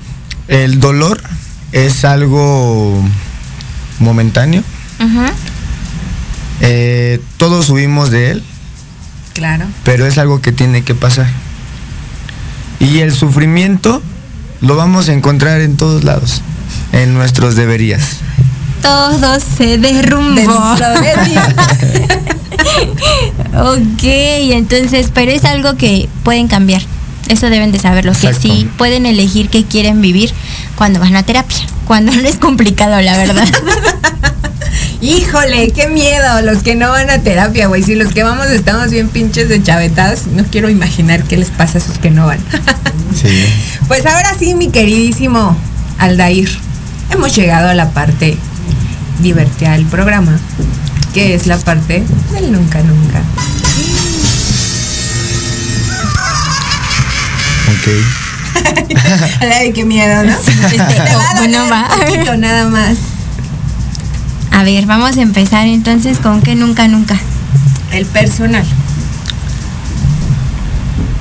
el 0.48 0.80
dolor 0.80 1.22
es 1.72 2.04
algo 2.04 3.02
momentáneo. 3.98 4.62
Eh, 6.60 7.20
todos 7.36 7.68
huimos 7.70 8.10
de 8.10 8.30
él, 8.32 8.42
Claro. 9.34 9.66
pero 9.84 10.06
es 10.06 10.16
algo 10.18 10.40
que 10.40 10.52
tiene 10.52 10.82
que 10.82 10.94
pasar. 10.94 11.28
Y 12.80 13.00
el 13.00 13.12
sufrimiento 13.12 14.02
lo 14.60 14.76
vamos 14.76 15.08
a 15.08 15.12
encontrar 15.12 15.60
en 15.60 15.76
todos 15.76 16.04
lados, 16.04 16.40
en 16.92 17.14
nuestros 17.14 17.54
deberías. 17.56 18.18
Todo 18.82 19.38
se 19.40 19.78
derrumbó. 19.78 20.76
Ok, 23.54 24.02
entonces, 24.02 25.10
pero 25.14 25.30
es 25.32 25.44
algo 25.44 25.76
que 25.76 26.08
pueden 26.24 26.46
cambiar. 26.48 26.82
Eso 27.28 27.48
deben 27.48 27.72
de 27.72 27.78
saberlo, 27.78 28.12
que 28.12 28.26
Exacto. 28.28 28.42
sí 28.48 28.68
pueden 28.76 29.06
elegir 29.06 29.48
qué 29.48 29.64
quieren 29.64 30.00
vivir 30.00 30.32
cuando 30.76 31.00
van 31.00 31.16
a 31.16 31.22
terapia. 31.22 31.58
Cuando 31.86 32.12
no 32.12 32.28
es 32.28 32.36
complicado, 32.36 33.00
la 33.00 33.16
verdad. 33.16 33.48
Híjole, 35.00 35.70
qué 35.70 35.88
miedo 35.88 36.42
los 36.42 36.62
que 36.62 36.74
no 36.74 36.90
van 36.90 37.10
a 37.10 37.18
terapia, 37.18 37.68
güey. 37.68 37.82
Si 37.82 37.94
los 37.94 38.12
que 38.12 38.24
vamos 38.24 38.46
estamos 38.48 38.90
bien 38.90 39.08
pinches 39.08 39.48
de 39.48 39.62
chavetadas, 39.62 40.26
no 40.26 40.44
quiero 40.44 40.68
imaginar 40.68 41.22
qué 41.22 41.36
les 41.36 41.50
pasa 41.50 41.78
a 41.78 41.80
esos 41.80 41.98
que 41.98 42.10
no 42.10 42.26
van. 42.26 42.40
Sí. 43.14 43.28
pues 43.88 44.04
ahora 44.04 44.34
sí, 44.38 44.54
mi 44.54 44.68
queridísimo 44.68 45.56
Aldair, 45.96 46.50
hemos 47.10 47.34
llegado 47.34 47.70
a 47.70 47.74
la 47.74 47.90
parte 47.92 48.36
divertida 49.20 49.72
del 49.72 49.86
programa, 49.86 50.38
que 51.14 51.34
es 51.34 51.46
la 51.46 51.56
parte 51.56 52.02
del 52.32 52.52
nunca 52.52 52.82
nunca. 52.82 53.22
Ok. 57.70 58.25
Ay, 59.40 59.72
qué 59.72 59.84
miedo, 59.84 60.22
¿no? 60.24 60.36
Te 60.36 60.78
va 60.78 60.84
a 61.30 61.34
Bueno, 61.36 61.58
doler 61.64 61.72
va. 61.72 61.88
un 61.94 62.00
poquito 62.00 62.36
nada 62.36 62.68
más. 62.68 62.96
A 64.52 64.62
ver, 64.62 64.86
vamos 64.86 65.16
a 65.16 65.20
empezar 65.22 65.66
entonces 65.66 66.18
con 66.18 66.40
que 66.42 66.54
nunca, 66.54 66.88
nunca. 66.88 67.16
El 67.92 68.06
personal. 68.06 68.64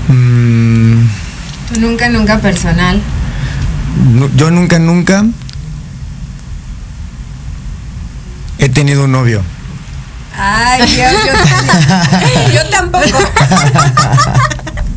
Mm, 0.07 1.05
Tu 1.73 1.79
nunca 1.79 2.09
nunca 2.09 2.39
personal. 2.39 3.01
yo 4.35 4.51
nunca, 4.51 4.79
nunca 4.79 5.25
he 8.57 8.69
tenido 8.69 9.03
un 9.05 9.11
novio. 9.11 9.41
Ay, 10.37 10.81
Dios, 10.95 11.11
yo, 11.25 11.33
también. 11.33 12.51
yo 12.53 12.69
tampoco. 12.69 13.05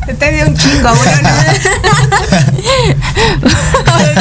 Yo 0.07 0.15
te 0.15 0.31
di 0.31 0.41
un 0.41 0.55
chingo, 0.57 0.89
bueno, 0.95 1.29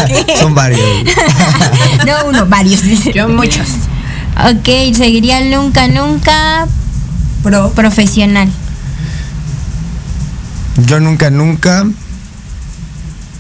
Son 0.41 0.55
varios. 0.55 0.81
No 2.07 2.29
uno, 2.29 2.47
varios. 2.47 2.83
Yo 3.15 3.29
muchos. 3.29 3.69
Ok, 4.51 4.95
seguiría 4.97 5.41
nunca, 5.41 5.89
nunca 5.89 6.67
Pro. 7.43 7.71
profesional. 7.73 8.49
Yo 10.87 11.01
nunca, 11.01 11.31
nunca 11.31 11.85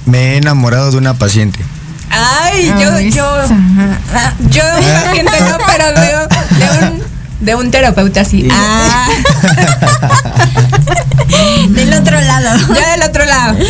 me 0.07 0.19
he 0.19 0.37
enamorado 0.39 0.91
de 0.91 0.97
una 0.99 1.15
paciente. 1.15 1.61
Ay, 2.11 2.67
yo, 2.81 2.95
Ay, 2.95 3.13
yo, 3.13 3.25
ah, 3.25 4.33
yo 4.49 4.65
de 4.65 4.81
un 4.81 5.03
paciente 5.05 5.33
no, 5.41 5.59
pero 5.67 5.87
de, 5.93 6.07
de 6.57 6.89
un, 6.89 7.03
de 7.41 7.55
un 7.55 7.71
terapeuta 7.71 8.25
sí. 8.25 8.49
Ah, 8.51 9.09
Del 11.71 11.93
otro 11.93 12.21
lado. 12.21 12.75
ya 12.75 12.93
del 12.93 13.03
otro 13.09 13.25
lado. 13.25 13.57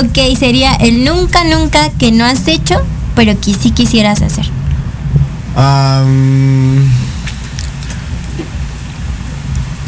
Ok, 0.00 0.16
sería 0.38 0.74
el 0.76 1.04
nunca, 1.04 1.42
nunca 1.42 1.90
que 1.98 2.12
no 2.12 2.24
has 2.24 2.46
hecho, 2.46 2.80
pero 3.16 3.38
que 3.40 3.52
sí 3.52 3.72
quisieras 3.72 4.22
hacer. 4.22 4.46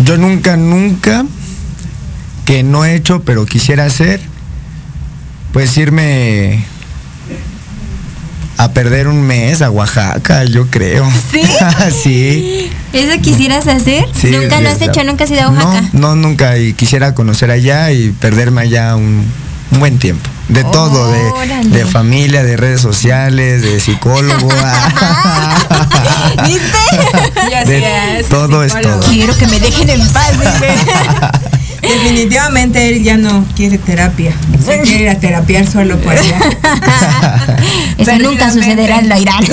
Yo 0.04 0.18
nunca, 0.18 0.56
nunca 0.56 1.24
que 2.44 2.62
no 2.62 2.84
he 2.84 2.96
hecho, 2.96 3.22
pero 3.22 3.46
quisiera 3.46 3.86
hacer, 3.86 4.20
pues 5.52 5.76
irme 5.78 6.64
a 8.56 8.72
perder 8.72 9.08
un 9.08 9.22
mes 9.22 9.62
a 9.62 9.70
Oaxaca, 9.70 10.44
yo 10.44 10.68
creo. 10.68 11.08
¿Sí? 11.30 11.42
sí. 12.02 12.70
¿Eso 12.92 13.20
quisieras 13.20 13.66
hacer? 13.66 14.06
sí, 14.14 14.28
¿Nunca 14.30 14.60
lo 14.60 14.70
has 14.70 14.80
hecho? 14.80 15.02
¿Nunca 15.04 15.24
has 15.24 15.30
ido 15.30 15.42
a 15.42 15.48
Oaxaca? 15.48 15.82
No, 15.92 16.14
no, 16.14 16.16
nunca. 16.16 16.58
Y 16.58 16.72
quisiera 16.74 17.14
conocer 17.14 17.50
allá 17.50 17.90
y 17.90 18.10
perderme 18.10 18.62
allá 18.62 18.96
un, 18.96 19.24
un 19.72 19.80
buen 19.80 19.98
tiempo. 19.98 20.30
De 20.48 20.62
todo, 20.62 21.10
de, 21.10 21.68
de 21.70 21.86
familia, 21.86 22.42
de 22.42 22.58
redes 22.58 22.80
sociales, 22.80 23.62
de 23.62 23.80
psicólogo. 23.80 24.48
¿Viste? 26.46 26.78
Ya 27.50 27.64
De 27.64 28.24
todo 28.28 28.62
es 28.62 28.78
todo. 28.78 29.00
Quiero 29.10 29.36
que 29.36 29.46
me 29.46 29.58
dejen 29.58 29.88
en 29.88 30.06
paz. 30.08 30.32
Definitivamente 31.88 32.88
él 32.88 33.02
ya 33.02 33.16
no 33.16 33.44
quiere 33.54 33.78
terapia. 33.78 34.32
Se 34.64 34.80
quiere 34.82 35.04
ir 35.04 35.08
a 35.08 35.18
terapiar 35.18 35.66
solo 35.66 35.98
por 35.98 36.12
allá. 36.16 36.38
Eso 37.98 38.18
nunca 38.18 38.50
sucederá 38.50 38.98
en 38.98 39.08
la 39.08 39.18
Irán. 39.18 39.44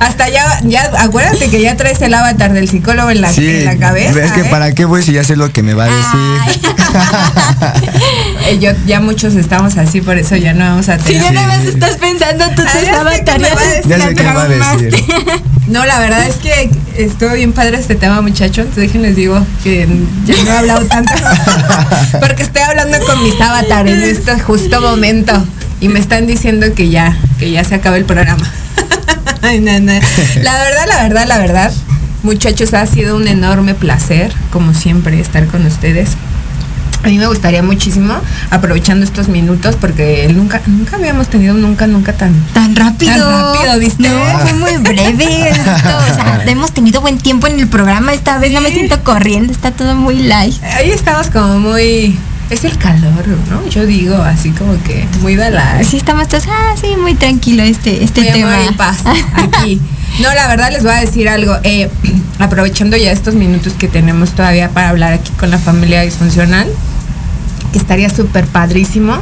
Hasta 0.00 0.28
ya, 0.30 0.60
ya, 0.64 0.90
acuérdate 0.98 1.50
que 1.50 1.60
ya 1.60 1.76
traes 1.76 2.00
el 2.00 2.14
avatar 2.14 2.52
del 2.54 2.68
psicólogo 2.68 3.10
en 3.10 3.20
la, 3.20 3.30
Sí, 3.32 3.46
en 3.48 3.64
la 3.66 3.76
cabeza. 3.76 4.24
es 4.24 4.32
que 4.32 4.40
¿eh? 4.40 4.44
para 4.50 4.72
qué 4.72 4.86
voy 4.86 5.02
si 5.02 5.12
ya 5.12 5.22
sé 5.24 5.36
lo 5.36 5.52
que 5.52 5.62
me 5.62 5.74
va 5.74 5.84
a 5.84 5.88
decir. 5.88 6.60
Eh, 8.48 8.58
yo, 8.58 8.72
ya 8.86 9.00
muchos 9.00 9.34
estamos 9.34 9.76
así, 9.76 10.00
por 10.00 10.16
eso 10.16 10.34
ya 10.34 10.54
no 10.54 10.64
vamos 10.64 10.88
a 10.88 10.98
Si 10.98 11.04
tener. 11.04 11.22
ya 11.22 11.30
nada 11.32 11.46
más 11.58 11.64
estás 11.66 11.96
pensando 11.98 12.44
tú 12.56 12.62
Ah, 12.66 12.72
tus 12.72 12.82
ya 12.82 12.84
sé 12.84 12.90
avatares. 12.90 13.24
qué 13.24 13.38
me 13.38 13.54
va 13.54 13.60
a 13.60 13.66
decir, 13.66 13.88
Ya 13.90 14.00
sé 14.00 14.14
qué 14.14 14.22
me 14.22 14.32
va 14.32 14.42
a 14.42 14.48
decir. 14.48 14.94
No, 15.68 15.84
la 15.86 16.00
verdad 16.00 16.26
es 16.26 16.36
que 16.36 16.68
estuvo 16.96 17.32
bien 17.34 17.52
padre 17.52 17.78
este 17.78 17.94
tema, 17.94 18.20
muchachos. 18.22 18.66
Déjenles 18.74 19.14
digo 19.14 19.40
que 19.62 19.86
ya 20.24 20.34
no 20.42 20.50
he 20.50 20.58
hablado 20.58 20.86
tanto. 20.86 21.12
Porque 22.20 22.42
estoy 22.42 22.62
hablando 22.62 22.98
con 23.06 23.22
mis 23.22 23.40
avatares 23.40 23.94
en 24.02 24.10
este 24.10 24.40
justo 24.40 24.80
momento. 24.80 25.32
Y 25.80 25.88
me 25.88 26.00
están 26.00 26.26
diciendo 26.26 26.66
que 26.74 26.88
ya, 26.88 27.16
que 27.38 27.52
ya 27.52 27.62
se 27.62 27.76
acaba 27.76 27.96
el 27.98 28.04
programa. 28.04 28.50
Ay, 29.50 29.58
no, 29.58 29.80
no. 29.80 29.92
La 30.42 30.62
verdad, 30.62 30.86
la 30.86 31.02
verdad, 31.02 31.26
la 31.26 31.38
verdad. 31.38 31.72
Muchachos, 32.22 32.72
ha 32.72 32.86
sido 32.86 33.16
un 33.16 33.26
enorme 33.26 33.74
placer, 33.74 34.32
como 34.52 34.74
siempre, 34.74 35.18
estar 35.18 35.44
con 35.48 35.66
ustedes. 35.66 36.10
A 37.02 37.08
mí 37.08 37.18
me 37.18 37.26
gustaría 37.26 37.60
muchísimo, 37.60 38.14
aprovechando 38.50 39.04
estos 39.04 39.26
minutos, 39.26 39.74
porque 39.74 40.30
nunca, 40.32 40.60
nunca 40.66 40.98
habíamos 40.98 41.26
tenido 41.26 41.54
nunca, 41.54 41.88
nunca 41.88 42.12
tan, 42.12 42.32
Tan 42.52 42.76
rápido. 42.76 43.12
Tan 43.12 43.54
rápido, 43.54 43.78
¿viste? 43.80 44.08
No, 44.08 44.38
fue 44.38 44.52
muy 44.52 44.76
breve. 44.76 45.48
esto, 45.50 45.70
o 45.72 46.14
sea, 46.14 46.44
hemos 46.46 46.70
tenido 46.70 47.00
buen 47.00 47.18
tiempo 47.18 47.48
en 47.48 47.58
el 47.58 47.66
programa. 47.66 48.14
Esta 48.14 48.38
vez 48.38 48.52
no 48.52 48.60
me 48.60 48.70
siento 48.70 49.02
corriendo, 49.02 49.52
está 49.52 49.72
todo 49.72 49.96
muy 49.96 50.22
light. 50.22 50.62
Ahí 50.62 50.92
estamos 50.92 51.28
como 51.28 51.58
muy. 51.58 52.16
Es 52.50 52.64
el 52.64 52.76
calor, 52.78 53.26
¿no? 53.48 53.64
Yo 53.68 53.86
digo 53.86 54.16
así 54.16 54.50
como 54.50 54.72
que 54.82 55.06
muy 55.20 55.36
de 55.36 55.50
la. 55.50 55.82
Sí, 55.84 55.96
estamos 55.96 56.26
todos, 56.28 56.44
ah, 56.48 56.74
sí, 56.80 56.88
muy 57.00 57.14
tranquilo 57.14 57.62
este, 57.62 58.02
este 58.02 58.22
Muy 58.22 58.32
tema. 58.32 58.54
amor 58.56 58.72
y 58.72 58.74
paz 58.74 58.98
aquí. 59.34 59.80
No, 60.20 60.34
la 60.34 60.48
verdad 60.48 60.70
les 60.72 60.82
voy 60.82 60.92
a 60.92 61.00
decir 61.00 61.28
algo. 61.28 61.56
eh, 61.62 61.88
aprovechando 62.40 62.96
ya 62.96 63.12
estos 63.12 63.34
minutos 63.34 63.74
que 63.78 63.86
tenemos 63.86 64.30
todavía 64.30 64.70
para 64.70 64.88
hablar 64.88 65.12
aquí 65.12 65.30
con 65.38 65.50
la 65.50 65.58
familia 65.58 66.02
disfuncional, 66.02 66.66
que 67.72 67.78
estaría 67.78 68.10
súper 68.10 68.46
padrísimo 68.46 69.16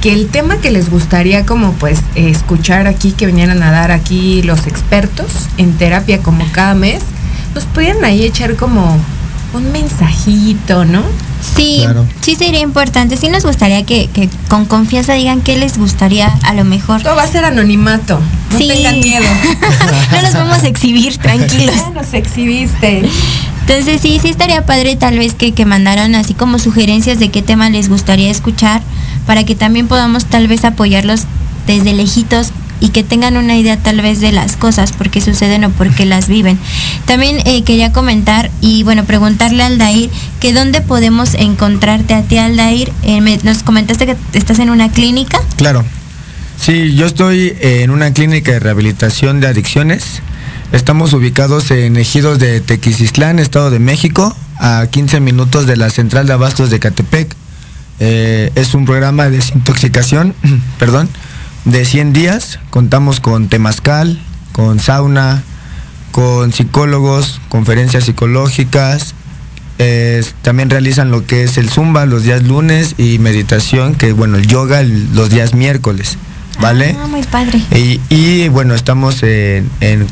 que 0.00 0.12
el 0.12 0.28
tema 0.28 0.58
que 0.58 0.70
les 0.70 0.88
gustaría 0.88 1.44
como 1.44 1.72
pues 1.72 1.98
eh, 2.14 2.30
escuchar 2.30 2.86
aquí, 2.86 3.10
que 3.10 3.26
vinieran 3.26 3.60
a 3.64 3.72
dar 3.72 3.90
aquí 3.90 4.42
los 4.42 4.68
expertos 4.68 5.26
en 5.56 5.72
terapia 5.72 6.20
como 6.20 6.46
cada 6.52 6.74
mes, 6.74 7.00
nos 7.56 7.64
pudieran 7.64 8.04
ahí 8.04 8.22
echar 8.22 8.54
como 8.54 8.96
un 9.52 9.72
mensajito, 9.72 10.84
¿no? 10.84 11.02
Sí, 11.56 11.78
Claro. 11.82 12.06
sí 12.20 12.34
sería 12.34 12.60
importante. 12.60 13.16
Sí 13.16 13.28
nos 13.28 13.44
gustaría 13.44 13.84
que, 13.84 14.08
que 14.12 14.28
con 14.48 14.64
confianza 14.66 15.12
digan 15.14 15.40
qué 15.40 15.56
les 15.56 15.78
gustaría 15.78 16.28
a 16.42 16.54
lo 16.54 16.64
mejor. 16.64 17.02
Todo 17.02 17.16
va 17.16 17.22
a 17.22 17.28
ser 17.28 17.44
anonimato. 17.44 18.20
No 18.52 18.58
Sí. 18.58 18.68
tengan 18.68 19.00
miedo. 19.00 19.24
no 20.12 20.22
nos 20.22 20.32
vamos 20.34 20.62
a 20.62 20.68
exhibir, 20.68 21.16
tranquilos. 21.18 21.74
Ya 21.76 21.90
nos 21.90 22.12
exhibiste. 22.14 23.08
Entonces 23.68 24.00
sí, 24.00 24.18
sí 24.22 24.28
estaría 24.28 24.64
padre 24.64 24.96
tal 24.96 25.18
vez 25.18 25.34
que, 25.34 25.52
que 25.52 25.64
mandaran 25.66 26.14
así 26.14 26.32
como 26.34 26.58
sugerencias 26.58 27.18
de 27.18 27.28
qué 27.30 27.42
tema 27.42 27.68
les 27.68 27.88
gustaría 27.88 28.30
escuchar 28.30 28.80
para 29.26 29.44
que 29.44 29.54
también 29.54 29.88
podamos 29.88 30.24
tal 30.24 30.48
vez 30.48 30.64
apoyarlos 30.64 31.22
desde 31.66 31.92
lejitos 31.92 32.48
y 32.80 32.90
que 32.90 33.02
tengan 33.02 33.36
una 33.36 33.56
idea 33.56 33.76
tal 33.76 34.00
vez 34.00 34.20
de 34.20 34.32
las 34.32 34.56
cosas, 34.56 34.92
por 34.92 35.10
qué 35.10 35.20
suceden 35.20 35.64
o 35.64 35.70
por 35.70 35.94
qué 35.94 36.06
las 36.06 36.28
viven. 36.28 36.58
También 37.06 37.38
eh, 37.44 37.62
quería 37.64 37.92
comentar 37.92 38.50
y 38.60 38.82
bueno, 38.82 39.04
preguntarle 39.04 39.62
a 39.62 39.66
Aldair 39.66 40.10
que 40.40 40.52
dónde 40.52 40.80
podemos 40.80 41.34
encontrarte 41.34 42.14
a 42.14 42.22
ti, 42.22 42.38
Aldair. 42.38 42.92
Eh, 43.02 43.20
nos 43.42 43.62
comentaste 43.62 44.06
que 44.06 44.16
estás 44.32 44.58
en 44.58 44.70
una 44.70 44.90
clínica. 44.90 45.40
Claro. 45.56 45.84
Sí, 46.60 46.94
yo 46.96 47.06
estoy 47.06 47.56
en 47.60 47.90
una 47.90 48.12
clínica 48.12 48.52
de 48.52 48.58
rehabilitación 48.58 49.40
de 49.40 49.46
adicciones. 49.46 50.22
Estamos 50.72 51.12
ubicados 51.12 51.70
en 51.70 51.96
Ejidos 51.96 52.38
de 52.38 52.60
Tequisistlán, 52.60 53.38
Estado 53.38 53.70
de 53.70 53.78
México, 53.78 54.36
a 54.58 54.86
15 54.90 55.20
minutos 55.20 55.66
de 55.66 55.76
la 55.76 55.88
central 55.88 56.26
de 56.26 56.32
abastos 56.32 56.68
de 56.68 56.80
Catepec. 56.80 57.34
Eh, 58.00 58.52
es 58.54 58.74
un 58.74 58.84
programa 58.84 59.24
de 59.24 59.38
desintoxicación, 59.38 60.34
perdón, 60.78 61.08
de 61.64 61.84
100 61.84 62.12
días. 62.12 62.58
Contamos 62.70 63.20
con 63.20 63.48
temazcal, 63.48 64.18
con 64.52 64.80
sauna, 64.80 65.42
con 66.12 66.52
psicólogos, 66.52 67.40
conferencias 67.48 68.04
psicológicas. 68.04 69.14
Eh, 69.78 70.24
también 70.42 70.70
realizan 70.70 71.10
lo 71.10 71.24
que 71.26 71.44
es 71.44 71.56
el 71.56 71.68
zumba 71.70 72.04
los 72.06 72.24
días 72.24 72.42
lunes 72.42 72.94
y 72.98 73.18
meditación, 73.20 73.94
que 73.94 74.12
bueno, 74.12 74.36
el 74.36 74.46
yoga 74.46 74.80
el- 74.80 75.14
los 75.14 75.30
días 75.30 75.54
miércoles, 75.54 76.18
¿vale? 76.60 76.96
Ah, 77.00 77.06
muy 77.06 77.22
padre. 77.22 77.62
Y, 77.70 78.00
y, 78.08 78.48
bueno, 78.48 78.74
estamos 78.74 79.22
en, 79.22 79.70
en- 79.80 80.06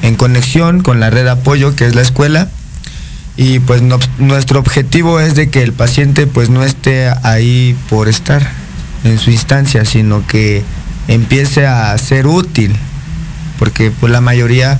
en 0.00 0.14
conexión 0.16 0.82
con 0.82 0.98
la 0.98 1.10
red 1.10 1.24
de 1.24 1.30
apoyo 1.30 1.76
que 1.76 1.86
es 1.86 1.94
la 1.94 2.00
escuela. 2.02 2.48
Y 3.36 3.58
pues 3.60 3.82
no- 3.82 3.98
nuestro 4.18 4.60
objetivo 4.60 5.20
es 5.20 5.34
de 5.34 5.50
que 5.50 5.62
el 5.62 5.72
paciente 5.72 6.26
pues 6.26 6.48
no 6.50 6.62
esté 6.64 7.08
ahí 7.22 7.76
por 7.90 8.08
estar 8.08 8.46
en 9.04 9.18
su 9.18 9.30
instancia, 9.30 9.84
sino 9.84 10.26
que 10.26 10.62
empiece 11.08 11.66
a 11.66 11.96
ser 11.98 12.26
útil. 12.26 12.74
Porque 13.58 13.90
pues 13.92 14.12
la 14.12 14.20
mayoría 14.20 14.78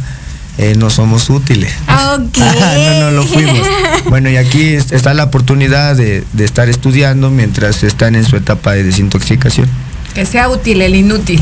eh, 0.58 0.74
no 0.76 0.90
somos 0.90 1.30
útiles. 1.30 1.72
Ok. 1.88 2.38
no, 2.38 3.00
no 3.00 3.10
lo 3.12 3.22
fuimos. 3.24 3.66
Bueno, 4.08 4.28
y 4.28 4.36
aquí 4.36 4.74
es- 4.74 4.92
está 4.92 5.14
la 5.14 5.24
oportunidad 5.24 5.94
de, 5.96 6.24
de 6.32 6.44
estar 6.44 6.68
estudiando 6.68 7.30
mientras 7.30 7.82
están 7.84 8.14
en 8.16 8.24
su 8.24 8.36
etapa 8.36 8.72
de 8.72 8.82
desintoxicación. 8.84 9.68
Que 10.14 10.26
sea 10.26 10.48
útil 10.50 10.82
el 10.82 10.94
inútil. 10.94 11.40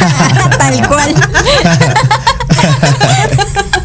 Tal 0.58 0.86
cual. 0.88 1.14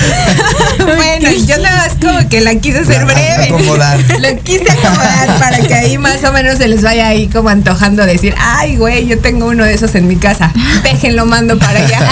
bueno, 0.84 1.30
yo 1.46 1.58
nada 1.58 1.76
más 1.88 1.96
como 2.00 2.28
que 2.28 2.40
la 2.40 2.54
quise 2.56 2.78
hacer 2.80 2.98
La- 3.00 3.04
breve. 3.04 3.44
acomodar. 3.46 3.98
Lo 4.20 4.42
quise 4.42 4.70
acomodar 4.70 5.38
para 5.38 5.58
que 5.58 5.74
ahí 5.74 5.98
más 5.98 6.22
o 6.24 6.32
menos 6.32 6.58
se 6.58 6.68
les 6.68 6.82
vaya 6.82 7.08
ahí 7.08 7.28
como 7.28 7.48
antojando 7.48 8.04
decir, 8.06 8.34
ay, 8.38 8.76
güey, 8.76 9.06
yo 9.06 9.18
tengo 9.18 9.46
uno 9.46 9.64
de 9.64 9.74
esos 9.74 9.94
en 9.94 10.06
mi 10.08 10.16
casa. 10.16 10.52
Déjenlo 10.82 11.26
mando 11.26 11.58
para 11.58 11.78
allá. 11.84 12.00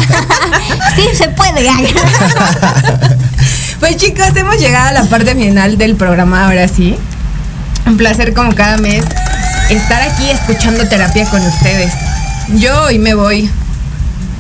Sí, 0.96 1.04
se 1.16 1.28
puede. 1.28 1.68
Pues 3.80 3.96
chicos, 3.96 4.26
hemos 4.34 4.58
llegado 4.58 4.88
a 4.88 4.92
la 4.92 5.04
parte 5.04 5.34
final 5.34 5.78
del 5.78 5.94
programa 5.96 6.46
ahora 6.46 6.66
sí. 6.66 6.96
Un 7.86 7.96
placer 7.96 8.34
como 8.34 8.54
cada 8.54 8.78
mes 8.78 9.04
estar 9.70 10.02
aquí 10.02 10.28
escuchando 10.30 10.88
terapia 10.88 11.24
con 11.26 11.44
ustedes. 11.46 11.92
Yo 12.56 12.82
hoy 12.84 12.98
me 12.98 13.14
voy. 13.14 13.48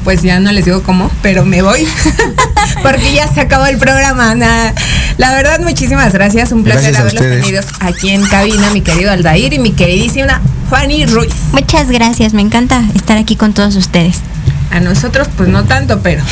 Pues 0.04 0.22
ya 0.22 0.40
no 0.40 0.52
les 0.52 0.64
digo 0.64 0.82
cómo, 0.82 1.10
pero 1.22 1.44
me 1.44 1.62
voy. 1.62 1.86
Porque 2.82 3.12
ya 3.12 3.32
se 3.32 3.40
acabó 3.40 3.66
el 3.66 3.78
programa. 3.78 4.34
Nada. 4.34 4.74
La 5.16 5.32
verdad, 5.32 5.60
muchísimas 5.60 6.12
gracias. 6.12 6.52
Un 6.52 6.64
placer 6.64 6.92
Gracias 6.92 7.20
haberlos 7.20 7.42
tenido 7.42 7.62
aquí 7.80 8.10
en 8.10 8.24
cabina, 8.26 8.70
mi 8.70 8.80
querido 8.80 9.10
Aldair 9.10 9.52
y 9.52 9.58
mi 9.58 9.72
queridísima 9.72 10.40
Fanny 10.70 11.06
Ruiz. 11.06 11.32
Muchas 11.52 11.90
gracias, 11.90 12.34
me 12.34 12.42
encanta 12.42 12.84
estar 12.94 13.18
aquí 13.18 13.36
con 13.36 13.52
todos 13.52 13.74
ustedes. 13.76 14.20
A 14.70 14.80
nosotros, 14.80 15.28
pues 15.36 15.48
no 15.48 15.64
tanto, 15.64 16.00
pero. 16.00 16.22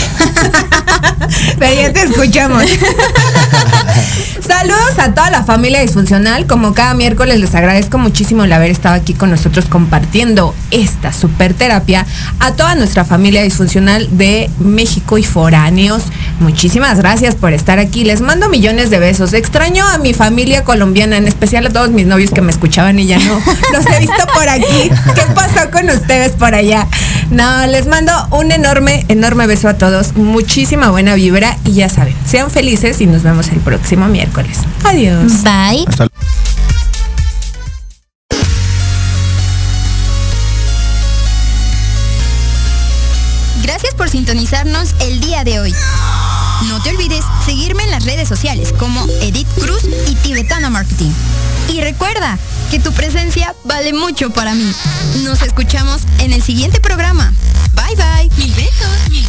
pero 1.59 1.75
ya 1.75 1.93
te 1.93 2.03
escuchamos. 2.03 2.65
Saludos 4.47 4.99
a 4.99 5.13
toda 5.13 5.31
la 5.31 5.43
familia 5.43 5.81
disfuncional. 5.81 6.47
Como 6.47 6.73
cada 6.75 6.95
miércoles 6.95 7.41
les 7.41 7.55
agradezco 7.55 7.99
muchísimo 7.99 8.45
el 8.45 8.53
haber 8.53 8.71
estado 8.71 8.95
aquí 8.95 9.15
con 9.15 9.31
nosotros 9.31 9.67
compartiendo 9.67 10.55
esta 10.71 11.13
super 11.13 11.55
terapia. 11.55 12.07
A 12.39 12.53
toda 12.53 12.75
nuestra 12.75 13.05
familia 13.05 13.43
disfuncional 13.43 14.09
de 14.17 14.51
México 14.59 15.19
y 15.19 15.25
foráneos. 15.25 16.05
Muchísimas 16.39 16.99
gracias 16.99 17.35
por 17.35 17.53
estar 17.53 17.79
aquí. 17.79 18.05
Les 18.05 18.21
mando 18.21 18.49
millones 18.49 18.91
de 18.91 18.99
besos. 18.99 19.33
Extraño 19.33 19.87
a 19.87 19.99
mi 19.99 20.15
familia 20.15 20.65
colombiana, 20.65 21.17
en 21.17 21.27
especial 21.27 21.67
a 21.67 21.71
todos 21.71 21.91
mis 21.91 22.07
novios 22.07 22.31
que 22.31 22.43
me 22.43 22.53
escuchaban 22.53 22.99
y 22.99 23.07
ya 23.07 23.19
no 23.19 23.35
los 23.73 23.87
he 23.87 24.01
visto 24.01 24.27
por 24.35 24.49
aquí. 24.49 24.91
¿Qué 25.15 25.23
pasó 25.35 25.71
con 25.71 25.89
ustedes 25.91 26.33
por 26.33 26.55
allá? 26.55 26.87
No, 27.31 27.67
les 27.67 27.87
mando 27.87 28.13
un 28.31 28.53
enorme, 28.53 29.05
enorme 29.09 29.47
beso 29.47 29.69
a 29.69 29.75
todos. 29.75 30.15
Muchísima 30.17 30.91
buena 30.91 31.15
vibra 31.15 31.57
y 31.65 31.73
ya 31.73 31.89
saben, 31.89 32.15
sean 32.27 32.51
felices 32.51 33.01
y 33.01 33.07
nos 33.07 33.23
vemos 33.23 33.49
el 33.49 33.61
próximo 33.61 34.09
miércoles. 34.09 34.59
Adiós. 34.85 35.43
Bye. 35.43 35.85
Hasta 35.89 36.09
Gracias 43.63 43.95
por 43.95 44.09
sintonizarnos 44.09 44.95
el 45.01 45.21
día 45.21 45.45
de 45.45 45.61
hoy. 45.61 45.75
No 46.69 46.83
te 46.83 46.91
olvides 46.91 47.25
seguirme 47.45 47.83
en 47.83 47.91
las 47.91 48.05
redes 48.05 48.29
sociales 48.29 48.73
como 48.79 49.05
Edith 49.21 49.49
Cruz 49.61 49.83
y 50.09 50.15
Tibetana 50.17 50.71
Marketing. 50.71 51.11
Y 51.69 51.81
recuerda 51.81 52.39
que 52.71 52.79
tu 52.79 52.93
presencia 52.93 53.55
vale 53.65 53.93
mucho 53.93 54.31
para 54.31 54.55
mí. 54.55 54.73
Nos 55.23 55.43
escuchamos 55.43 56.03
en 56.21 56.33
el 56.33 56.43
siguiente 56.43 56.81
programa. 56.81 57.33
Bye 57.75 57.97
bye. 57.97 58.31
Mil 58.37 58.53
besos. 58.55 59.26